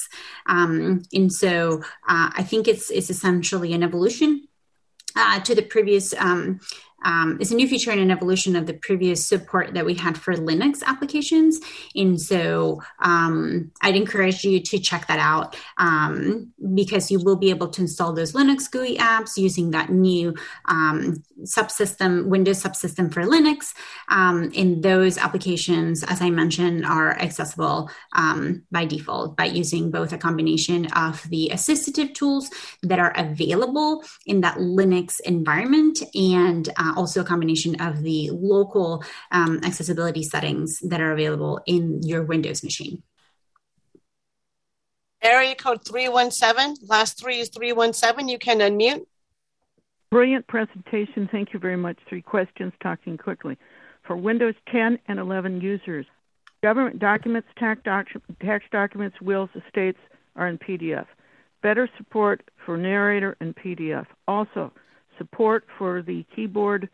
um, 0.47 1.03
and 1.13 1.31
so 1.31 1.83
uh, 2.07 2.31
I 2.33 2.43
think 2.43 2.67
it's 2.67 2.89
it's 2.89 3.09
essentially 3.09 3.73
an 3.73 3.83
evolution 3.83 4.47
uh, 5.15 5.39
to 5.41 5.53
the 5.53 5.61
previous 5.61 6.13
um, 6.17 6.59
um, 7.05 7.39
a 7.39 7.53
new 7.53 7.67
feature 7.67 7.91
and 7.91 8.01
an 8.01 8.11
evolution 8.11 8.55
of 8.55 8.65
the 8.65 8.73
previous 8.73 9.25
support 9.25 9.73
that 9.75 9.85
we 9.85 9.93
had 9.93 10.17
for 10.17 10.33
Linux 10.33 10.83
applications. 10.83 11.59
And 11.95 12.19
so 12.19 12.81
um, 12.99 13.71
I'd 13.81 13.95
encourage 13.95 14.43
you 14.43 14.59
to 14.59 14.79
check 14.79 15.07
that 15.07 15.19
out 15.19 15.55
um, 15.77 16.51
because 16.73 17.11
you 17.11 17.19
will 17.23 17.35
be 17.35 17.51
able 17.51 17.69
to 17.69 17.81
install 17.81 18.11
those 18.11 18.33
Linux 18.33 18.69
GUI 18.69 18.97
apps 18.97 19.37
using 19.37 19.71
that 19.71 19.91
new 19.91 20.33
um, 20.65 21.23
subsystem, 21.43 22.25
Windows 22.25 22.61
subsystem 22.61 23.13
for 23.13 23.21
Linux. 23.23 23.73
Um, 24.09 24.51
and 24.57 24.81
those 24.81 25.17
applications, 25.17 26.03
as 26.03 26.21
I 26.21 26.31
mentioned, 26.31 26.85
are 26.85 27.11
accessible 27.19 27.91
um, 28.13 28.63
by 28.71 28.85
default 28.85 29.37
by 29.37 29.45
using 29.45 29.91
both 29.91 30.11
a 30.11 30.17
combination 30.17 30.87
of 30.93 31.21
the 31.29 31.51
assistive 31.53 32.13
tools 32.15 32.49
that 32.81 32.99
are 32.99 33.13
available 33.15 34.03
in 34.25 34.41
that 34.41 34.57
Linux 34.57 35.19
environment 35.21 36.01
and 36.15 36.69
uh, 36.77 36.94
also 36.95 37.21
a 37.21 37.23
combination 37.23 37.79
of 37.81 38.01
the 38.03 38.29
local 38.31 39.03
um, 39.31 39.59
accessibility 39.63 40.23
settings 40.23 40.79
that 40.79 41.01
are 41.01 41.11
available 41.11 41.61
in 41.65 42.01
your 42.03 42.23
Windows 42.23 42.63
machine. 42.63 43.03
Area 45.21 45.55
code 45.55 45.83
317, 45.83 46.87
last 46.87 47.19
three 47.19 47.39
is 47.39 47.49
317. 47.49 48.27
You 48.27 48.37
can 48.37 48.59
unmute. 48.59 49.05
Brilliant 50.11 50.47
presentation. 50.47 51.27
Thank 51.31 51.51
you 51.51 51.59
very 51.59 51.75
much. 51.75 51.97
Three 52.07 52.21
questions, 52.21 52.73
talking 52.81 53.17
quickly. 53.17 53.57
For 54.05 54.15
Windows 54.15 54.53
10 54.71 54.99
and 55.07 55.19
11 55.19 55.61
users, 55.61 56.05
government 56.61 56.99
documents, 56.99 57.47
tax, 57.57 57.81
doc- 57.83 58.07
tax 58.39 58.65
documents, 58.71 59.19
wills, 59.19 59.49
estates 59.55 59.97
are 60.35 60.47
in 60.47 60.59
PDF. 60.59 61.07
Better 61.63 61.89
support 61.97 62.43
for 62.63 62.77
narrator 62.77 63.35
and 63.39 63.55
PDF. 63.55 64.05
Also, 64.27 64.71
support 65.17 65.65
for 65.77 66.01
the 66.01 66.25
keyboard 66.35 66.89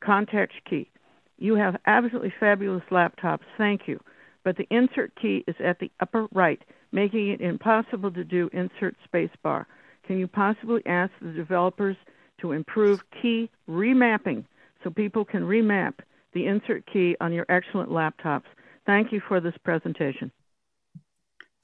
context 0.00 0.56
key. 0.68 0.90
You 1.38 1.54
have 1.54 1.76
absolutely 1.86 2.32
fabulous 2.38 2.82
laptops. 2.90 3.44
Thank 3.56 3.82
you. 3.86 4.00
But 4.44 4.56
the 4.56 4.66
insert 4.70 5.12
key 5.20 5.44
is 5.46 5.56
at 5.62 5.78
the 5.78 5.90
upper 6.00 6.26
right, 6.32 6.60
making 6.92 7.28
it 7.28 7.40
impossible 7.40 8.10
to 8.12 8.24
do 8.24 8.48
insert 8.52 8.96
spacebar. 9.12 9.66
Can 10.06 10.18
you 10.18 10.26
possibly 10.26 10.82
ask 10.86 11.12
the 11.20 11.32
developers 11.32 11.96
to 12.40 12.52
improve 12.52 13.00
key 13.20 13.50
remapping 13.68 14.44
so 14.82 14.90
people 14.90 15.24
can 15.24 15.42
remap 15.42 15.94
the 16.32 16.46
insert 16.46 16.84
key 16.90 17.16
on 17.20 17.32
your 17.32 17.46
excellent 17.48 17.90
laptops? 17.90 18.44
Thank 18.86 19.12
you 19.12 19.20
for 19.28 19.40
this 19.40 19.56
presentation. 19.64 20.30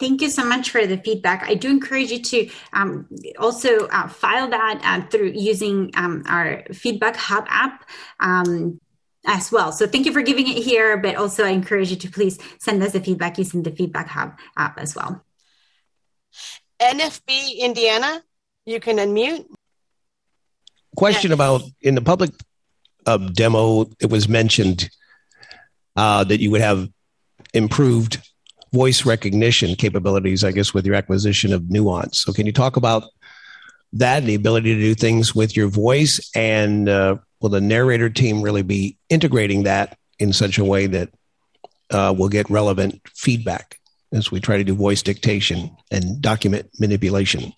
Thank 0.04 0.20
you 0.20 0.28
so 0.28 0.44
much 0.44 0.68
for 0.68 0.86
the 0.86 0.98
feedback. 0.98 1.48
I 1.48 1.54
do 1.54 1.70
encourage 1.70 2.10
you 2.10 2.20
to 2.20 2.50
um, 2.74 3.08
also 3.38 3.86
uh, 3.86 4.06
file 4.06 4.50
that 4.50 4.82
uh, 4.84 5.08
through 5.08 5.32
using 5.34 5.92
um, 5.96 6.24
our 6.26 6.62
Feedback 6.74 7.16
Hub 7.16 7.46
app 7.48 7.88
um, 8.20 8.78
as 9.24 9.50
well. 9.50 9.72
So 9.72 9.86
thank 9.86 10.04
you 10.04 10.12
for 10.12 10.20
giving 10.20 10.46
it 10.46 10.62
here, 10.62 10.98
but 10.98 11.16
also 11.16 11.42
I 11.42 11.52
encourage 11.56 11.88
you 11.88 11.96
to 11.96 12.10
please 12.10 12.38
send 12.58 12.82
us 12.82 12.92
the 12.92 13.00
feedback 13.00 13.38
using 13.38 13.62
the 13.62 13.70
Feedback 13.70 14.08
Hub 14.08 14.36
app 14.58 14.78
as 14.78 14.94
well. 14.94 15.24
NFB 16.78 17.56
Indiana, 17.60 18.22
you 18.66 18.80
can 18.80 18.98
unmute. 18.98 19.46
Question 20.96 21.30
yes. 21.30 21.34
about 21.34 21.62
in 21.80 21.94
the 21.94 22.02
public 22.02 22.32
uh, 23.06 23.16
demo, 23.16 23.86
it 24.00 24.10
was 24.10 24.28
mentioned 24.28 24.90
uh, 25.96 26.24
that 26.24 26.40
you 26.40 26.50
would 26.50 26.60
have 26.60 26.90
improved 27.54 28.20
voice 28.74 29.06
recognition 29.06 29.76
capabilities, 29.76 30.42
I 30.42 30.50
guess, 30.50 30.74
with 30.74 30.84
your 30.84 30.96
acquisition 30.96 31.52
of 31.52 31.70
Nuance. 31.70 32.18
So, 32.18 32.32
can 32.32 32.44
you 32.44 32.52
talk 32.52 32.76
about 32.76 33.04
that 33.92 34.18
and 34.18 34.28
the 34.28 34.34
ability 34.34 34.74
to 34.74 34.80
do 34.80 34.94
things 34.94 35.34
with 35.34 35.56
your 35.56 35.68
voice? 35.68 36.30
And 36.34 36.88
uh, 36.88 37.16
will 37.40 37.50
the 37.50 37.60
narrator 37.60 38.10
team 38.10 38.42
really 38.42 38.62
be 38.62 38.98
integrating 39.08 39.62
that 39.62 39.96
in 40.18 40.32
such 40.32 40.58
a 40.58 40.64
way 40.64 40.86
that 40.88 41.08
uh, 41.90 42.12
will 42.16 42.28
get 42.28 42.50
relevant 42.50 43.00
feedback 43.14 43.78
as 44.12 44.30
we 44.30 44.40
try 44.40 44.56
to 44.56 44.64
do 44.64 44.74
voice 44.74 45.02
dictation 45.02 45.70
and 45.90 46.20
document 46.20 46.68
manipulation? 46.80 47.52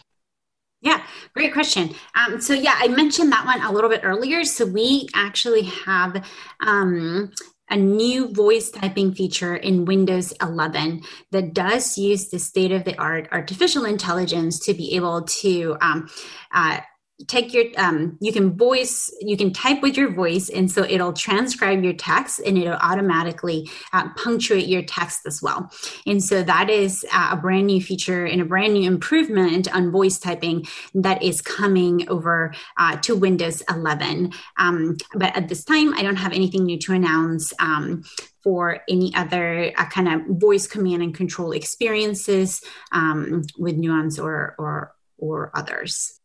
Yeah, 0.83 1.03
great 1.35 1.53
question. 1.55 1.95
Um, 2.15 2.41
so, 2.41 2.53
yeah, 2.53 2.75
I 2.77 2.89
mentioned 2.89 3.33
that 3.33 3.47
one 3.47 3.63
a 3.63 3.73
little 3.73 3.91
bit 3.91 4.03
earlier. 4.05 4.45
So, 4.45 4.67
we 4.67 5.09
actually 5.15 5.63
have 5.63 6.23
um, 6.61 7.33
a 7.69 7.77
new 7.77 8.29
voice 8.29 8.71
typing 8.71 9.13
feature 9.13 9.57
in 9.57 9.85
Windows 9.85 10.33
11 10.41 11.03
that 11.33 11.53
does 11.53 11.99
use 11.99 12.29
the 12.29 12.39
state 12.39 12.73
of 12.73 12.85
the 12.85 12.97
art 12.99 13.29
artificial 13.33 13.85
intelligence 13.85 14.59
to 14.61 14.75
be 14.75 14.95
able 14.95 15.23
to 15.23 15.77
um, 15.81 16.09
uh, 16.53 16.81
take 17.29 17.55
your 17.55 17.65
um, 17.79 18.19
you 18.21 18.33
can 18.33 18.57
voice 18.57 19.11
you 19.21 19.37
can 19.37 19.53
type 19.53 19.81
with 19.81 19.97
your 19.97 20.13
voice 20.13 20.51
and 20.51 20.71
so 20.71 20.85
it'll 20.85 21.15
transcribe 21.15 21.83
your 21.83 21.95
text 21.95 22.41
and 22.45 22.59
it'll 22.59 22.75
automatically 22.75 23.71
uh, 23.93 24.09
punctuate 24.17 24.67
your 24.67 24.83
text 24.83 25.21
as 25.27 25.41
well. 25.41 25.71
And 26.07 26.23
so 26.23 26.43
that 26.43 26.69
is 26.69 27.07
uh, 27.13 27.31
a 27.33 27.37
brand 27.37 27.67
new 27.69 27.81
feature 27.81 28.27
and 28.27 28.43
a 28.43 28.45
brand 28.45 28.75
new 28.75 28.87
improvement 28.87 29.75
on 29.75 29.91
voice 29.91 30.19
typing 30.19 30.67
that 30.95 31.23
is 31.23 31.41
coming 31.41 32.09
over 32.09 32.53
uh, 32.77 32.97
to 32.99 33.17
windows 33.17 33.63
11 33.71 34.33
um, 34.59 34.97
but 35.15 35.37
at 35.37 35.49
this 35.49 35.65
time 35.65 35.95
i 35.95 36.03
don't 36.03 36.17
have 36.17 36.33
anything 36.33 36.65
new 36.65 36.79
to 36.79 36.93
announce 36.93 37.53
um, 37.59 38.03
for 38.43 38.81
any 38.89 39.15
other 39.15 39.73
uh, 39.77 39.87
kind 39.87 40.09
of 40.09 40.39
voice 40.39 40.67
command 40.67 41.03
and 41.03 41.15
control 41.15 41.53
experiences 41.53 42.63
um, 42.93 43.43
with 43.59 43.77
nuance 43.77 44.19
or 44.19 44.55
or 44.59 44.93
or 45.19 45.51
others 45.55 46.21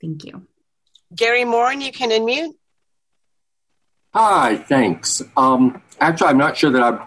Thank 0.00 0.24
you. 0.24 0.46
Gary 1.14 1.44
Moore, 1.44 1.72
you 1.72 1.92
can 1.92 2.10
unmute. 2.10 2.54
Hi, 4.14 4.56
thanks. 4.56 5.22
Um, 5.36 5.82
actually, 6.00 6.28
I'm 6.28 6.38
not 6.38 6.56
sure 6.56 6.70
that 6.70 6.82
I, 6.82 7.06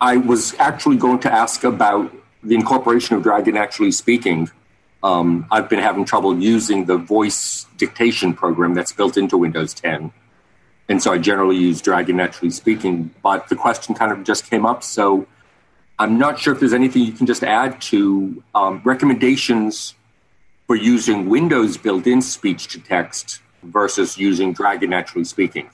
I 0.00 0.16
was 0.16 0.54
actually 0.58 0.96
going 0.96 1.20
to 1.20 1.32
ask 1.32 1.64
about 1.64 2.12
the 2.42 2.54
incorporation 2.54 3.16
of 3.16 3.22
Dragon 3.22 3.54
Naturally 3.54 3.92
Speaking. 3.92 4.50
Um, 5.02 5.46
I've 5.50 5.68
been 5.68 5.78
having 5.78 6.04
trouble 6.04 6.38
using 6.38 6.86
the 6.86 6.96
voice 6.96 7.66
dictation 7.76 8.32
program 8.32 8.74
that's 8.74 8.92
built 8.92 9.16
into 9.16 9.36
Windows 9.36 9.74
10. 9.74 10.12
And 10.88 11.02
so 11.02 11.12
I 11.12 11.18
generally 11.18 11.56
use 11.56 11.80
Dragon 11.80 12.16
Naturally 12.16 12.50
Speaking, 12.50 13.14
but 13.22 13.48
the 13.48 13.56
question 13.56 13.94
kind 13.94 14.12
of 14.12 14.24
just 14.24 14.48
came 14.48 14.64
up. 14.64 14.82
So 14.82 15.26
I'm 15.98 16.18
not 16.18 16.38
sure 16.38 16.54
if 16.54 16.60
there's 16.60 16.74
anything 16.74 17.02
you 17.02 17.12
can 17.12 17.26
just 17.26 17.42
add 17.42 17.80
to 17.82 18.42
um, 18.54 18.80
recommendations 18.84 19.94
for 20.66 20.76
using 20.76 21.28
Windows 21.28 21.76
built 21.76 22.06
in 22.06 22.20
speech 22.20 22.68
to 22.68 22.80
text 22.80 23.40
versus 23.62 24.18
using 24.18 24.52
Dragon 24.52 24.90
naturally 24.90 25.24
speaking, 25.24 25.70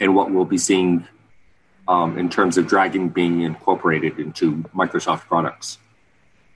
and 0.00 0.14
what 0.14 0.30
we'll 0.30 0.44
be 0.44 0.58
seeing 0.58 1.06
um, 1.88 2.18
in 2.18 2.28
terms 2.28 2.56
of 2.56 2.66
Dragon 2.66 3.08
being 3.08 3.42
incorporated 3.42 4.18
into 4.18 4.62
Microsoft 4.74 5.20
products. 5.22 5.78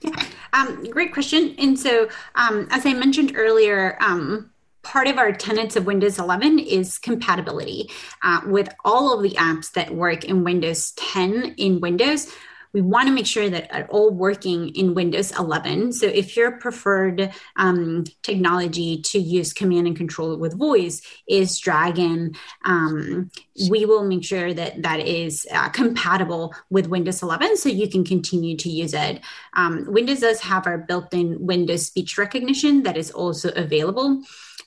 Yeah, 0.01 0.23
um, 0.53 0.83
great 0.89 1.13
question. 1.13 1.55
And 1.57 1.77
so, 1.77 2.07
um, 2.35 2.67
as 2.71 2.85
I 2.85 2.93
mentioned 2.93 3.33
earlier, 3.35 3.97
um, 3.99 4.49
part 4.81 5.07
of 5.07 5.17
our 5.17 5.31
tenets 5.31 5.75
of 5.75 5.85
Windows 5.85 6.19
11 6.19 6.59
is 6.59 6.97
compatibility 6.97 7.89
uh, 8.23 8.41
with 8.45 8.69
all 8.85 9.13
of 9.13 9.21
the 9.23 9.35
apps 9.35 9.71
that 9.73 9.93
work 9.93 10.23
in 10.23 10.43
Windows 10.43 10.91
10 10.91 11.55
in 11.57 11.81
Windows 11.81 12.33
we 12.73 12.81
want 12.81 13.07
to 13.07 13.13
make 13.13 13.25
sure 13.25 13.49
that 13.49 13.73
are 13.73 13.87
all 13.87 14.11
working 14.11 14.69
in 14.69 14.93
Windows 14.93 15.37
11. 15.37 15.93
So 15.93 16.05
if 16.07 16.37
your 16.37 16.51
preferred 16.51 17.31
um, 17.55 18.03
technology 18.23 19.01
to 19.01 19.19
use 19.19 19.53
command 19.53 19.87
and 19.87 19.95
control 19.95 20.37
with 20.37 20.57
voice 20.57 21.01
is 21.27 21.57
Dragon, 21.59 22.35
um, 22.65 23.31
we 23.69 23.85
will 23.85 24.03
make 24.03 24.23
sure 24.23 24.53
that 24.53 24.83
that 24.83 24.99
is 24.99 25.47
uh, 25.51 25.69
compatible 25.69 26.53
with 26.69 26.87
Windows 26.87 27.23
11 27.23 27.57
so 27.57 27.69
you 27.69 27.89
can 27.89 28.03
continue 28.03 28.55
to 28.57 28.69
use 28.69 28.93
it. 28.93 29.21
Um, 29.53 29.85
Windows 29.87 30.19
does 30.19 30.39
have 30.41 30.67
our 30.67 30.77
built-in 30.77 31.45
Windows 31.45 31.87
speech 31.87 32.17
recognition 32.17 32.83
that 32.83 32.97
is 32.97 33.11
also 33.11 33.51
available. 33.55 34.21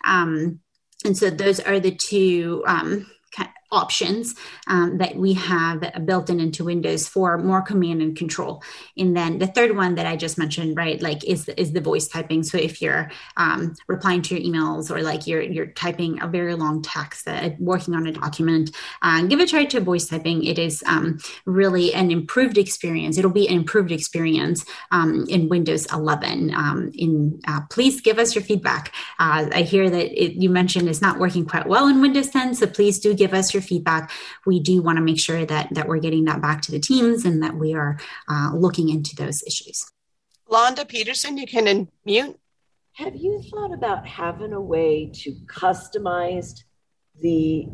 Um, 0.05 0.61
and 1.05 1.17
so 1.17 1.31
those 1.31 1.61
are 1.61 1.81
the 1.81 1.95
two 1.95 2.63
um, 2.67 3.07
options 3.73 4.35
um, 4.67 4.99
that 4.99 5.17
we 5.17 5.33
have 5.33 5.83
built 6.05 6.31
in 6.31 6.39
into 6.39 6.65
Windows 6.65 7.09
for 7.09 7.39
more 7.39 7.63
command 7.63 8.03
and 8.03 8.17
control. 8.17 8.63
And 8.97 9.17
then 9.17 9.39
the 9.39 9.47
third 9.47 9.75
one 9.77 9.95
that 9.97 10.07
I 10.07 10.17
just 10.17 10.39
mentioned, 10.39 10.77
right, 10.77 11.01
like 11.01 11.25
is 11.25 11.47
the, 11.47 11.59
is 11.61 11.73
the 11.73 11.81
voice 11.81 12.07
typing. 12.07 12.43
So 12.43 12.59
if 12.59 12.83
you're 12.83 13.11
um, 13.37 13.75
replying 13.89 14.23
to 14.23 14.39
your 14.39 14.45
emails 14.45 14.91
or 14.91 15.03
like 15.03 15.27
you're 15.27 15.43
you're 15.43 15.67
typing 15.67 16.23
a 16.23 16.29
very 16.29 16.55
long 16.55 16.83
text, 16.83 17.27
uh, 17.27 17.51
working 17.59 17.95
on 17.95 18.07
a 18.07 18.13
document, 18.13 18.77
uh, 19.01 19.23
give 19.23 19.41
a 19.41 19.47
try 19.47 19.65
to 19.65 19.81
voice 19.81 20.07
typing. 20.07 20.45
It 20.45 20.59
is 20.59 20.85
um, 20.87 21.19
really 21.47 21.95
an 21.95 22.11
improved 22.11 22.59
experience. 22.59 23.19
It'll 23.19 23.31
be 23.31 23.49
an 23.49 23.57
improved 23.57 23.91
experience 23.91 24.65
um, 24.91 25.25
in 25.29 25.49
Windows 25.49 25.87
11. 25.93 26.55
Um, 26.55 26.93
in 26.95 27.41
uh, 27.49 27.61
please 27.71 28.01
give 28.01 28.19
us 28.19 28.35
your 28.35 28.45
feedback. 28.45 28.93
Uh, 29.19 29.49
I 29.53 29.63
hear 29.63 29.89
that 29.89 30.23
it, 30.23 30.35
you 30.35 30.51
mentioned 30.51 30.89
it's 30.89 31.01
not 31.01 31.19
working 31.19 31.47
quite 31.47 31.67
well 31.67 31.89
in 31.89 32.01
Windows 32.01 32.29
10, 32.31 32.55
so 32.55 32.67
please 32.67 32.99
do 32.99 33.15
give 33.15 33.33
us 33.33 33.55
your 33.55 33.62
feedback, 33.63 34.11
we 34.47 34.61
do 34.61 34.83
want 34.83 34.97
to 34.97 35.03
make 35.03 35.19
sure 35.19 35.45
that 35.47 35.73
that 35.73 35.89
we're 35.89 35.99
getting 35.99 36.25
that 36.25 36.43
back 36.43 36.63
to 36.63 36.73
the 36.73 36.81
teams 36.81 37.25
and 37.25 37.43
that 37.43 37.55
we 37.55 37.75
are 37.75 37.99
uh, 38.29 38.51
looking 38.55 38.89
into 38.89 39.15
those 39.17 39.43
issues. 39.45 39.87
Londa 40.51 40.87
Peterson, 40.87 41.39
you 41.39 41.47
can 41.47 41.89
unmute. 42.07 42.37
Have 42.95 43.17
you 43.17 43.43
thought 43.51 43.73
about 43.73 44.07
having 44.07 44.53
a 44.53 44.61
way 44.61 45.11
to 45.15 45.33
customize 45.47 46.63
the 47.21 47.69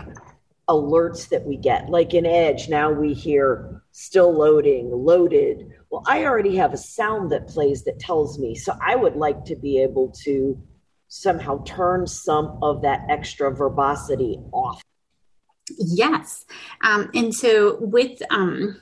alerts 0.69 1.29
that 1.31 1.45
we 1.45 1.57
get. 1.57 1.89
Like 1.89 2.15
in 2.15 2.27
Edge, 2.27 2.69
now 2.69 2.93
we 2.93 3.15
hear 3.15 3.83
still 3.93 4.33
loading, 4.33 4.91
loaded. 4.91 5.73
Well, 5.91 6.05
I 6.07 6.25
already 6.25 6.57
have 6.57 6.73
a 6.73 6.79
sound 6.79 7.33
that 7.33 7.49
plays 7.49 7.85
that 7.85 7.99
tells 7.99 8.39
me. 8.39 8.55
So 8.55 8.75
I 8.81 8.95
would 8.95 9.17
like 9.17 9.45
to 9.47 9.57
be 9.57 9.83
able 9.83 10.11
to 10.25 10.61
somehow 11.09 11.65
turn 11.65 12.07
some 12.07 12.59
of 12.63 12.83
that 12.83 13.07
extra 13.09 13.55
verbosity 13.55 14.39
off. 14.53 14.83
Yes. 15.77 16.45
Um, 16.83 17.11
and 17.15 17.35
so 17.35 17.79
with 17.81 18.21
um, 18.31 18.81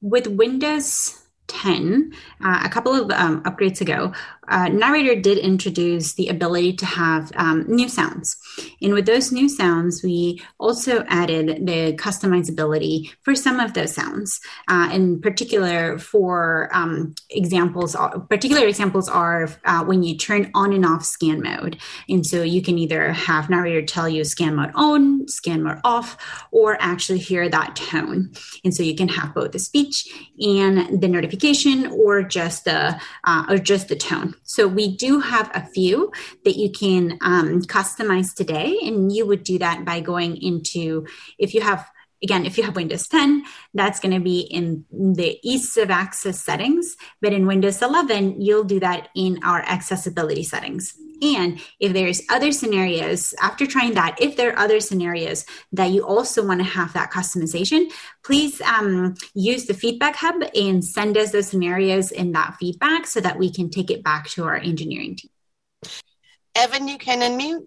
with 0.00 0.26
Windows 0.26 1.22
10, 1.48 2.12
uh, 2.44 2.62
a 2.64 2.68
couple 2.68 2.92
of 2.94 3.10
um, 3.10 3.42
upgrades 3.44 3.80
ago, 3.80 4.12
uh, 4.48 4.68
Narrator 4.68 5.20
did 5.20 5.38
introduce 5.38 6.14
the 6.14 6.28
ability 6.28 6.74
to 6.74 6.86
have 6.86 7.32
um, 7.36 7.64
new 7.68 7.88
sounds. 7.88 8.36
And 8.82 8.92
with 8.92 9.06
those 9.06 9.32
new 9.32 9.48
sounds, 9.48 10.02
we 10.02 10.42
also 10.58 11.04
added 11.08 11.66
the 11.66 11.94
customizability 11.94 13.10
for 13.22 13.34
some 13.34 13.60
of 13.60 13.74
those 13.74 13.94
sounds. 13.94 14.40
Uh, 14.68 14.90
in 14.92 15.20
particular, 15.20 15.98
for 15.98 16.68
um, 16.72 17.14
examples, 17.30 17.94
uh, 17.94 18.18
particular 18.18 18.66
examples 18.66 19.08
are 19.08 19.48
uh, 19.64 19.84
when 19.84 20.02
you 20.02 20.16
turn 20.16 20.50
on 20.54 20.72
and 20.72 20.84
off 20.84 21.04
scan 21.04 21.42
mode. 21.42 21.78
And 22.08 22.26
so 22.26 22.42
you 22.42 22.62
can 22.62 22.78
either 22.78 23.12
have 23.12 23.50
Narrator 23.50 23.82
tell 23.82 24.08
you 24.08 24.24
scan 24.24 24.56
mode 24.56 24.72
on, 24.74 25.26
scan 25.28 25.62
mode 25.62 25.80
off, 25.84 26.16
or 26.50 26.76
actually 26.80 27.18
hear 27.18 27.48
that 27.48 27.76
tone. 27.76 28.32
And 28.64 28.74
so 28.74 28.82
you 28.82 28.94
can 28.94 29.08
have 29.08 29.34
both 29.34 29.52
the 29.52 29.58
speech 29.58 30.06
and 30.40 31.00
the 31.00 31.08
notification, 31.08 31.86
or 31.86 32.22
just 32.22 32.64
the 32.64 33.00
uh, 33.24 33.46
or 33.48 33.58
just 33.58 33.88
the 33.88 33.96
tone. 33.96 34.33
So 34.42 34.66
we 34.66 34.96
do 34.96 35.20
have 35.20 35.50
a 35.54 35.66
few 35.66 36.12
that 36.44 36.56
you 36.56 36.70
can 36.70 37.18
um, 37.22 37.62
customize 37.62 38.34
today, 38.34 38.76
and 38.82 39.14
you 39.14 39.26
would 39.26 39.44
do 39.44 39.58
that 39.58 39.84
by 39.84 40.00
going 40.00 40.36
into 40.42 41.06
if 41.38 41.54
you 41.54 41.60
have 41.60 41.90
again, 42.22 42.46
if 42.46 42.56
you 42.56 42.64
have 42.64 42.76
Windows 42.76 43.08
10, 43.08 43.44
that's 43.74 44.00
going 44.00 44.14
to 44.14 44.20
be 44.20 44.40
in 44.40 44.84
the 44.90 45.38
ease 45.42 45.76
of 45.76 45.90
access 45.90 46.40
settings. 46.40 46.96
But 47.20 47.32
in 47.32 47.46
Windows 47.46 47.82
11, 47.82 48.40
you'll 48.40 48.64
do 48.64 48.80
that 48.80 49.08
in 49.14 49.40
our 49.44 49.60
accessibility 49.60 50.42
settings. 50.42 50.94
And 51.22 51.60
if 51.80 51.92
there's 51.92 52.22
other 52.28 52.52
scenarios, 52.52 53.34
after 53.40 53.66
trying 53.66 53.94
that, 53.94 54.16
if 54.20 54.36
there 54.36 54.52
are 54.52 54.58
other 54.58 54.80
scenarios 54.80 55.46
that 55.72 55.90
you 55.90 56.04
also 56.04 56.44
want 56.44 56.60
to 56.60 56.64
have 56.64 56.92
that 56.92 57.12
customization, 57.12 57.90
please 58.24 58.60
um, 58.62 59.14
use 59.34 59.66
the 59.66 59.74
feedback 59.74 60.16
hub 60.16 60.42
and 60.54 60.84
send 60.84 61.16
us 61.16 61.30
those 61.30 61.48
scenarios 61.48 62.10
in 62.10 62.32
that 62.32 62.56
feedback 62.58 63.06
so 63.06 63.20
that 63.20 63.38
we 63.38 63.50
can 63.50 63.70
take 63.70 63.90
it 63.90 64.02
back 64.02 64.28
to 64.30 64.44
our 64.44 64.56
engineering 64.56 65.16
team. 65.16 65.30
Evan, 66.56 66.88
you 66.88 66.98
can 66.98 67.20
unmute. 67.20 67.66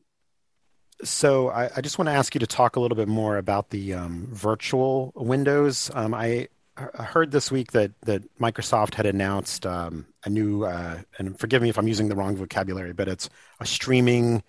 So 1.03 1.49
I, 1.49 1.69
I, 1.75 1.81
just 1.81 1.99
want 1.99 2.07
to 2.07 2.13
ask 2.13 2.33
you 2.33 2.39
to 2.39 2.47
talk 2.47 2.75
a 2.75 2.79
little 2.79 2.95
bit 2.95 3.07
more 3.07 3.37
about 3.37 3.69
the 3.69 3.93
um, 3.93 4.27
virtual 4.31 5.13
windows. 5.15 5.91
Um, 5.93 6.13
I, 6.13 6.47
I, 6.75 7.03
heard 7.03 7.31
this 7.31 7.51
week 7.51 7.71
that 7.73 7.91
that 8.01 8.23
Microsoft 8.39 8.95
had 8.95 9.05
announced 9.05 9.65
um, 9.67 10.07
a 10.23 10.29
new, 10.29 10.63
uh, 10.63 10.99
and 11.19 11.39
forgive 11.39 11.61
me 11.61 11.69
if 11.69 11.77
I'm 11.77 11.87
using 11.87 12.09
the 12.09 12.15
wrong 12.15 12.35
vocabulary, 12.35 12.93
but 12.93 13.07
it's 13.07 13.29
a 13.59 13.65
streaming 13.65 14.41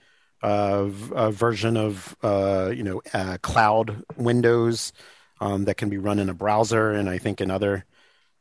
uh, 0.42 0.86
version 0.86 1.76
of 1.76 2.16
uh, 2.22 2.72
you 2.74 2.82
know 2.82 3.02
uh, 3.12 3.38
cloud 3.42 4.02
Windows 4.16 4.92
um, 5.40 5.64
that 5.66 5.76
can 5.76 5.90
be 5.90 5.98
run 5.98 6.18
in 6.18 6.28
a 6.28 6.34
browser, 6.34 6.92
and 6.92 7.10
I 7.10 7.18
think 7.18 7.40
in 7.40 7.50
other 7.50 7.84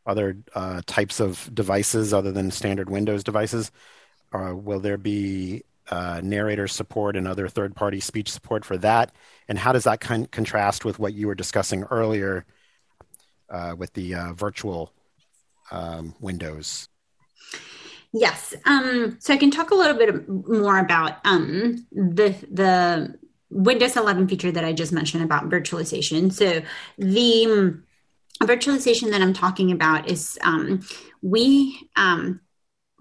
other 0.06 0.38
uh, 0.56 0.82
types 0.86 1.20
of 1.20 1.50
devices 1.54 2.14
other 2.14 2.32
than 2.32 2.52
standard 2.52 2.90
Windows 2.90 3.24
devices. 3.24 3.72
Uh, 4.34 4.54
will 4.56 4.80
there 4.80 4.98
be 4.98 5.64
uh, 5.90 6.22
narrator 6.24 6.68
support 6.68 7.16
and 7.16 7.28
other 7.28 7.48
third 7.48 7.76
party 7.76 8.00
speech 8.00 8.32
support 8.32 8.66
for 8.66 8.78
that? 8.78 9.12
And 9.48 9.58
how 9.58 9.72
does 9.72 9.86
that 9.86 10.00
con- 10.00 10.26
contrast 10.28 10.86
with 10.86 11.00
what 11.00 11.14
you 11.14 11.28
were 11.28 11.36
discussing 11.36 11.84
earlier 11.84 12.46
uh, 13.50 13.76
with 13.78 13.94
the 13.94 14.16
uh, 14.16 14.34
virtual 14.34 14.94
um, 15.72 16.16
windows? 16.20 16.90
Yes. 18.14 18.56
Um, 18.66 19.18
so 19.20 19.34
I 19.34 19.38
can 19.38 19.52
talk 19.52 19.72
a 19.72 19.76
little 19.76 19.98
bit 19.98 20.28
more 20.28 20.80
about 20.80 21.18
um, 21.26 21.86
the 21.92 22.36
the 22.52 23.18
Windows 23.50 23.96
11 23.96 24.28
feature 24.28 24.52
that 24.52 24.66
I 24.66 24.74
just 24.74 24.92
mentioned 24.92 25.24
about 25.24 25.50
virtualization. 25.50 26.34
So 26.34 26.62
the 26.98 27.46
um, 27.46 27.84
virtualization 28.42 29.12
that 29.12 29.22
I'm 29.22 29.34
talking 29.34 29.72
about 29.72 30.10
is 30.10 30.38
um, 30.42 30.82
we 31.22 31.90
um, 31.96 32.42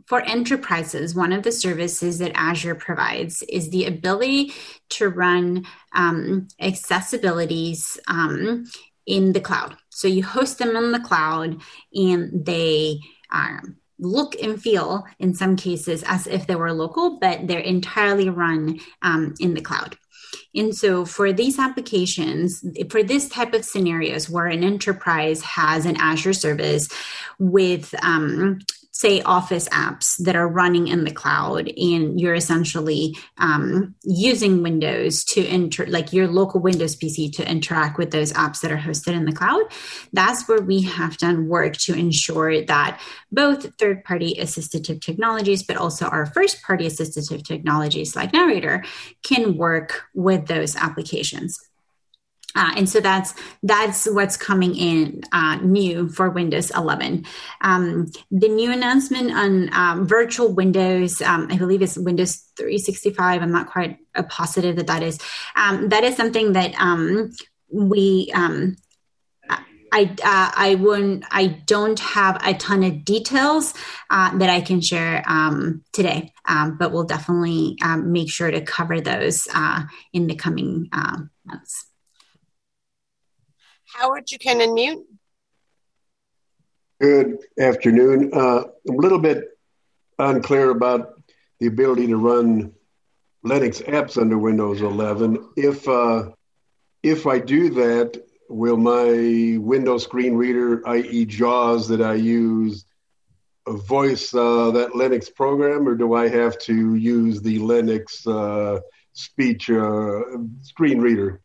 for 0.07 0.21
enterprises, 0.23 1.15
one 1.15 1.33
of 1.33 1.43
the 1.43 1.53
services 1.53 2.19
that 2.19 2.33
Azure 2.35 2.77
provides 2.77 3.43
is 3.43 3.71
the 3.71 3.87
ability 3.87 4.53
to 4.91 5.09
run 5.09 5.67
um, 5.95 6.47
accessibilities 6.61 7.99
um, 8.09 8.65
in 9.07 9.33
the 9.33 9.41
cloud. 9.41 9.77
So 9.91 10.09
you 10.09 10.23
host 10.23 10.59
them 10.59 10.77
in 10.77 10.93
the 10.93 11.01
cloud 11.01 11.61
and 11.93 12.47
they 12.47 13.01
um, 13.33 13.77
look 13.99 14.37
and 14.41 14.61
feel, 14.61 15.05
in 15.19 15.35
some 15.35 15.57
cases, 15.57 16.05
as 16.07 16.27
if 16.27 16.47
they 16.47 16.55
were 16.55 16.73
local, 16.73 17.19
but 17.19 17.47
they're 17.47 17.59
entirely 17.59 18.29
run 18.29 18.79
um, 19.03 19.35
in 19.41 19.55
the 19.55 19.61
cloud. 19.61 19.97
And 20.55 20.75
so, 20.75 21.05
for 21.05 21.33
these 21.33 21.59
applications, 21.59 22.65
for 22.91 23.03
this 23.03 23.29
type 23.29 23.55
of 23.55 23.65
scenarios 23.65 24.29
where 24.29 24.47
an 24.47 24.65
enterprise 24.65 25.43
has 25.43 25.87
an 25.87 25.97
Azure 25.97 26.33
service 26.33 26.89
with 27.39 27.95
um, 28.03 28.59
say 28.97 29.21
office 29.23 29.69
apps 29.69 30.17
that 30.25 30.35
are 30.37 30.49
running 30.49 30.89
in 30.89 31.05
the 31.05 31.13
cloud 31.13 31.69
and 31.77 32.19
you're 32.19 32.35
essentially 32.35 33.15
um, 33.37 33.95
using 34.05 34.63
windows 34.63 35.23
to 35.23 35.45
enter 35.47 35.85
like 35.87 36.15
your 36.15 36.27
local 36.27 36.61
windows 36.61 36.97
pc 36.97 37.31
to 37.31 37.47
interact 37.47 37.99
with 37.99 38.11
those 38.11 38.33
apps 38.33 38.63
that 38.63 38.73
are 38.73 38.79
hosted 38.79 39.13
in 39.13 39.27
the 39.27 39.33
cloud 39.33 39.63
that's 40.15 40.49
where 40.49 40.63
we 40.63 40.81
have 40.81 41.19
done 41.19 41.47
work 41.47 41.77
to 41.77 41.93
ensure 41.93 42.65
that 42.65 42.99
both 43.31 43.67
third 43.79 44.03
party 44.03 44.35
assistive 44.41 44.99
technologies 45.03 45.63
but 45.63 45.77
also 45.77 46.07
our 46.07 46.25
first 46.25 46.63
party 46.63 46.87
assistive 46.87 47.45
technologies 47.45 48.17
like 48.17 48.33
narrator 48.33 48.83
can 49.23 49.59
work 49.59 50.05
with 50.15 50.47
those 50.47 50.75
applications 50.75 51.61
uh, 52.57 52.73
and 52.75 52.89
so 52.89 53.01
that's 53.01 53.35
that's 53.63 54.11
what's 54.11 54.37
coming 54.37 54.75
in 54.75 55.21
uh, 55.31 55.57
new 55.57 56.09
for 56.09 56.31
Windows 56.31 56.71
11. 56.75 57.27
Um, 57.61 58.11
the 58.31 58.49
new 58.49 58.73
announcement 58.73 59.31
on 59.31 59.69
um, 59.75 60.07
virtual 60.07 60.53
Windows, 60.53 61.21
um, 61.21 61.49
I 61.51 61.59
believe 61.59 61.83
it's 61.83 61.99
Windows 61.99 62.37
365. 62.57 63.43
I'm 63.43 63.53
not 63.53 63.69
quite 63.69 63.99
a 64.15 64.23
positive 64.23 64.77
that 64.77 64.87
that 64.87 65.03
is. 65.03 65.21
Um, 65.55 65.91
that 65.91 66.03
is 66.03 66.17
something 66.17 66.55
that 66.55 66.75
um, 66.81 67.33
we. 67.71 68.33
Um, 68.35 68.77
I 69.93 70.03
uh, 70.25 70.51
I 70.57 70.75
wouldn't 70.75 71.25
I 71.31 71.47
don't 71.47 71.99
have 72.01 72.45
a 72.45 72.55
ton 72.55 72.83
of 72.83 73.05
details 73.05 73.73
uh, 74.11 74.37
that 74.39 74.51
I 74.51 74.61
can 74.61 74.81
share 74.81 75.23
today, 75.93 76.33
but 76.45 76.91
we'll 76.91 77.05
definitely 77.05 77.77
make 77.99 78.29
sure 78.29 78.51
to 78.51 78.61
cover 78.63 79.01
those 79.01 79.47
uh, 79.55 79.85
in 80.13 80.27
the 80.27 80.35
coming 80.35 80.91
months. 81.45 81.87
Howard, 83.99 84.31
you 84.31 84.39
can 84.39 84.59
unmute. 84.59 85.05
Good 87.01 87.39
afternoon. 87.59 88.31
Uh, 88.33 88.65
I'm 88.89 88.95
a 88.95 88.99
little 88.99 89.19
bit 89.19 89.59
unclear 90.19 90.69
about 90.69 91.23
the 91.61 91.67
ability 91.67 92.09
to 92.09 92.17
run 92.19 92.75
Linux 93.43 93.83
apps 93.87 94.21
under 94.21 94.37
Windows 94.37 94.83
11. 94.83 95.49
If 95.57 95.89
uh, 95.89 96.31
if 97.03 97.27
I 97.27 97.39
do 97.39 97.71
that, 97.71 98.23
will 98.51 98.77
my 98.77 99.57
Windows 99.59 100.05
screen 100.05 100.35
reader, 100.35 100.87
i.e., 100.89 101.25
JAWS, 101.25 101.89
that 101.89 102.03
I 102.03 102.15
use, 102.15 102.85
voice 103.67 104.35
uh, 104.35 104.73
that 104.73 104.91
Linux 104.91 105.35
program, 105.35 105.89
or 105.89 105.95
do 105.95 106.13
I 106.13 106.29
have 106.29 106.59
to 106.61 106.97
use 106.97 107.41
the 107.41 107.61
Linux 107.61 108.27
uh, 108.27 108.81
speech 109.15 109.71
uh, 109.71 110.21
screen 110.61 111.01
reader? 111.01 111.41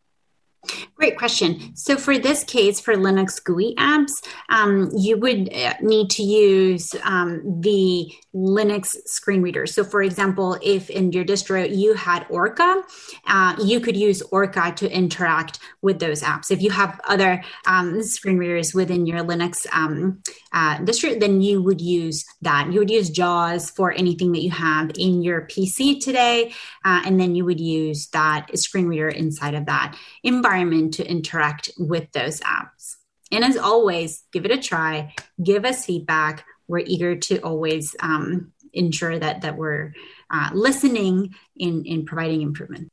Great 1.02 1.18
question. 1.18 1.74
So, 1.74 1.96
for 1.96 2.16
this 2.16 2.44
case, 2.44 2.78
for 2.78 2.94
Linux 2.94 3.42
GUI 3.42 3.74
apps, 3.74 4.24
um, 4.50 4.88
you 4.96 5.16
would 5.16 5.52
uh, 5.52 5.74
need 5.80 6.10
to 6.10 6.22
use 6.22 6.94
um, 7.02 7.60
the 7.60 8.14
Linux 8.32 8.96
screen 9.06 9.42
reader. 9.42 9.66
So, 9.66 9.82
for 9.82 10.04
example, 10.04 10.56
if 10.62 10.90
in 10.90 11.10
your 11.10 11.24
distro 11.24 11.68
you 11.68 11.94
had 11.94 12.24
Orca, 12.30 12.84
uh, 13.26 13.56
you 13.60 13.80
could 13.80 13.96
use 13.96 14.22
Orca 14.30 14.72
to 14.76 14.88
interact 14.88 15.58
with 15.82 15.98
those 15.98 16.22
apps. 16.22 16.52
If 16.52 16.62
you 16.62 16.70
have 16.70 17.00
other 17.08 17.42
um, 17.66 18.00
screen 18.04 18.38
readers 18.38 18.72
within 18.72 19.04
your 19.04 19.24
Linux 19.24 19.66
um, 19.72 20.22
uh, 20.52 20.78
distro, 20.78 21.18
then 21.18 21.40
you 21.40 21.60
would 21.62 21.80
use 21.80 22.24
that. 22.42 22.72
You 22.72 22.78
would 22.78 22.90
use 22.90 23.10
JAWS 23.10 23.70
for 23.70 23.90
anything 23.90 24.30
that 24.32 24.42
you 24.42 24.52
have 24.52 24.92
in 24.96 25.20
your 25.20 25.48
PC 25.48 26.00
today, 26.00 26.52
uh, 26.84 27.02
and 27.04 27.18
then 27.18 27.34
you 27.34 27.44
would 27.44 27.60
use 27.60 28.06
that 28.10 28.56
screen 28.56 28.86
reader 28.86 29.08
inside 29.08 29.54
of 29.54 29.66
that 29.66 29.96
environment 30.22 30.91
to 30.92 31.08
interact 31.08 31.70
with 31.78 32.10
those 32.12 32.40
apps. 32.40 32.96
And 33.30 33.44
as 33.44 33.56
always, 33.56 34.24
give 34.32 34.44
it 34.44 34.50
a 34.50 34.58
try, 34.58 35.14
give 35.42 35.64
us 35.64 35.86
feedback. 35.86 36.44
We're 36.68 36.80
eager 36.80 37.16
to 37.16 37.38
always 37.40 37.96
um, 38.00 38.52
ensure 38.72 39.18
that, 39.18 39.42
that 39.42 39.56
we're 39.56 39.94
uh, 40.30 40.50
listening 40.52 41.34
in, 41.56 41.84
in 41.84 42.04
providing 42.04 42.42
improvement. 42.42 42.90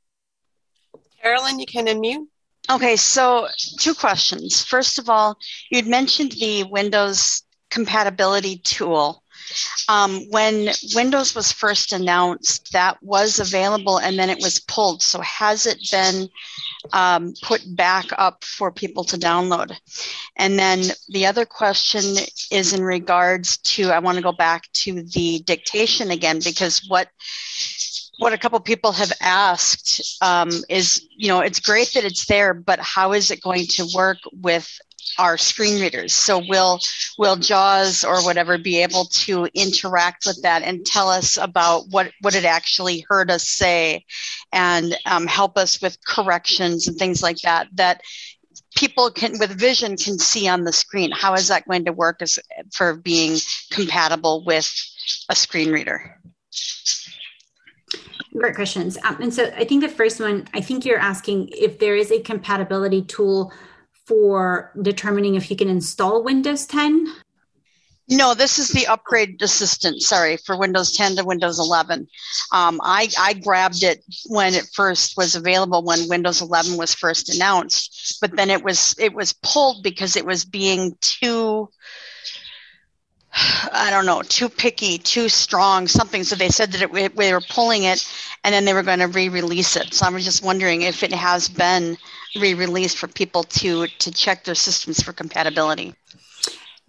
Carolyn, 1.22 1.60
you 1.60 1.66
can 1.66 1.88
unmute. 1.88 2.26
Okay, 2.70 2.96
so 2.96 3.48
two 3.80 3.96
questions. 3.96 4.64
First 4.64 5.00
of 5.00 5.10
all, 5.10 5.38
you'd 5.70 5.88
mentioned 5.88 6.34
the 6.34 6.64
Windows 6.64 7.44
compatibility 7.70 8.58
tool. 8.58 9.24
Um, 9.88 10.30
when 10.30 10.70
Windows 10.94 11.34
was 11.34 11.52
first 11.52 11.94
announced, 11.94 12.72
that 12.74 13.02
was 13.02 13.40
available 13.40 13.98
and 13.98 14.20
then 14.20 14.30
it 14.30 14.42
was 14.42 14.60
pulled. 14.60 15.02
So 15.02 15.20
has 15.22 15.66
it 15.66 15.80
been 15.92 16.30
um, 16.94 17.34
put 17.42 17.64
back 17.76 18.06
up 18.18 18.44
for 18.44 18.72
people 18.72 19.04
to 19.06 19.18
download? 19.18 19.76
And 20.38 20.58
then 20.58 20.84
the 21.10 21.26
other 21.26 21.46
question 21.46 22.04
is 22.52 22.74
in 22.74 22.84
regards 22.84 23.58
to 23.58 23.92
I 23.92 24.00
want 24.00 24.18
to 24.18 24.24
go 24.24 24.32
back 24.32 24.72
to 24.74 25.04
the 25.04 25.40
dictation 25.40 26.12
again 26.12 26.40
because 26.44 26.86
what 26.88 27.10
what 28.20 28.34
a 28.34 28.38
couple 28.38 28.60
people 28.60 28.92
have 28.92 29.14
asked 29.22 30.22
um, 30.22 30.50
is, 30.68 31.08
you 31.16 31.30
know, 31.30 31.40
it's 31.40 31.62
great 31.62 31.94
that 31.94 32.04
it's 32.04 32.26
there, 32.26 32.54
but 32.54 32.78
how 32.82 33.14
is 33.14 33.32
it 33.32 33.42
going 33.42 33.66
to 33.66 33.88
work 33.96 34.18
with 34.34 34.70
our 35.18 35.38
screen 35.38 35.82
readers? 35.82 36.14
So 36.14 36.42
will 36.48 36.80
will 37.18 37.36
JAWS 37.36 38.04
or 38.04 38.24
whatever 38.24 38.58
be 38.58 38.82
able 38.82 39.06
to 39.06 39.48
interact 39.54 40.26
with 40.26 40.42
that 40.44 40.64
and 40.64 40.86
tell 40.86 41.10
us 41.10 41.38
about 41.38 41.86
what 41.90 42.12
what 42.22 42.36
it 42.36 42.46
actually 42.46 43.06
heard 43.10 43.30
us 43.30 43.48
say, 43.50 44.06
and 44.52 44.98
um, 45.06 45.28
help 45.28 45.58
us 45.58 45.82
with 45.82 45.98
corrections 46.06 46.88
and 46.88 46.98
things 46.98 47.22
like 47.22 47.40
that 47.42 47.68
that 47.74 48.02
people 48.76 49.12
can 49.12 49.38
with 49.40 49.52
vision 49.52 49.98
can 49.98 50.18
see 50.18 50.48
on 50.48 50.64
the 50.64 50.74
screen. 50.74 51.12
How 51.12 51.34
is 51.34 51.48
that 51.48 51.68
going 51.68 51.86
to 51.86 51.94
work 51.94 52.22
as 52.22 52.40
for 52.72 52.96
being 52.96 53.38
compatible 53.72 54.44
with 54.46 54.72
a 55.30 55.36
screen 55.36 55.72
reader? 55.72 56.20
Great 58.34 58.56
questions. 58.56 58.98
Um, 59.04 59.22
and 59.22 59.34
so 59.34 59.52
I 59.58 59.66
think 59.66 59.82
the 59.82 59.90
first 59.90 60.20
one, 60.20 60.48
I 60.54 60.62
think 60.62 60.86
you're 60.86 61.00
asking 61.00 61.50
if 61.50 61.80
there 61.80 61.96
is 61.96 62.12
a 62.12 62.20
compatibility 62.22 63.02
tool 63.02 63.52
for 64.10 64.72
determining 64.82 65.36
if 65.36 65.52
you 65.52 65.56
can 65.56 65.70
install 65.70 66.24
Windows 66.24 66.66
10. 66.66 67.06
No, 68.12 68.34
this 68.34 68.58
is 68.58 68.70
the 68.70 68.88
upgrade 68.88 69.40
assistant. 69.40 70.02
Sorry 70.02 70.38
for 70.38 70.58
Windows 70.58 70.92
10 70.94 71.18
to 71.18 71.24
Windows 71.24 71.60
11. 71.60 72.08
Um, 72.52 72.82
I, 72.84 73.08
I 73.20 73.34
grabbed 73.34 73.84
it 73.84 74.04
when 74.26 74.56
it 74.56 74.68
first 74.74 75.16
was 75.16 75.36
available 75.36 75.84
when 75.84 76.10
Windows 76.10 76.42
11 76.42 76.76
was 76.76 76.96
first 76.96 77.36
announced, 77.36 78.18
but 78.20 78.36
then 78.36 78.50
it 78.50 78.64
was 78.64 78.96
it 78.98 79.14
was 79.14 79.34
pulled 79.34 79.84
because 79.84 80.16
it 80.16 80.26
was 80.26 80.44
being 80.44 80.98
too 81.02 81.70
I 83.32 83.92
don't 83.92 84.08
know, 84.08 84.24
too 84.24 84.50
picky, 84.50 84.98
too 84.98 85.30
strong, 85.30 85.88
something. 85.88 86.24
So 86.24 86.36
they 86.36 86.50
said 86.50 86.72
that 86.72 86.82
it, 86.82 87.16
they 87.16 87.32
were 87.32 87.42
pulling 87.42 87.84
it 87.84 88.12
and 88.44 88.52
then 88.52 88.66
they 88.66 88.74
were 88.74 88.82
going 88.82 89.00
to 89.00 89.08
re-release 89.08 89.76
it. 89.76 89.94
So 89.94 90.08
I 90.08 90.10
was 90.10 90.26
just 90.26 90.44
wondering 90.44 90.82
if 90.82 91.04
it 91.04 91.14
has 91.14 91.48
been 91.48 91.96
re-released 92.36 92.98
for 92.98 93.08
people 93.08 93.44
to 93.44 93.88
to 93.88 94.12
check 94.12 94.44
their 94.44 94.56
systems 94.56 95.02
for 95.02 95.14
compatibility. 95.14 95.94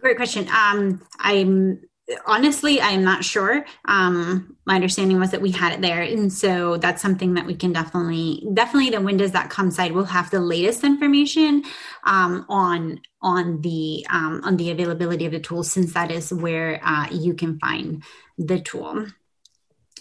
Great 0.01 0.16
question. 0.16 0.49
Um, 0.49 1.03
I'm 1.18 1.80
honestly 2.26 2.80
i'm 2.80 3.05
not 3.05 3.24
sure 3.24 3.64
um, 3.86 4.57
my 4.66 4.74
understanding 4.74 5.18
was 5.18 5.30
that 5.30 5.41
we 5.41 5.51
had 5.51 5.72
it 5.72 5.80
there 5.80 6.03
and 6.03 6.32
so 6.32 6.76
that's 6.76 7.03
something 7.03 7.34
that 7.34 7.47
we 7.47 7.55
can 7.55 7.72
definitely 7.72 8.47
definitely 8.55 8.91
the 8.91 9.01
windows.com 9.01 9.70
side 9.70 9.93
will 9.93 10.05
have 10.05 10.30
the 10.30 10.41
latest 10.41 10.84
information 10.84 11.62
um, 12.05 12.45
on 12.49 13.01
on 13.22 13.61
the 13.61 14.07
um, 14.11 14.41
on 14.45 14.57
the 14.57 14.70
availability 14.70 15.26
of 15.26 15.32
the 15.32 15.41
tool 15.41 15.62
since 15.62 15.93
that 15.93 16.11
is 16.11 16.32
where 16.32 16.80
uh, 16.84 17.07
you 17.11 17.34
can 17.34 17.59
find 17.59 18.03
the 18.38 18.61
tool 18.61 19.07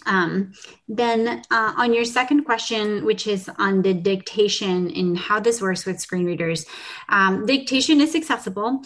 um, 0.06 0.52
then 0.88 1.42
uh, 1.50 1.72
on 1.76 1.92
your 1.92 2.04
second 2.04 2.44
question, 2.44 3.04
which 3.04 3.26
is 3.26 3.50
on 3.58 3.82
the 3.82 3.94
dictation 3.94 4.90
and 4.90 5.18
how 5.18 5.40
this 5.40 5.60
works 5.60 5.86
with 5.86 6.00
screen 6.00 6.24
readers, 6.24 6.66
um, 7.08 7.46
dictation 7.46 8.00
is 8.00 8.14
accessible, 8.14 8.82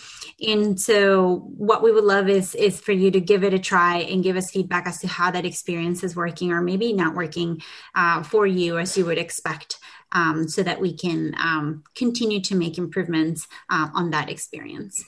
and 0.46 0.80
so 0.80 1.50
what 1.56 1.82
we 1.82 1.92
would 1.92 2.04
love 2.04 2.28
is 2.28 2.54
is 2.54 2.80
for 2.80 2.92
you 2.92 3.10
to 3.10 3.20
give 3.20 3.44
it 3.44 3.54
a 3.54 3.58
try 3.58 3.98
and 3.98 4.22
give 4.22 4.36
us 4.36 4.50
feedback 4.50 4.86
as 4.86 4.98
to 5.00 5.08
how 5.08 5.30
that 5.30 5.44
experience 5.44 6.02
is 6.02 6.16
working 6.16 6.52
or 6.52 6.60
maybe 6.60 6.92
not 6.92 7.14
working 7.14 7.62
uh, 7.94 8.22
for 8.22 8.46
you 8.46 8.78
as 8.78 8.96
you 8.96 9.04
would 9.04 9.18
expect. 9.18 9.78
Um, 10.12 10.46
so 10.46 10.62
that 10.62 10.80
we 10.80 10.96
can 10.96 11.34
um, 11.40 11.82
continue 11.96 12.40
to 12.42 12.54
make 12.54 12.78
improvements 12.78 13.48
uh, 13.68 13.88
on 13.94 14.10
that 14.10 14.30
experience. 14.30 15.02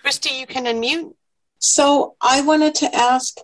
Christy, 0.00 0.36
you 0.36 0.46
can 0.46 0.66
unmute. 0.66 1.12
So 1.58 2.14
I 2.20 2.42
wanted 2.42 2.76
to 2.76 2.94
ask 2.94 3.38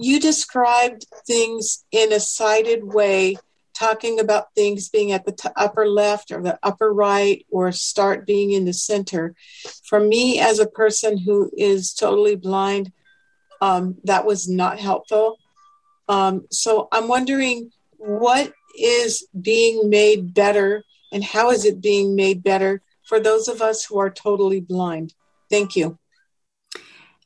you 0.00 0.20
described 0.20 1.06
things 1.26 1.84
in 1.90 2.12
a 2.12 2.20
sided 2.20 2.84
way, 2.84 3.36
talking 3.74 4.20
about 4.20 4.54
things 4.54 4.88
being 4.88 5.12
at 5.12 5.24
the 5.24 5.32
t- 5.32 5.48
upper 5.56 5.86
left 5.86 6.30
or 6.30 6.42
the 6.42 6.58
upper 6.62 6.92
right 6.92 7.44
or 7.50 7.72
start 7.72 8.26
being 8.26 8.52
in 8.52 8.64
the 8.64 8.72
center. 8.72 9.34
For 9.84 10.00
me, 10.00 10.38
as 10.40 10.58
a 10.58 10.66
person 10.66 11.18
who 11.18 11.50
is 11.56 11.94
totally 11.94 12.36
blind, 12.36 12.92
um, 13.60 13.96
that 14.04 14.24
was 14.24 14.48
not 14.48 14.78
helpful. 14.78 15.38
Um, 16.08 16.46
so 16.50 16.88
I'm 16.92 17.08
wondering 17.08 17.70
what 17.96 18.52
is 18.78 19.26
being 19.40 19.90
made 19.90 20.32
better 20.32 20.84
and 21.12 21.24
how 21.24 21.50
is 21.50 21.64
it 21.64 21.80
being 21.80 22.14
made 22.14 22.42
better 22.42 22.82
for 23.08 23.18
those 23.18 23.48
of 23.48 23.62
us 23.62 23.84
who 23.84 23.98
are 23.98 24.10
totally 24.10 24.60
blind? 24.60 25.14
Thank 25.50 25.74
you. 25.76 25.98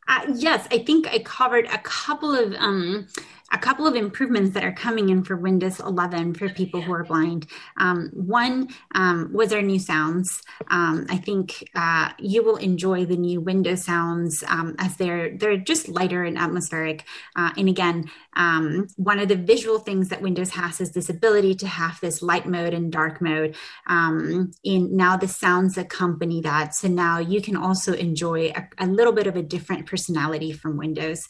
Uh, 0.09 0.33
yes, 0.35 0.67
I 0.71 0.79
think 0.79 1.07
I 1.09 1.21
covered 1.21 1.67
a 1.67 1.79
couple 1.79 2.35
of 2.35 2.53
um, 2.55 3.07
a 3.53 3.59
couple 3.59 3.87
of 3.87 3.95
improvements 3.95 4.55
that 4.55 4.65
are 4.65 4.73
coming 4.73 5.11
in 5.11 5.23
for 5.23 5.37
Windows 5.37 5.79
11 5.79 6.35
for 6.35 6.49
people 6.49 6.81
who 6.81 6.93
are 6.93 7.05
blind. 7.05 7.47
Um, 7.77 8.11
one 8.15 8.69
um, 8.95 9.31
was 9.33 9.53
our 9.53 9.61
new 9.61 9.79
sounds. 9.79 10.43
Um, 10.71 11.07
I 11.11 11.19
think 11.19 11.69
uh, 11.75 12.11
you 12.19 12.43
will 12.43 12.57
enjoy 12.57 13.05
the 13.05 13.17
new 13.17 13.41
Windows 13.41 13.85
sounds 13.85 14.43
um, 14.49 14.75
as 14.79 14.97
they're 14.97 15.37
they're 15.37 15.59
just 15.59 15.89
lighter 15.89 16.25
and 16.25 16.39
atmospheric. 16.39 17.05
Uh, 17.37 17.51
and 17.59 17.69
again, 17.69 18.11
um, 18.35 18.89
one 18.97 19.19
of 19.19 19.29
the 19.29 19.37
visual 19.37 19.79
things 19.79 20.09
that 20.09 20.23
Windows 20.23 20.51
has 20.51 20.81
is 20.81 20.93
this 20.93 21.11
ability 21.11 21.55
to 21.57 21.67
have 21.67 22.01
this 22.01 22.23
light 22.23 22.47
mode 22.47 22.73
and 22.73 22.91
dark 22.91 23.21
mode. 23.21 23.55
Um, 23.87 24.53
and 24.65 24.93
now 24.93 25.19
the 25.19 25.29
sounds 25.29 25.77
accompany 25.77 26.41
that. 26.41 26.75
So 26.75 26.89
now 26.89 27.19
you 27.19 27.43
can 27.43 27.57
also 27.57 27.93
enjoy 27.93 28.53
a, 28.57 28.67
a 28.79 28.87
little 28.87 29.13
bit 29.13 29.27
of 29.27 29.37
a 29.37 29.43
different 29.43 29.87
personality 29.87 30.53
from 30.53 30.79
Windows. 30.79 31.29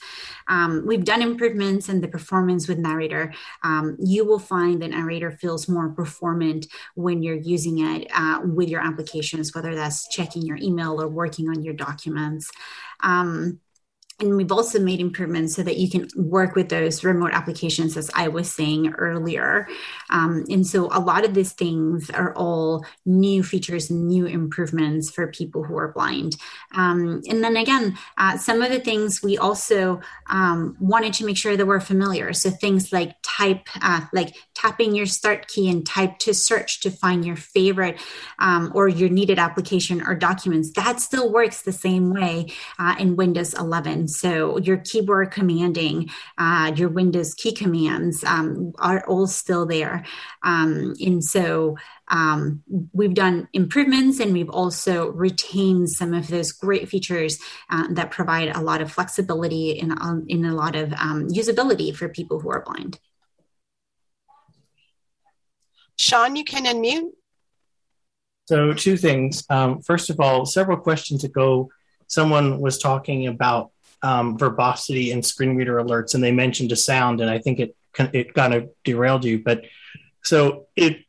we've 0.85 1.05
done 1.05 1.23
improvements 1.23 1.89
in 1.89 2.01
the 2.01 2.12
performance 2.13 2.69
with 2.69 2.79
narrator 2.79 3.33
um, 3.65 3.97
you 3.99 4.25
will 4.25 4.39
find 4.39 4.81
that 4.83 4.91
narrator 4.91 5.31
feels 5.31 5.69
more 5.69 5.89
performant 5.89 6.67
when 6.95 7.23
you're 7.23 7.35
using 7.35 7.81
it 7.81 8.07
uh, 8.15 8.41
with 8.45 8.69
your 8.69 8.81
applications 8.81 9.55
whether 9.55 9.75
that's 9.75 10.07
checking 10.09 10.43
your 10.43 10.59
email 10.59 11.01
or 11.01 11.09
working 11.09 11.49
on 11.49 11.63
your 11.63 11.75
documents. 11.75 12.51
Um, 13.01 13.61
and 14.23 14.37
we've 14.37 14.53
also 14.53 14.79
made 14.79 15.01
improvements 15.01 15.55
so 15.55 15.63
that 15.63 15.77
you 15.77 15.91
can 15.91 16.09
work 16.17 16.55
with 16.55 16.69
those 16.69 17.05
remote 17.05 17.33
applications 17.33 17.97
as 17.97 18.11
i 18.15 18.29
was 18.29 18.51
saying 18.51 18.93
earlier. 18.99 19.69
Um, 20.11 20.45
and 20.49 20.67
so 20.67 20.89
a 20.93 21.01
lot 21.01 21.25
of 21.25 21.35
these 21.35 21.53
things 21.53 22.11
are 22.11 22.35
all 22.35 22.85
new 23.05 23.43
features 23.43 23.91
and 23.91 24.07
new 24.07 24.27
improvements 24.27 25.11
for 25.11 25.27
people 25.27 25.65
who 25.65 25.77
are 25.77 25.93
blind. 25.93 26.37
Um, 26.75 27.23
and 27.29 27.43
then 27.43 27.57
again 27.57 27.99
uh, 28.17 28.39
some 28.39 28.63
of 28.63 28.71
the 28.71 28.81
things 28.81 29.23
we 29.23 29.37
also 29.39 30.01
um, 30.31 30.77
wanted 30.81 31.13
to 31.15 31.27
make 31.27 31.37
sure 31.37 31.57
that 31.57 31.67
we're 31.67 31.81
familiar. 31.81 32.33
So 32.33 32.51
things 32.51 32.93
like 32.93 33.17
type 33.23 33.67
uh, 33.81 34.03
like 34.13 34.37
tapping 34.55 34.95
your 34.95 35.07
start 35.07 35.49
key 35.49 35.69
and 35.69 35.85
type 35.85 36.19
to 36.19 36.35
search 36.35 36.81
to 36.81 36.91
find 36.91 37.25
your 37.25 37.37
favorite 37.37 38.01
um, 38.39 38.71
or 38.75 38.89
your 38.89 39.09
needed 39.09 39.39
application 39.39 40.03
or 40.07 40.15
documents. 40.15 40.73
That 40.77 41.01
still 41.01 41.33
works 41.33 41.63
the 41.63 41.73
same 41.73 42.13
way 42.13 42.53
uh, 42.79 42.95
in 42.99 43.17
windows 43.17 43.55
11 43.55 44.09
so 44.13 44.59
your 44.59 44.79
keyboard 44.79 45.31
commanding, 45.31 46.11
uh, 46.39 46.73
your 46.77 46.89
Windows 46.89 47.35
key 47.35 47.53
commands 47.53 48.23
um, 48.25 48.73
are 48.79 49.05
all 49.07 49.27
still 49.27 49.67
there. 49.67 50.05
Um, 50.43 50.95
and 51.01 51.25
so 51.25 51.77
um, 52.09 52.63
we've 52.93 53.15
done 53.15 53.49
improvements 53.53 54.21
and 54.21 54.33
we've 54.33 54.51
also 54.51 55.09
retained 55.11 55.91
some 55.91 56.15
of 56.15 56.29
those 56.29 56.53
great 56.53 56.89
features 56.89 57.39
uh, 57.71 57.89
that 57.93 58.11
provide 58.11 58.55
a 58.55 58.61
lot 58.61 58.81
of 58.81 58.93
flexibility 58.93 59.79
and 59.81 59.93
um, 59.93 60.27
in 60.29 60.45
a 60.45 60.55
lot 60.55 60.77
of 60.77 60.93
um, 60.93 61.29
usability 61.29 61.95
for 61.95 62.09
people 62.09 62.41
who 62.41 62.51
are 62.51 62.63
blind. 62.65 62.99
Sean, 65.99 66.37
you 66.37 66.45
can 66.45 66.65
unmute. 66.65 67.11
So, 68.47 68.73
two 68.73 68.97
things. 68.97 69.45
Um, 69.49 69.81
first 69.83 70.11
of 70.11 70.21
all, 70.21 70.45
several 70.45 70.77
questions 70.77 71.25
ago, 71.25 71.71
someone 72.07 72.61
was 72.61 72.79
talking 72.79 73.27
about 73.27 73.72
um, 74.03 74.39
verbosity 74.39 75.13
and 75.13 75.25
screen 75.25 75.57
reader 75.57 75.77
alerts, 75.77 76.15
and 76.15 76.23
they 76.23 76.33
mentioned 76.33 76.73
a 76.73 76.77
sound, 76.77 77.21
and 77.21 77.31
I 77.31 77.39
think 77.39 77.61
it 77.61 77.77
it 78.13 78.35
kind 78.35 78.55
of 78.55 78.71
derailed 78.85 79.25
you. 79.25 79.43
But 79.43 79.65
so 80.23 80.67
it 80.77 81.05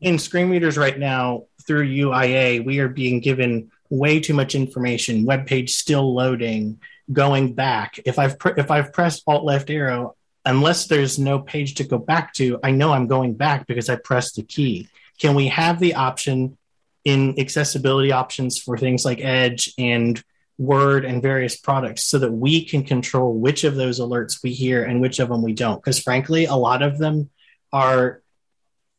in 0.00 0.18
screen 0.18 0.50
readers 0.50 0.78
right 0.78 0.98
now 0.98 1.44
through 1.66 1.88
UIA, 1.88 2.64
we 2.64 2.78
are 2.78 2.88
being 2.88 3.20
given 3.20 3.70
way 3.90 4.20
too 4.20 4.34
much 4.34 4.54
information. 4.54 5.24
Web 5.24 5.46
page 5.46 5.74
still 5.74 6.14
loading, 6.14 6.80
going 7.12 7.54
back. 7.54 7.98
If 8.04 8.18
I've 8.18 8.38
pre- 8.38 8.54
if 8.56 8.70
I've 8.70 8.92
pressed 8.92 9.22
Alt 9.26 9.44
left 9.44 9.70
arrow, 9.70 10.16
unless 10.44 10.86
there's 10.86 11.18
no 11.18 11.40
page 11.40 11.74
to 11.74 11.84
go 11.84 11.98
back 11.98 12.32
to, 12.34 12.58
I 12.62 12.70
know 12.70 12.92
I'm 12.92 13.06
going 13.06 13.34
back 13.34 13.66
because 13.66 13.88
I 13.88 13.96
pressed 13.96 14.36
the 14.36 14.42
key. 14.42 14.88
can 15.18 15.34
we 15.34 15.48
have 15.48 15.78
the 15.80 15.94
option 15.94 16.58
in 17.04 17.38
accessibility 17.38 18.12
options 18.12 18.58
for 18.58 18.76
things 18.76 19.04
like 19.04 19.20
Edge 19.20 19.72
and 19.78 20.22
Word 20.58 21.04
and 21.04 21.20
various 21.20 21.56
products 21.56 22.04
so 22.04 22.18
that 22.18 22.32
we 22.32 22.64
can 22.64 22.82
control 22.82 23.34
which 23.34 23.64
of 23.64 23.74
those 23.74 24.00
alerts 24.00 24.42
we 24.42 24.52
hear 24.52 24.84
and 24.84 25.00
which 25.00 25.18
of 25.18 25.28
them 25.28 25.42
we 25.42 25.52
don't? 25.52 25.76
Because 25.76 25.98
frankly, 25.98 26.46
a 26.46 26.54
lot 26.54 26.82
of 26.82 26.98
them 26.98 27.30
are 27.72 28.22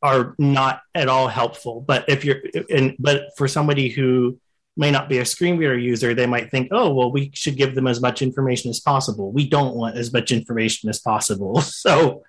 are 0.01 0.35
not 0.37 0.81
at 0.93 1.07
all 1.07 1.27
helpful. 1.27 1.81
But 1.81 2.05
if 2.07 2.23
you're 2.23 2.41
and 2.69 2.95
but 2.99 3.29
for 3.37 3.47
somebody 3.47 3.89
who 3.89 4.39
may 4.75 4.91
not 4.91 5.09
be 5.09 5.17
a 5.17 5.25
screen 5.25 5.57
reader 5.57 5.77
user, 5.77 6.13
they 6.13 6.27
might 6.27 6.51
think, 6.51 6.69
oh, 6.71 6.93
well, 6.93 7.11
we 7.11 7.31
should 7.33 7.57
give 7.57 7.73
them 7.73 7.87
as 7.87 7.99
much 7.99 8.21
information 8.21 8.69
as 8.69 8.79
possible. 8.79 9.31
We 9.31 9.49
don't 9.49 9.75
want 9.75 9.97
as 9.97 10.13
much 10.13 10.31
information 10.31 10.89
as 10.89 10.99
possible. 10.99 11.61
So 11.87 12.23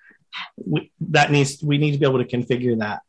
we, 0.63 0.91
that 1.09 1.31
needs 1.31 1.61
we 1.63 1.77
need 1.77 1.91
to 1.91 1.97
be 1.97 2.05
able 2.05 2.23
to 2.23 2.37
configure 2.37 2.77
that. 2.79 3.01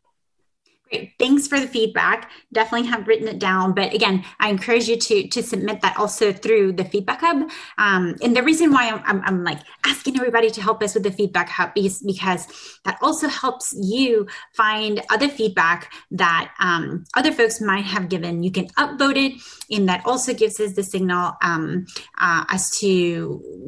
Great. 0.91 1.13
Thanks 1.19 1.47
for 1.47 1.61
the 1.61 1.69
feedback. 1.69 2.31
Definitely 2.53 2.89
have 2.89 3.07
written 3.07 3.29
it 3.29 3.39
down. 3.39 3.75
But 3.75 3.95
again, 3.95 4.25
I 4.41 4.49
encourage 4.49 4.89
you 4.89 4.97
to 4.97 5.29
to 5.29 5.43
submit 5.43 5.83
that 5.83 5.97
also 5.97 6.33
through 6.33 6.73
the 6.73 6.85
feedback 6.85 7.21
hub. 7.21 7.49
Um, 7.79 8.17
and 8.23 8.37
the 8.37 8.43
reason 8.43 8.73
why 8.73 8.91
I'm, 8.91 9.03
I'm, 9.05 9.23
I'm, 9.25 9.45
like 9.45 9.61
asking 9.87 10.17
everybody 10.17 10.51
to 10.51 10.61
help 10.61 10.83
us 10.83 10.95
with 10.95 11.05
the 11.05 11.13
feedback 11.13 11.49
hub 11.49 11.71
is 11.77 12.03
because 12.03 12.47
that 12.85 12.99
also 13.01 13.29
helps 13.29 13.73
you 13.81 14.27
find 14.55 15.01
other 15.11 15.29
feedback 15.29 15.93
that 16.11 16.53
um, 16.59 17.05
other 17.15 17.31
folks 17.33 17.61
might 17.61 17.85
have 17.85 18.09
given. 18.09 18.43
You 18.43 18.51
can 18.51 18.67
upvote 18.71 19.17
it, 19.17 19.41
and 19.71 19.89
that 19.89 20.05
also 20.05 20.35
gives 20.35 20.59
us 20.59 20.75
the 20.75 20.83
signal 20.83 21.37
um, 21.43 21.87
uh, 22.19 22.45
as 22.51 22.77
to 22.81 22.87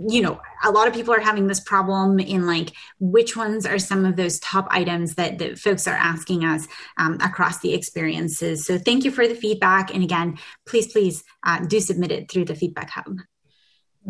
you 0.09 0.23
know 0.23 0.41
a 0.63 0.71
lot 0.71 0.89
of 0.89 0.95
people 0.95 1.13
are 1.15 1.21
having 1.21 1.47
this 1.47 1.61
problem 1.61 2.19
in 2.19 2.47
like 2.47 2.73
which 3.01 3.37
ones 3.37 3.67
are 3.67 3.79
some 3.79 4.05
of 4.05 4.17
those 4.17 4.39
top 4.41 4.67
items 4.71 5.15
that, 5.17 5.39
that 5.39 5.59
folks 5.59 5.87
are 5.87 5.95
asking 5.95 6.45
us 6.45 6.67
um, 6.97 7.19
across 7.21 7.61
the 7.61 7.75
experiences. 7.75 8.65
So 8.65 8.79
thank 8.79 9.05
you 9.05 9.11
for 9.11 9.27
the 9.27 9.35
feedback. 9.35 9.95
And 9.95 10.03
again, 10.03 10.39
please, 10.67 10.93
please 10.93 11.25
uh, 11.45 11.61
do 11.65 11.81
submit 11.81 12.13
it 12.13 12.31
through 12.31 12.47
the 12.47 12.55
feedback 12.55 12.91
hub. 12.91 13.19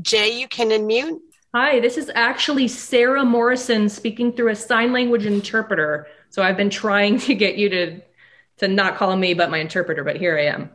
Jay, 0.00 0.38
you 0.38 0.48
can 0.48 0.70
unmute. 0.70 1.20
Hi, 1.54 1.80
this 1.80 1.98
is 1.98 2.10
actually 2.14 2.68
Sarah 2.68 3.24
Morrison 3.24 3.88
speaking 3.88 4.32
through 4.32 4.52
a 4.52 4.56
sign 4.56 4.92
language 4.92 5.26
interpreter. 5.26 6.06
So 6.30 6.42
I've 6.42 6.56
been 6.56 6.70
trying 6.70 7.18
to 7.20 7.34
get 7.34 7.56
you 7.56 7.68
to 7.68 8.00
to 8.58 8.68
not 8.68 8.96
call 8.96 9.16
me 9.16 9.34
but 9.34 9.50
my 9.50 9.58
interpreter, 9.58 10.04
but 10.04 10.16
here 10.16 10.38
I 10.38 10.46
am. 10.46 10.70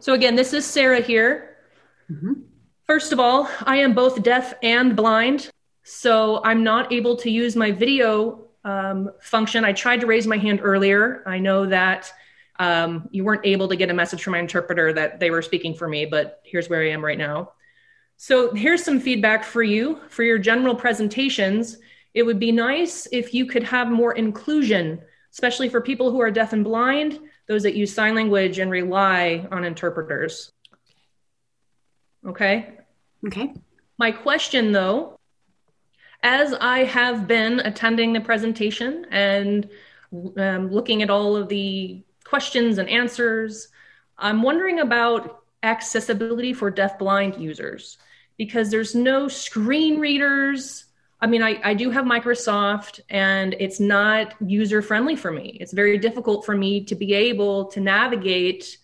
So 0.00 0.14
again, 0.14 0.34
this 0.34 0.52
is 0.52 0.66
Sarah 0.66 1.00
here. 1.00 1.56
Mm-hmm. 2.10 2.32
First 2.86 3.12
of 3.12 3.18
all, 3.18 3.50
I 3.64 3.78
am 3.78 3.94
both 3.94 4.22
deaf 4.22 4.54
and 4.62 4.94
blind, 4.94 5.50
so 5.82 6.40
I'm 6.44 6.62
not 6.62 6.92
able 6.92 7.16
to 7.16 7.28
use 7.28 7.56
my 7.56 7.72
video 7.72 8.46
um, 8.64 9.10
function. 9.20 9.64
I 9.64 9.72
tried 9.72 10.02
to 10.02 10.06
raise 10.06 10.24
my 10.24 10.36
hand 10.36 10.60
earlier. 10.62 11.24
I 11.26 11.40
know 11.40 11.66
that 11.66 12.12
um, 12.60 13.08
you 13.10 13.24
weren't 13.24 13.44
able 13.44 13.66
to 13.68 13.76
get 13.76 13.90
a 13.90 13.94
message 13.94 14.22
from 14.22 14.32
my 14.32 14.38
interpreter 14.38 14.92
that 14.92 15.18
they 15.18 15.30
were 15.30 15.42
speaking 15.42 15.74
for 15.74 15.88
me, 15.88 16.06
but 16.06 16.40
here's 16.44 16.68
where 16.68 16.82
I 16.82 16.90
am 16.90 17.04
right 17.04 17.18
now. 17.18 17.54
So 18.18 18.54
here's 18.54 18.84
some 18.84 19.00
feedback 19.00 19.42
for 19.42 19.64
you 19.64 19.98
for 20.08 20.22
your 20.22 20.38
general 20.38 20.76
presentations. 20.76 21.78
It 22.14 22.22
would 22.22 22.38
be 22.38 22.52
nice 22.52 23.08
if 23.10 23.34
you 23.34 23.46
could 23.46 23.64
have 23.64 23.88
more 23.88 24.12
inclusion, 24.12 25.02
especially 25.32 25.68
for 25.68 25.80
people 25.80 26.12
who 26.12 26.20
are 26.20 26.30
deaf 26.30 26.52
and 26.52 26.62
blind, 26.62 27.18
those 27.48 27.64
that 27.64 27.74
use 27.74 27.92
sign 27.92 28.14
language 28.14 28.60
and 28.60 28.70
rely 28.70 29.46
on 29.50 29.64
interpreters. 29.64 30.52
Okay. 32.24 32.70
Okay. 33.26 33.52
My 33.98 34.12
question 34.12 34.72
though, 34.72 35.18
as 36.22 36.54
I 36.54 36.84
have 36.84 37.26
been 37.26 37.60
attending 37.60 38.12
the 38.12 38.20
presentation 38.20 39.06
and 39.10 39.68
um, 40.36 40.70
looking 40.70 41.02
at 41.02 41.10
all 41.10 41.36
of 41.36 41.48
the 41.48 42.02
questions 42.24 42.78
and 42.78 42.88
answers, 42.88 43.68
I'm 44.18 44.42
wondering 44.42 44.80
about 44.80 45.44
accessibility 45.62 46.52
for 46.52 46.70
deaf-blind 46.70 47.36
users 47.36 47.98
because 48.36 48.70
there's 48.70 48.94
no 48.94 49.28
screen 49.28 49.98
readers. 49.98 50.86
I 51.20 51.26
mean, 51.26 51.42
I, 51.42 51.60
I 51.64 51.74
do 51.74 51.90
have 51.90 52.04
Microsoft 52.04 53.00
and 53.08 53.54
it's 53.58 53.80
not 53.80 54.34
user 54.40 54.82
friendly 54.82 55.16
for 55.16 55.30
me. 55.30 55.56
It's 55.60 55.72
very 55.72 55.98
difficult 55.98 56.44
for 56.44 56.56
me 56.56 56.84
to 56.84 56.94
be 56.94 57.14
able 57.14 57.66
to 57.66 57.80
navigate 57.80 58.78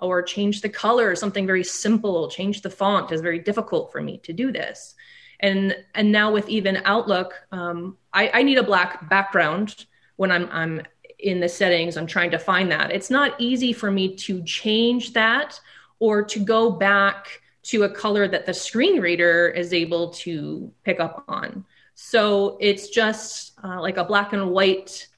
or 0.00 0.22
change 0.22 0.60
the 0.60 0.68
color, 0.68 1.14
something 1.16 1.46
very 1.46 1.64
simple, 1.64 2.28
change 2.28 2.62
the 2.62 2.70
font 2.70 3.12
is 3.12 3.20
very 3.20 3.38
difficult 3.38 3.90
for 3.90 4.00
me 4.00 4.18
to 4.18 4.32
do 4.32 4.52
this. 4.52 4.94
And 5.40 5.76
and 5.94 6.10
now 6.10 6.32
with 6.32 6.48
even 6.48 6.82
Outlook, 6.84 7.34
um, 7.52 7.96
I, 8.12 8.30
I 8.34 8.42
need 8.42 8.58
a 8.58 8.62
black 8.62 9.08
background 9.08 9.86
when 10.16 10.30
I'm 10.30 10.48
I'm 10.50 10.82
in 11.18 11.40
the 11.40 11.48
settings. 11.48 11.96
I'm 11.96 12.06
trying 12.06 12.30
to 12.30 12.38
find 12.38 12.70
that. 12.70 12.92
It's 12.92 13.10
not 13.10 13.34
easy 13.40 13.72
for 13.72 13.90
me 13.90 14.14
to 14.16 14.42
change 14.44 15.12
that 15.14 15.60
or 15.98 16.22
to 16.22 16.38
go 16.38 16.70
back 16.70 17.40
to 17.64 17.82
a 17.82 17.88
color 17.88 18.28
that 18.28 18.46
the 18.46 18.54
screen 18.54 19.00
reader 19.00 19.48
is 19.48 19.72
able 19.72 20.10
to 20.10 20.72
pick 20.84 21.00
up 21.00 21.24
on. 21.28 21.64
So 21.94 22.56
it's 22.60 22.88
just 22.88 23.58
uh, 23.64 23.80
like 23.80 23.96
a 23.96 24.04
black 24.04 24.32
and 24.32 24.50
white 24.50 25.08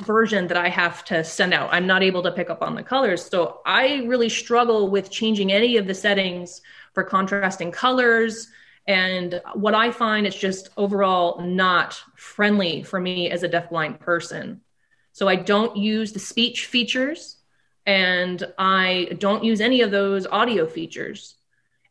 version 0.00 0.48
that 0.48 0.56
I 0.56 0.68
have 0.68 1.04
to 1.06 1.22
send 1.22 1.54
out. 1.54 1.68
I'm 1.72 1.86
not 1.86 2.02
able 2.02 2.22
to 2.22 2.32
pick 2.32 2.50
up 2.50 2.62
on 2.62 2.74
the 2.74 2.82
colors. 2.82 3.24
So 3.24 3.60
I 3.64 4.02
really 4.06 4.28
struggle 4.28 4.90
with 4.90 5.10
changing 5.10 5.52
any 5.52 5.76
of 5.76 5.86
the 5.86 5.94
settings 5.94 6.62
for 6.92 7.04
contrasting 7.04 7.70
colors. 7.70 8.48
And 8.86 9.40
what 9.54 9.74
I 9.74 9.90
find 9.92 10.26
is 10.26 10.34
just 10.34 10.70
overall 10.76 11.40
not 11.40 12.00
friendly 12.16 12.82
for 12.82 12.98
me 12.98 13.30
as 13.30 13.42
a 13.42 13.48
deafblind 13.48 14.00
person. 14.00 14.60
So 15.12 15.28
I 15.28 15.36
don't 15.36 15.76
use 15.76 16.12
the 16.12 16.18
speech 16.18 16.66
features 16.66 17.36
and 17.86 18.44
I 18.58 19.16
don't 19.18 19.44
use 19.44 19.60
any 19.60 19.82
of 19.82 19.90
those 19.92 20.26
audio 20.26 20.66
features. 20.66 21.36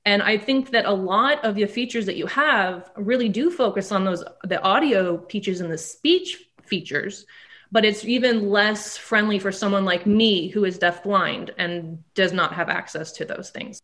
And 0.06 0.22
I 0.22 0.38
think 0.38 0.72
that 0.72 0.86
a 0.86 0.92
lot 0.92 1.46
of 1.46 1.56
the 1.56 1.66
features 1.66 2.08
that 2.08 2.18
you 2.18 2.28
have 2.28 2.92
really 2.98 3.30
do 3.30 3.50
focus 3.50 3.92
on 3.94 4.04
those 4.04 4.24
the 4.44 4.62
audio 4.62 5.26
features 5.28 5.62
and 5.62 5.72
the 5.72 5.78
speech 5.78 6.46
features 6.64 7.26
but 7.74 7.84
it's 7.84 8.06
even 8.06 8.52
less 8.52 8.96
friendly 8.98 9.40
for 9.40 9.52
someone 9.52 9.84
like 9.84 10.06
me 10.06 10.48
who 10.48 10.64
is 10.64 10.78
deafblind 10.78 11.50
and 11.58 12.04
does 12.14 12.32
not 12.32 12.54
have 12.54 12.70
access 12.70 13.12
to 13.14 13.26
those 13.26 13.50
things. 13.50 13.82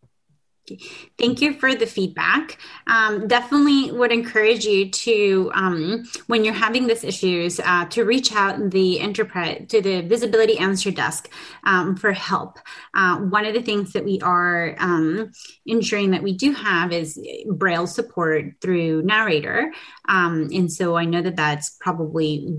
Thank 1.18 1.40
you 1.40 1.54
for 1.54 1.74
the 1.74 1.86
feedback. 1.86 2.58
Um, 2.86 3.26
definitely 3.26 3.92
would 3.92 4.12
encourage 4.12 4.64
you 4.64 4.90
to, 4.90 5.50
um, 5.54 6.04
when 6.26 6.44
you're 6.44 6.54
having 6.54 6.86
these 6.86 7.04
issues, 7.04 7.60
uh, 7.60 7.86
to 7.86 8.04
reach 8.04 8.34
out 8.34 8.70
the 8.70 9.00
enterprise 9.00 9.66
to 9.68 9.80
the 9.80 10.02
Disability 10.02 10.58
Answer 10.58 10.90
Desk 10.90 11.28
um, 11.64 11.96
for 11.96 12.12
help. 12.12 12.58
Uh, 12.94 13.18
one 13.18 13.44
of 13.44 13.54
the 13.54 13.62
things 13.62 13.92
that 13.92 14.04
we 14.04 14.20
are 14.20 14.74
um, 14.78 15.30
ensuring 15.66 16.10
that 16.10 16.22
we 16.22 16.32
do 16.36 16.52
have 16.52 16.92
is 16.92 17.20
Braille 17.48 17.86
support 17.86 18.54
through 18.60 19.02
Narrator, 19.02 19.72
um, 20.08 20.48
and 20.52 20.72
so 20.72 20.96
I 20.96 21.04
know 21.04 21.22
that 21.22 21.36
that's 21.36 21.76
probably 21.80 22.54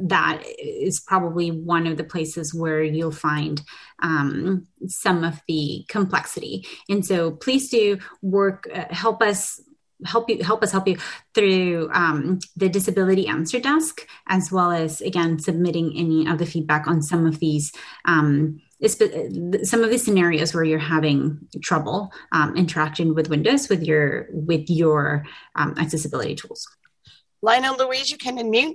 that 0.00 0.42
is 0.58 1.00
probably 1.00 1.50
one 1.50 1.86
of 1.86 1.96
the 1.96 2.04
places 2.04 2.54
where 2.54 2.82
you'll 2.82 3.12
find 3.12 3.62
um, 4.02 4.66
some 4.86 5.24
of 5.24 5.40
the 5.48 5.84
complexity. 5.88 6.66
And 6.88 7.04
so 7.04 7.32
please 7.32 7.68
do 7.70 7.98
work, 8.22 8.68
uh, 8.72 8.84
help 8.90 9.22
us 9.22 9.60
help 10.04 10.28
you 10.28 10.42
help 10.42 10.62
us 10.62 10.72
help 10.72 10.86
you 10.86 10.96
through 11.34 11.88
um, 11.92 12.38
the 12.56 12.68
disability 12.68 13.26
answer 13.26 13.58
desk 13.58 14.06
as 14.28 14.52
well 14.52 14.70
as 14.70 15.00
again 15.00 15.38
submitting 15.38 15.92
any 15.96 16.26
of 16.26 16.38
the 16.38 16.46
feedback 16.46 16.86
on 16.86 17.00
some 17.00 17.26
of 17.26 17.38
these 17.38 17.72
um, 18.04 18.60
some 18.86 19.82
of 19.82 19.90
the 19.90 19.98
scenarios 19.98 20.54
where 20.54 20.64
you're 20.64 20.78
having 20.78 21.38
trouble 21.62 22.12
um, 22.32 22.54
interacting 22.56 23.14
with 23.14 23.30
windows 23.30 23.68
with 23.68 23.82
your 23.82 24.28
with 24.30 24.68
your 24.68 25.24
um, 25.54 25.74
accessibility 25.78 26.34
tools. 26.34 26.68
Lionel 27.40 27.76
louise 27.76 28.10
you 28.10 28.18
can 28.18 28.36
unmute. 28.36 28.74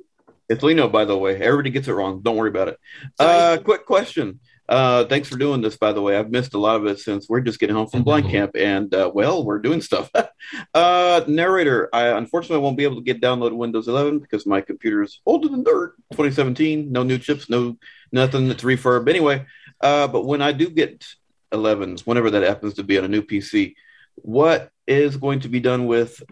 It's 0.50 0.64
lino 0.64 0.88
by 0.88 1.06
the 1.06 1.18
way. 1.18 1.40
Everybody 1.40 1.70
gets 1.70 1.88
it 1.88 1.94
wrong. 1.94 2.22
Don't 2.24 2.36
worry 2.36 2.50
about 2.50 2.70
it. 2.70 2.80
Uh, 3.20 3.58
quick 3.64 3.86
question 3.86 4.40
uh, 4.72 5.04
thanks 5.04 5.28
for 5.28 5.38
doing 5.38 5.60
this, 5.60 5.76
by 5.76 5.92
the 5.92 6.02
way. 6.02 6.16
I've 6.16 6.32
missed 6.32 6.54
a 6.54 6.58
lot 6.58 6.78
of 6.78 6.86
it 6.86 6.98
since 6.98 7.28
we're 7.28 7.42
just 7.42 7.60
getting 7.60 7.76
home 7.76 7.90
from 7.90 8.04
blind 8.04 8.24
mm-hmm. 8.24 8.32
camp, 8.32 8.52
and 8.56 8.96
uh, 8.96 9.12
well, 9.14 9.44
we're 9.44 9.60
doing 9.60 9.82
stuff. 9.82 10.10
uh, 10.74 11.22
narrator, 11.28 11.90
I 11.92 12.18
unfortunately 12.18 12.64
won't 12.64 12.78
be 12.78 12.86
able 12.86 12.96
to 12.96 13.02
get 13.02 13.20
download 13.20 13.52
Windows 13.52 13.90
11 13.90 14.20
because 14.20 14.46
my 14.46 14.62
computer 14.62 15.04
is 15.04 15.20
older 15.26 15.50
than 15.50 15.64
dirt. 15.64 15.96
2017, 16.12 16.90
no 16.90 17.04
new 17.04 17.18
chips, 17.18 17.50
no 17.50 17.78
nothing. 18.14 18.50
It's 18.50 18.64
refurb 18.64 19.10
anyway. 19.10 19.46
Uh, 19.82 20.08
but 20.08 20.26
when 20.26 20.42
I 20.42 20.54
do 20.54 20.70
get 20.70 21.06
11s, 21.52 22.08
whenever 22.08 22.32
that 22.32 22.44
happens 22.44 22.76
to 22.76 22.84
be 22.84 22.98
on 22.98 23.04
a 23.04 23.10
new 23.10 23.24
PC, 23.24 23.76
what 24.16 24.72
is 24.88 25.18
going 25.18 25.42
to 25.42 25.50
be 25.50 25.60
done 25.60 25.86
with 25.86 26.24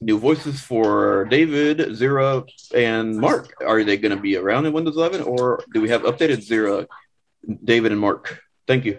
new 0.00 0.20
voices 0.20 0.60
for 0.60 1.24
David, 1.24 1.78
Zira, 1.78 2.46
and 2.76 3.16
Mark? 3.16 3.54
Are 3.66 3.82
they 3.82 3.96
going 3.96 4.14
to 4.14 4.22
be 4.22 4.36
around 4.36 4.66
in 4.66 4.72
Windows 4.72 4.96
11, 4.96 5.22
or 5.22 5.64
do 5.74 5.80
we 5.80 5.88
have 5.88 6.02
updated 6.02 6.46
Zira 6.46 6.86
David 7.64 7.92
and 7.92 8.00
Mark. 8.00 8.40
Thank 8.66 8.84
you. 8.84 8.98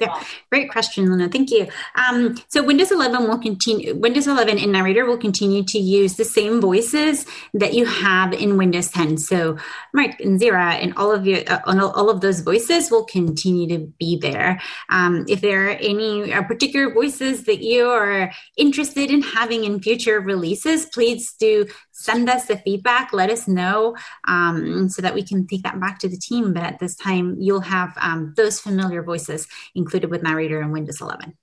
Yeah, 0.00 0.22
great 0.50 0.70
question, 0.70 1.10
Luna. 1.10 1.28
Thank 1.28 1.50
you. 1.50 1.68
Um, 1.94 2.36
so 2.48 2.62
Windows 2.62 2.90
11 2.90 3.28
will 3.28 3.38
continue. 3.38 3.94
Windows 3.94 4.26
11 4.26 4.58
in 4.58 4.72
Narrator 4.72 5.04
will 5.06 5.18
continue 5.18 5.64
to 5.64 5.78
use 5.78 6.14
the 6.16 6.24
same 6.24 6.60
voices 6.60 7.26
that 7.54 7.74
you 7.74 7.86
have 7.86 8.32
in 8.32 8.56
Windows 8.56 8.90
10. 8.90 9.18
So 9.18 9.56
Mark 9.92 10.18
and 10.20 10.40
Zira 10.40 10.74
and 10.82 10.94
all 10.96 11.12
of 11.12 11.26
your 11.26 11.40
uh, 11.46 11.60
all 11.66 12.10
of 12.10 12.20
those 12.20 12.40
voices 12.40 12.90
will 12.90 13.04
continue 13.04 13.68
to 13.68 13.86
be 13.98 14.18
there. 14.18 14.60
Um, 14.88 15.24
if 15.28 15.40
there 15.40 15.68
are 15.68 15.70
any 15.70 16.32
uh, 16.32 16.42
particular 16.42 16.92
voices 16.92 17.44
that 17.44 17.62
you 17.62 17.88
are 17.88 18.32
interested 18.56 19.10
in 19.10 19.22
having 19.22 19.64
in 19.64 19.80
future 19.80 20.20
releases, 20.20 20.86
please 20.86 21.34
do 21.38 21.66
send 21.92 22.28
us 22.28 22.46
the 22.46 22.58
feedback. 22.58 23.12
Let 23.12 23.30
us 23.30 23.46
know 23.48 23.96
um, 24.26 24.88
so 24.88 25.00
that 25.02 25.14
we 25.14 25.22
can 25.22 25.46
take 25.46 25.62
that 25.62 25.80
back 25.80 25.98
to 26.00 26.08
the 26.08 26.16
team. 26.16 26.52
But 26.52 26.64
at 26.64 26.78
this 26.78 26.96
time, 26.96 27.36
you'll 27.38 27.60
have 27.60 27.96
um, 28.00 28.34
those 28.36 28.60
familiar 28.60 29.02
voices 29.02 29.46
included 29.84 30.10
with 30.10 30.22
Narrator 30.22 30.60
in 30.62 30.72
Windows 30.72 31.00
11. 31.00 31.36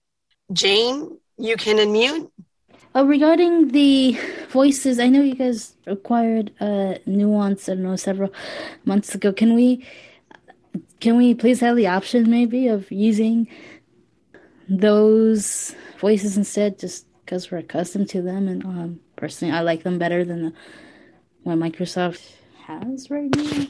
Jane, 0.51 1.17
you 1.37 1.55
can 1.55 1.77
unmute. 1.77 2.29
Uh, 2.95 3.05
regarding 3.05 3.69
the 3.69 4.17
voices, 4.49 4.99
I 4.99 5.07
know 5.07 5.21
you 5.21 5.35
guys 5.35 5.75
acquired 5.85 6.51
uh, 6.59 6.95
Nuance. 7.05 7.69
I 7.69 7.75
don't 7.75 7.83
know 7.83 7.95
several 7.95 8.33
months 8.83 9.15
ago. 9.15 9.31
Can 9.31 9.53
we 9.53 9.85
can 10.99 11.17
we 11.17 11.33
please 11.33 11.59
have 11.61 11.75
the 11.77 11.87
option 11.87 12.29
maybe 12.29 12.67
of 12.67 12.91
using 12.91 13.47
those 14.67 15.73
voices 15.99 16.37
instead, 16.37 16.79
just 16.79 17.05
because 17.23 17.49
we're 17.49 17.59
accustomed 17.59 18.09
to 18.09 18.21
them, 18.21 18.47
and 18.47 18.65
um, 18.65 18.99
personally, 19.15 19.53
I 19.53 19.61
like 19.61 19.83
them 19.83 19.97
better 19.97 20.25
than 20.25 20.39
the 20.45 20.53
what 21.43 21.57
Microsoft 21.57 22.21
has 22.67 23.09
right 23.09 23.33
now. 23.35 23.67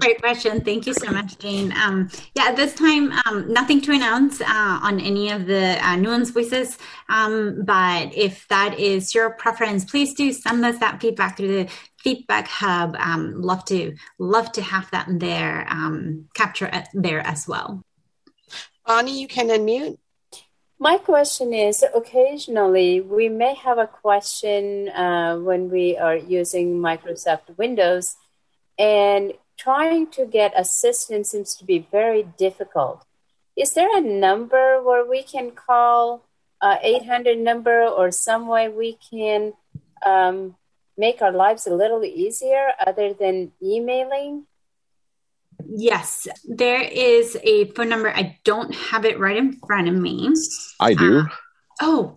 Great 0.00 0.20
question. 0.20 0.60
Thank 0.60 0.86
you 0.86 0.94
so 0.94 1.10
much, 1.10 1.38
Jane. 1.38 1.72
Um, 1.72 2.10
yeah, 2.34 2.44
at 2.48 2.56
this 2.56 2.74
time, 2.74 3.12
um, 3.26 3.52
nothing 3.52 3.80
to 3.82 3.92
announce 3.92 4.40
uh, 4.40 4.44
on 4.82 5.00
any 5.00 5.30
of 5.30 5.46
the 5.46 5.78
uh, 5.86 5.96
nuance 5.96 6.30
voices. 6.30 6.78
Um, 7.08 7.64
but 7.64 8.14
if 8.16 8.46
that 8.48 8.78
is 8.78 9.14
your 9.14 9.30
preference, 9.30 9.84
please 9.84 10.14
do 10.14 10.32
send 10.32 10.64
us 10.64 10.78
that 10.78 11.00
feedback 11.00 11.36
through 11.36 11.64
the 11.64 11.70
feedback 11.98 12.48
hub. 12.48 12.96
Um, 12.98 13.40
love 13.40 13.64
to 13.66 13.94
love 14.18 14.52
to 14.52 14.62
have 14.62 14.90
that 14.90 15.06
there, 15.08 15.66
um, 15.68 16.28
capture 16.34 16.70
it 16.72 16.88
there 16.94 17.20
as 17.20 17.46
well. 17.48 17.82
Bonnie, 18.86 19.20
you 19.20 19.28
can 19.28 19.48
unmute. 19.48 19.98
My 20.78 20.98
question 20.98 21.54
is 21.54 21.84
occasionally 21.94 23.00
we 23.00 23.28
may 23.28 23.54
have 23.54 23.78
a 23.78 23.86
question 23.86 24.88
uh, 24.88 25.38
when 25.38 25.70
we 25.70 25.96
are 25.96 26.16
using 26.16 26.78
Microsoft 26.78 27.56
Windows, 27.56 28.16
and 28.76 29.32
trying 29.56 30.08
to 30.08 30.26
get 30.26 30.52
assistance 30.56 31.30
seems 31.30 31.54
to 31.56 31.64
be 31.64 31.86
very 31.90 32.24
difficult. 32.38 33.04
Is 33.56 33.74
there 33.74 33.94
a 33.94 34.00
number 34.00 34.82
where 34.82 35.04
we 35.04 35.22
can 35.22 35.50
call 35.50 36.24
uh, 36.60 36.76
800 36.82 37.38
number 37.38 37.84
or 37.84 38.10
some 38.10 38.46
way 38.46 38.68
we 38.68 38.98
can 39.10 39.52
um, 40.04 40.56
make 40.96 41.20
our 41.20 41.32
lives 41.32 41.66
a 41.66 41.74
little 41.74 42.04
easier 42.04 42.72
other 42.84 43.12
than 43.12 43.52
emailing? 43.62 44.46
Yes, 45.68 46.26
there 46.44 46.82
is 46.82 47.36
a 47.42 47.66
phone 47.72 47.88
number. 47.88 48.10
I 48.10 48.38
don't 48.44 48.74
have 48.74 49.04
it 49.04 49.18
right 49.18 49.36
in 49.36 49.58
front 49.66 49.88
of 49.88 49.94
me. 49.94 50.32
I 50.80 50.94
do. 50.94 51.20
Uh, 51.20 51.24
oh, 51.80 52.14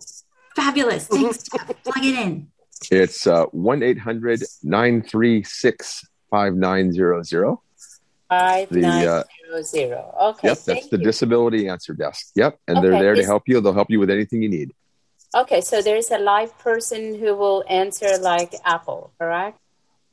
fabulous. 0.56 1.06
Thanks. 1.06 1.48
Plug 1.48 2.04
it 2.04 2.18
in. 2.18 2.48
It's 2.90 3.26
uh, 3.26 3.44
1 3.46 3.82
800 3.82 4.42
936 4.62 6.04
5900. 6.30 7.56
Five 8.28 8.68
The, 8.70 8.82
uh, 8.82 9.22
zero 9.46 9.62
zero. 9.62 10.14
Okay. 10.20 10.48
Yep, 10.48 10.56
that's 10.56 10.64
thank 10.64 10.90
the 10.90 10.98
you. 10.98 11.04
disability 11.04 11.68
answer 11.68 11.94
desk. 11.94 12.32
Yep, 12.34 12.58
and 12.66 12.76
they're 12.82 12.92
Okay, 12.94 13.00
there 13.00 13.14
to 13.14 13.24
help 13.24 13.44
you. 13.46 13.60
They'll 13.60 13.72
help 13.72 13.88
you 13.90 14.00
with 14.00 14.10
anything 14.10 14.42
you 14.42 14.48
need. 14.48 14.72
Okay, 15.34 15.60
so 15.60 15.80
there's 15.80 16.10
a 16.10 16.18
live 16.18 16.56
person 16.58 17.14
who 17.14 17.36
will 17.36 17.62
answer 17.68 18.18
like 18.18 18.54
Apple, 18.64 19.12
correct? 19.20 19.58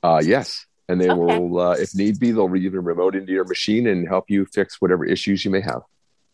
Uh, 0.03 0.21
yes, 0.23 0.65
and 0.89 1.01
they 1.01 1.09
Okay. 1.09 1.39
will, 1.39 1.59
uh, 1.59 1.71
if 1.71 1.95
need 1.95 2.19
be, 2.19 2.31
they'll 2.31 2.55
either 2.55 2.81
remote 2.81 3.15
into 3.15 3.31
your 3.31 3.45
machine 3.45 3.87
and 3.87 4.07
help 4.07 4.29
you 4.29 4.45
fix 4.45 4.79
whatever 4.79 5.05
issues 5.05 5.43
you 5.45 5.49
may 5.49 5.61
have. 5.61 5.81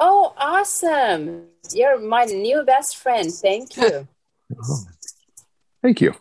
Oh, 0.02 0.34
awesome. 0.38 1.46
You're 1.72 2.00
my 2.00 2.26
new 2.26 2.64
best 2.64 2.98
friend. 2.98 3.32
Thank 3.32 3.78
you. 3.78 4.08
Thank 5.82 6.02
you. 6.02 6.16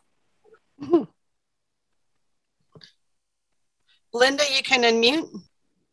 Linda, 4.13 4.45
you 4.55 4.63
can 4.63 4.83
unmute. 4.83 5.29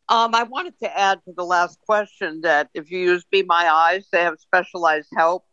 Um, 0.08 0.34
I 0.34 0.44
wanted 0.44 0.78
to 0.80 0.98
add 0.98 1.20
to 1.24 1.32
the 1.36 1.44
last 1.44 1.78
question 1.80 2.42
that 2.42 2.70
if 2.74 2.90
you 2.90 2.98
use 2.98 3.24
Be 3.30 3.42
My 3.42 3.68
Eyes, 3.68 4.06
they 4.12 4.22
have 4.22 4.38
specialized 4.38 5.08
help 5.16 5.44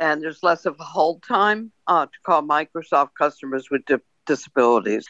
and 0.00 0.22
there's 0.22 0.42
less 0.42 0.66
of 0.66 0.76
a 0.78 0.84
hold 0.84 1.22
time 1.22 1.72
uh, 1.86 2.06
to 2.06 2.12
call 2.24 2.42
Microsoft 2.42 3.10
customers 3.18 3.68
with 3.70 3.84
di- 3.86 3.96
disabilities. 4.26 5.06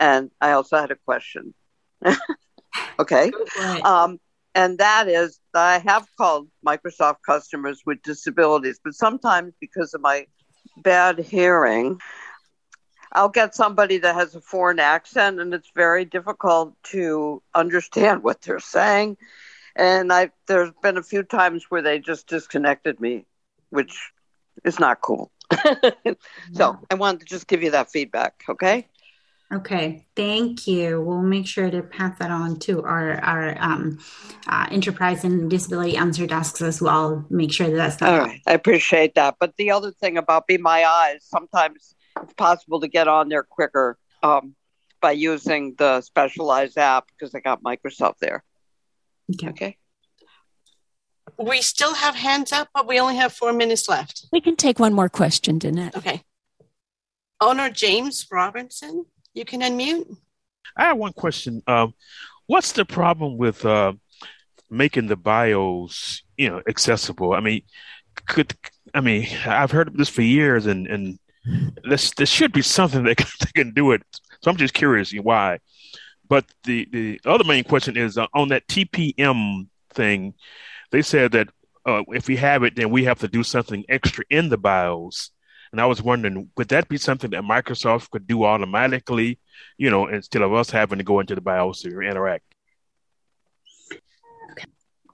And 0.00 0.30
I 0.40 0.52
also 0.52 0.78
had 0.78 0.90
a 0.90 0.96
question. 0.96 1.54
okay. 2.98 3.32
Um, 3.84 4.18
and 4.54 4.78
that 4.78 5.08
is 5.08 5.40
that 5.52 5.64
I 5.64 5.78
have 5.90 6.06
called 6.16 6.48
Microsoft 6.66 7.18
customers 7.26 7.82
with 7.84 8.02
disabilities, 8.02 8.80
but 8.82 8.94
sometimes 8.94 9.52
because 9.60 9.94
of 9.94 10.00
my 10.00 10.26
bad 10.82 11.18
hearing, 11.18 12.00
I'll 13.12 13.28
get 13.28 13.54
somebody 13.54 13.98
that 13.98 14.14
has 14.14 14.34
a 14.34 14.40
foreign 14.40 14.78
accent 14.78 15.40
and 15.40 15.54
it's 15.54 15.70
very 15.74 16.04
difficult 16.04 16.74
to 16.84 17.42
understand 17.54 18.22
what 18.22 18.42
they're 18.42 18.60
saying. 18.60 19.16
And 19.76 20.12
I 20.12 20.30
there's 20.46 20.72
been 20.82 20.96
a 20.96 21.02
few 21.02 21.22
times 21.22 21.66
where 21.68 21.82
they 21.82 21.98
just 21.98 22.26
disconnected 22.26 23.00
me, 23.00 23.26
which 23.70 24.12
is 24.64 24.78
not 24.78 25.00
cool. 25.00 25.30
so 26.52 26.78
I 26.90 26.94
wanted 26.94 27.20
to 27.20 27.26
just 27.26 27.46
give 27.46 27.62
you 27.62 27.70
that 27.70 27.90
feedback, 27.90 28.42
okay? 28.48 28.86
Okay, 29.50 30.06
thank 30.14 30.66
you. 30.66 31.00
We'll 31.00 31.22
make 31.22 31.46
sure 31.46 31.70
to 31.70 31.80
pass 31.80 32.18
that 32.18 32.30
on 32.30 32.58
to 32.60 32.82
our 32.82 33.18
our 33.24 33.56
um, 33.58 33.98
uh, 34.46 34.66
enterprise 34.70 35.24
and 35.24 35.48
disability 35.48 35.96
answer 35.96 36.26
desks 36.26 36.60
as 36.60 36.82
well. 36.82 37.24
Make 37.30 37.52
sure 37.52 37.70
that 37.70 37.76
that's 37.76 38.00
not 38.00 38.12
All 38.12 38.18
right, 38.18 38.42
I 38.46 38.52
appreciate 38.52 39.14
that. 39.14 39.36
But 39.40 39.56
the 39.56 39.70
other 39.70 39.90
thing 39.90 40.18
about 40.18 40.46
Be 40.46 40.58
My 40.58 40.84
Eyes, 40.84 41.20
sometimes 41.22 41.94
it's 42.22 42.34
possible 42.34 42.80
to 42.80 42.88
get 42.88 43.08
on 43.08 43.28
there 43.28 43.42
quicker 43.42 43.98
um, 44.22 44.54
by 45.00 45.12
using 45.12 45.74
the 45.78 46.00
specialized 46.00 46.78
app 46.78 47.06
because 47.08 47.34
I 47.34 47.40
got 47.40 47.62
Microsoft 47.62 48.18
there. 48.20 48.42
Okay. 49.34 49.48
okay. 49.48 49.76
We 51.38 51.60
still 51.60 51.94
have 51.94 52.14
hands 52.14 52.52
up, 52.52 52.68
but 52.74 52.88
we 52.88 52.98
only 52.98 53.16
have 53.16 53.32
four 53.32 53.52
minutes 53.52 53.88
left. 53.88 54.26
We 54.32 54.40
can 54.40 54.56
take 54.56 54.78
one 54.78 54.94
more 54.94 55.08
question, 55.08 55.58
Danette. 55.58 55.96
Okay. 55.96 56.22
Owner 57.40 57.70
James 57.70 58.26
Robinson, 58.30 59.04
you 59.34 59.44
can 59.44 59.60
unmute. 59.60 60.16
I 60.76 60.84
have 60.84 60.96
one 60.96 61.12
question. 61.12 61.62
Um, 61.66 61.94
what's 62.46 62.72
the 62.72 62.84
problem 62.84 63.36
with 63.36 63.64
uh, 63.64 63.92
making 64.70 65.06
the 65.06 65.16
bios, 65.16 66.22
you 66.36 66.48
know, 66.48 66.62
accessible? 66.68 67.34
I 67.34 67.40
mean, 67.40 67.62
could 68.26 68.54
I 68.94 69.00
mean 69.00 69.28
I've 69.46 69.70
heard 69.70 69.88
of 69.88 69.96
this 69.96 70.08
for 70.08 70.22
years, 70.22 70.66
and 70.66 70.86
and 70.86 71.18
this 71.84 72.12
this 72.12 72.28
should 72.28 72.52
be 72.52 72.62
something 72.62 73.04
that 73.04 73.16
can, 73.16 73.26
that 73.40 73.54
can 73.54 73.72
do 73.74 73.92
it. 73.92 74.02
So 74.42 74.50
I'm 74.50 74.56
just 74.56 74.74
curious 74.74 75.12
why. 75.12 75.58
But 76.28 76.44
the 76.64 76.88
the 76.90 77.20
other 77.24 77.44
main 77.44 77.64
question 77.64 77.96
is 77.96 78.18
uh, 78.18 78.26
on 78.34 78.48
that 78.48 78.66
TPM 78.68 79.68
thing. 79.94 80.34
They 80.90 81.02
said 81.02 81.32
that 81.32 81.48
uh, 81.86 82.02
if 82.08 82.28
we 82.28 82.36
have 82.36 82.62
it, 82.64 82.76
then 82.76 82.90
we 82.90 83.04
have 83.04 83.18
to 83.20 83.28
do 83.28 83.42
something 83.42 83.84
extra 83.88 84.24
in 84.30 84.48
the 84.48 84.58
BIOS. 84.58 85.30
And 85.72 85.80
I 85.80 85.86
was 85.86 86.02
wondering, 86.02 86.50
would 86.56 86.68
that 86.68 86.88
be 86.88 86.96
something 86.96 87.30
that 87.30 87.42
Microsoft 87.42 88.10
could 88.10 88.26
do 88.26 88.44
automatically, 88.44 89.38
you 89.76 89.90
know, 89.90 90.06
instead 90.06 90.42
of 90.42 90.54
us 90.54 90.70
having 90.70 90.98
to 90.98 91.04
go 91.04 91.20
into 91.20 91.34
the 91.34 91.42
BIOS 91.42 91.82
to 91.82 92.00
interact? 92.00 92.44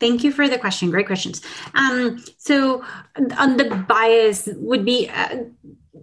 Thank 0.00 0.24
you 0.24 0.32
for 0.32 0.48
the 0.48 0.58
question. 0.58 0.90
Great 0.90 1.06
questions. 1.06 1.40
Um, 1.74 2.22
so, 2.36 2.84
on 3.38 3.56
the 3.56 3.84
BIOS, 3.88 4.48
would 4.56 4.84
be 4.84 5.08
uh, 5.08 5.44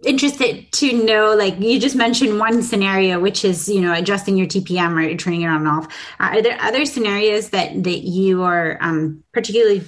interested 0.04 0.72
to 0.72 1.06
know. 1.06 1.36
Like 1.36 1.60
you 1.60 1.80
just 1.80 1.96
mentioned 1.96 2.39
one 2.39 2.62
scenario, 2.62 3.20
which 3.20 3.46
is 3.46 3.70
you 3.70 3.82
know 3.82 3.94
adjusting 3.94 4.38
your 4.38 4.48
TPM 4.48 4.94
or 4.98 5.16
turning 5.18 5.42
it 5.42 5.48
on 5.48 5.58
and 5.62 5.68
off. 5.68 5.86
Uh, 6.20 6.38
are 6.38 6.42
there 6.42 6.58
other 6.62 6.86
scenarios 6.86 7.50
that 7.50 7.84
that 7.84 8.00
you 8.00 8.44
are 8.44 8.78
um, 8.82 9.24
particularly 9.34 9.84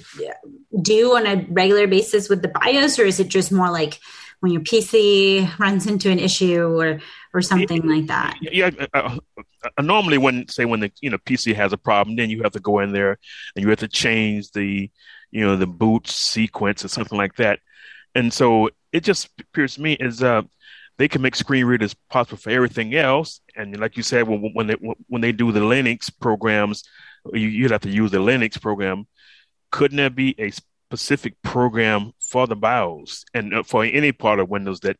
do 0.80 1.16
on 1.16 1.26
a 1.26 1.46
regular 1.50 1.86
basis 1.86 2.28
with 2.28 2.42
the 2.42 2.48
BIOS, 2.48 2.98
or 2.98 3.04
is 3.04 3.20
it 3.20 3.28
just 3.28 3.52
more 3.52 3.70
like 3.70 3.98
when 4.40 4.52
your 4.52 4.62
PC 4.62 5.58
runs 5.58 5.86
into 5.86 6.10
an 6.10 6.18
issue 6.18 6.78
or 6.78 7.00
or 7.32 7.42
something 7.42 7.88
like 7.88 8.06
that? 8.06 8.36
Yeah, 8.40 8.70
uh, 8.92 9.18
uh, 9.64 9.82
normally 9.82 10.18
when 10.18 10.48
say 10.48 10.64
when 10.64 10.80
the 10.80 10.92
you 11.00 11.10
know 11.10 11.18
PC 11.18 11.54
has 11.54 11.72
a 11.72 11.78
problem, 11.78 12.16
then 12.16 12.30
you 12.30 12.42
have 12.42 12.52
to 12.52 12.60
go 12.60 12.80
in 12.80 12.92
there 12.92 13.18
and 13.56 13.62
you 13.62 13.70
have 13.70 13.80
to 13.80 13.88
change 13.88 14.50
the 14.52 14.90
you 15.30 15.46
know 15.46 15.56
the 15.56 15.66
boot 15.66 16.08
sequence 16.08 16.84
or 16.84 16.88
something 16.88 17.18
like 17.18 17.36
that. 17.36 17.60
And 18.14 18.32
so 18.32 18.70
it 18.94 19.02
just 19.02 19.28
appears 19.40 19.74
to 19.74 19.82
me 19.82 19.96
as 19.98 20.22
uh, 20.22 20.42
they 20.98 21.08
can 21.08 21.20
make 21.20 21.34
screen 21.34 21.66
readers 21.66 21.94
possible 22.08 22.38
for 22.38 22.50
everything 22.50 22.94
else. 22.94 23.40
And 23.56 23.78
like 23.78 23.96
you 23.96 24.04
said, 24.04 24.28
when, 24.28 24.52
when 24.54 24.68
they 24.68 24.76
when 25.08 25.20
they 25.20 25.32
do 25.32 25.50
the 25.50 25.60
Linux 25.60 26.10
programs, 26.20 26.84
you, 27.32 27.48
you'd 27.48 27.72
have 27.72 27.80
to 27.82 27.90
use 27.90 28.12
the 28.12 28.18
Linux 28.18 28.60
program. 28.60 29.06
Couldn't 29.72 29.96
there 29.96 30.10
be 30.10 30.36
a 30.38 30.52
specific 30.88 31.34
program 31.42 32.12
for 32.20 32.46
the 32.46 32.54
BIOS 32.54 33.24
and 33.34 33.52
uh, 33.52 33.62
for 33.64 33.84
any 33.84 34.12
part 34.12 34.38
of 34.38 34.48
Windows 34.48 34.78
that 34.80 34.96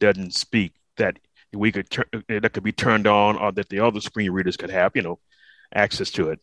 doesn't 0.00 0.32
speak 0.34 0.72
that 0.96 1.18
we 1.52 1.70
could 1.70 1.90
turn 1.90 2.06
that 2.28 2.52
could 2.54 2.64
be 2.64 2.72
turned 2.72 3.06
on 3.06 3.36
or 3.36 3.52
that 3.52 3.68
the 3.68 3.80
other 3.80 4.00
screen 4.00 4.30
readers 4.30 4.56
could 4.56 4.70
have, 4.70 4.92
you 4.96 5.02
know, 5.02 5.18
access 5.74 6.10
to 6.12 6.30
it? 6.30 6.40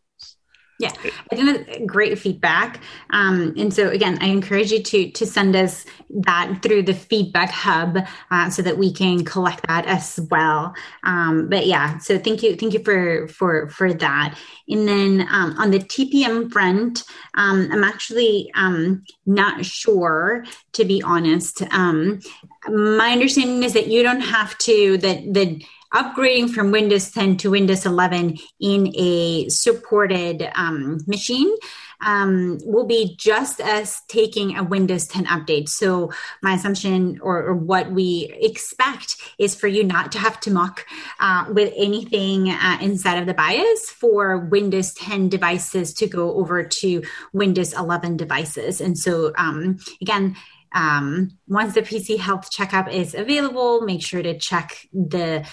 Yeah, 0.81 0.93
I 1.31 1.35
think 1.35 1.85
great 1.85 2.17
feedback. 2.17 2.81
Um, 3.11 3.53
and 3.55 3.71
so 3.71 3.89
again, 3.89 4.17
I 4.19 4.25
encourage 4.25 4.71
you 4.71 4.81
to 4.81 5.11
to 5.11 5.25
send 5.27 5.55
us 5.55 5.85
that 6.09 6.59
through 6.63 6.83
the 6.83 6.95
feedback 6.95 7.51
hub 7.51 7.99
uh, 8.31 8.49
so 8.49 8.63
that 8.63 8.79
we 8.79 8.91
can 8.91 9.23
collect 9.23 9.67
that 9.67 9.85
as 9.85 10.19
well. 10.31 10.73
Um, 11.03 11.49
but 11.49 11.67
yeah, 11.67 11.99
so 11.99 12.17
thank 12.17 12.41
you, 12.41 12.55
thank 12.55 12.73
you 12.73 12.83
for 12.83 13.27
for 13.27 13.69
for 13.69 13.93
that. 13.93 14.39
And 14.67 14.87
then 14.87 15.27
um, 15.29 15.55
on 15.59 15.69
the 15.69 15.77
TPM 15.77 16.51
front, 16.51 17.03
um, 17.35 17.69
I'm 17.71 17.83
actually 17.83 18.49
um, 18.55 19.03
not 19.27 19.63
sure, 19.63 20.45
to 20.73 20.83
be 20.83 21.03
honest. 21.03 21.61
Um, 21.71 22.21
my 22.67 23.11
understanding 23.11 23.61
is 23.61 23.73
that 23.73 23.85
you 23.85 24.01
don't 24.01 24.21
have 24.21 24.57
to 24.59 24.97
that 24.97 25.31
the 25.31 25.61
upgrading 25.93 26.51
from 26.51 26.71
Windows 26.71 27.11
10 27.11 27.37
to 27.37 27.51
Windows 27.51 27.85
11 27.85 28.37
in 28.59 28.93
a 28.95 29.49
supported 29.49 30.49
um, 30.55 30.99
machine 31.07 31.53
um, 32.01 32.57
will 32.63 32.85
be 32.85 33.15
just 33.17 33.59
as 33.59 34.01
taking 34.07 34.57
a 34.57 34.63
Windows 34.63 35.07
10 35.07 35.25
update. 35.25 35.69
So, 35.69 36.11
my 36.41 36.53
assumption 36.53 37.19
or, 37.21 37.43
or 37.43 37.53
what 37.53 37.91
we 37.91 38.33
expect 38.41 39.17
is 39.37 39.55
for 39.55 39.67
you 39.67 39.83
not 39.83 40.11
to 40.13 40.19
have 40.19 40.39
to 40.41 40.51
muck 40.51 40.85
uh, 41.19 41.45
with 41.49 41.73
anything 41.75 42.49
uh, 42.49 42.77
inside 42.81 43.19
of 43.19 43.27
the 43.27 43.33
BIOS 43.33 43.89
for 43.89 44.37
Windows 44.37 44.93
10 44.93 45.29
devices 45.29 45.93
to 45.95 46.07
go 46.07 46.33
over 46.35 46.63
to 46.63 47.03
Windows 47.33 47.73
11 47.73 48.17
devices. 48.17 48.81
And 48.81 48.97
so, 48.97 49.33
um, 49.37 49.77
again, 50.01 50.35
um, 50.73 51.37
once 51.47 51.73
the 51.73 51.81
PC 51.81 52.17
health 52.17 52.49
checkup 52.49 52.91
is 52.91 53.13
available, 53.13 53.81
make 53.81 54.01
sure 54.01 54.23
to 54.23 54.37
check 54.37 54.87
the 54.93 55.45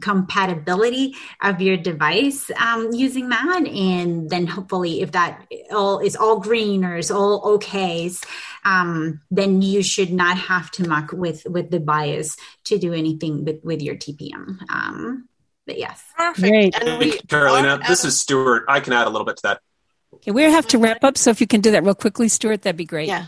compatibility 0.00 1.14
of 1.42 1.60
your 1.60 1.76
device 1.76 2.50
um, 2.58 2.92
using 2.92 3.28
that. 3.28 3.66
And 3.66 4.30
then 4.30 4.46
hopefully 4.46 5.00
if 5.02 5.12
that 5.12 5.46
all 5.70 5.98
is 5.98 6.16
all 6.16 6.40
green 6.40 6.84
or 6.84 6.96
is 6.96 7.10
all 7.10 7.58
okays 7.58 8.24
um, 8.66 9.20
then 9.30 9.62
you 9.62 9.82
should 9.82 10.12
not 10.12 10.36
have 10.36 10.70
to 10.72 10.86
muck 10.88 11.12
with 11.12 11.46
with 11.46 11.70
the 11.70 11.80
BIOS 11.80 12.36
to 12.64 12.78
do 12.78 12.92
anything 12.92 13.44
with 13.44 13.64
with 13.64 13.80
your 13.80 13.94
tpm 13.94 14.58
um, 14.70 15.28
but 15.66 15.78
yes. 15.78 16.04
Perfect. 16.16 16.80
And 16.80 16.98
we 17.00 17.18
carolina. 17.18 17.80
this 17.88 18.04
is 18.04 18.18
stuart. 18.18 18.66
I 18.68 18.78
can 18.78 18.92
add 18.92 19.08
a 19.08 19.10
little 19.10 19.24
bit 19.24 19.36
to 19.38 19.42
that. 19.42 19.60
Okay 20.14 20.30
we 20.30 20.42
have 20.42 20.66
to 20.68 20.78
wrap 20.78 21.02
up 21.02 21.18
so 21.18 21.30
if 21.30 21.40
you 21.40 21.46
can 21.46 21.60
do 21.60 21.72
that 21.72 21.84
real 21.84 21.94
quickly 21.94 22.28
stuart 22.28 22.62
that'd 22.62 22.76
be 22.76 22.84
great. 22.84 23.08
Yeah. 23.08 23.26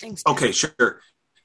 Thanks 0.00 0.22
okay 0.26 0.52
sure. 0.52 1.00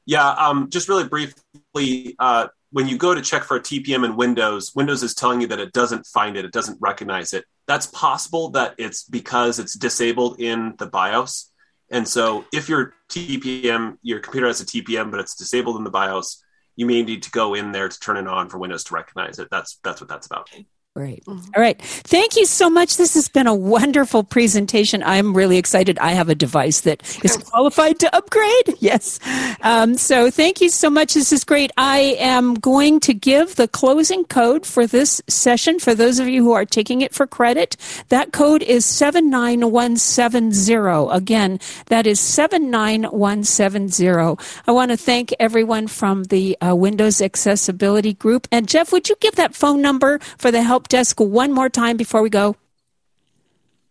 Yeah 0.05 0.29
um, 0.29 0.69
just 0.69 0.89
really 0.89 1.07
briefly 1.07 2.15
uh, 2.19 2.47
when 2.75 2.89
you 2.89 2.97
go 2.97 3.15
to 3.15 3.21
check 3.21 3.45
for 3.45 3.55
a 3.55 3.61
TPM 3.61 4.03
in 4.03 4.17
Windows, 4.17 4.75
Windows 4.75 5.01
is 5.01 5.15
telling 5.15 5.39
you 5.39 5.47
that 5.47 5.61
it 5.61 5.71
doesn't 5.71 6.05
find 6.07 6.35
it, 6.35 6.43
it 6.43 6.51
doesn't 6.51 6.77
recognize 6.81 7.31
it. 7.31 7.45
That's 7.67 7.87
possible 7.87 8.49
that 8.49 8.75
it's 8.77 9.05
because 9.05 9.59
it's 9.59 9.75
disabled 9.75 10.41
in 10.41 10.75
the 10.77 10.85
BIOS. 10.85 11.53
And 11.89 12.05
so 12.05 12.43
if 12.51 12.67
your 12.67 12.93
TPM, 13.07 13.95
your 14.01 14.19
computer 14.19 14.47
has 14.47 14.59
a 14.59 14.65
TPM, 14.65 15.09
but 15.09 15.21
it's 15.21 15.35
disabled 15.35 15.77
in 15.77 15.85
the 15.85 15.89
BIOS, 15.89 16.43
you 16.75 16.85
may 16.85 17.01
need 17.01 17.23
to 17.23 17.31
go 17.31 17.53
in 17.53 17.71
there 17.71 17.87
to 17.87 17.99
turn 18.01 18.17
it 18.17 18.27
on 18.27 18.49
for 18.49 18.57
Windows 18.57 18.83
to 18.83 18.93
recognize 18.93 19.39
it. 19.39 19.47
That's 19.49 19.79
that's 19.81 20.01
what 20.01 20.09
that's 20.09 20.27
about. 20.27 20.49
Great. 20.95 21.25
Mm-hmm. 21.25 21.49
All 21.53 21.61
right. 21.61 21.77
Thank 21.81 22.37
you 22.37 22.45
so 22.45 22.69
much. 22.69 22.95
This 22.95 23.15
has 23.15 23.27
been 23.27 23.47
a 23.47 23.53
wonderful 23.53 24.23
presentation. 24.23 25.03
I'm 25.03 25.35
really 25.35 25.57
excited. 25.57 25.99
I 25.99 26.11
have 26.11 26.29
a 26.29 26.35
device 26.35 26.79
that 26.81 27.03
is 27.21 27.35
qualified 27.35 27.99
to 27.99 28.15
upgrade. 28.15 28.75
Yes. 28.85 29.19
Um, 29.61 29.97
so 29.97 30.29
thank 30.29 30.61
you 30.61 30.69
so 30.69 30.91
much. 30.91 31.15
This 31.15 31.31
is 31.31 31.43
great. 31.43 31.71
I 31.75 32.17
am 32.19 32.53
going 32.53 32.99
to 33.01 33.15
give 33.15 33.55
the 33.55 33.67
closing 33.67 34.25
code 34.25 34.63
for 34.63 34.85
this 34.85 35.23
session 35.27 35.79
for 35.79 35.95
those 35.95 36.19
of 36.19 36.27
you 36.27 36.43
who 36.43 36.51
are 36.51 36.65
taking 36.65 37.01
it 37.01 37.15
for 37.15 37.25
credit. 37.25 37.75
That 38.09 38.31
code 38.31 38.61
is 38.61 38.85
79170. 38.85 41.15
Again, 41.15 41.59
that 41.87 42.05
is 42.05 42.19
79170. 42.19 44.37
I 44.67 44.71
want 44.71 44.91
to 44.91 44.97
thank 44.97 45.33
everyone 45.39 45.87
from 45.87 46.25
the 46.25 46.55
uh, 46.61 46.75
Windows 46.75 47.19
Accessibility 47.21 48.13
Group. 48.13 48.47
And 48.51 48.67
Jeff, 48.67 48.91
would 48.91 49.09
you 49.09 49.15
give 49.19 49.33
that 49.35 49.55
phone 49.55 49.81
number 49.81 50.19
for 50.37 50.51
the 50.51 50.61
help 50.85 50.89
desk 50.89 51.19
one 51.19 51.51
more 51.51 51.69
time 51.69 51.97
before 51.97 52.21
we 52.21 52.29
go? 52.29 52.55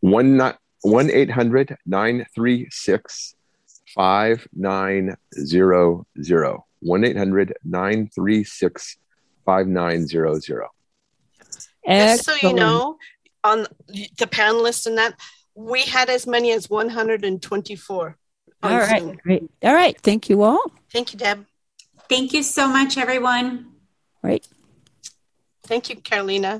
1 0.01 0.41
800 1.11 1.77
936 1.87 3.35
5900. 3.95 6.59
1 6.81 7.05
800 7.05 7.55
936 7.65 8.97
5900. 9.45 10.69
Just 11.87 12.25
so 12.25 12.35
you 12.43 12.55
know, 12.55 12.97
on 13.43 13.67
the 14.19 14.27
panelists 14.27 14.87
and 14.87 14.97
that, 14.99 15.15
we 15.55 15.83
had 15.83 16.09
as 16.09 16.27
many 16.27 16.51
as 16.53 16.71
124. 16.71 18.17
All 18.63 18.71
right, 18.71 19.03
Zoom. 19.03 19.19
great. 19.23 19.51
All 19.63 19.75
right, 19.75 20.01
thank 20.01 20.31
you 20.31 20.43
all. 20.43 20.73
Thank 20.93 21.13
you, 21.13 21.19
Deb. 21.19 21.45
Thank 22.09 22.33
you 22.33 22.43
so 22.43 22.67
much, 22.69 22.97
everyone. 22.97 23.73
Right. 24.23 24.47
Thank 25.67 25.89
you, 25.89 25.97
Carolina. 25.97 26.53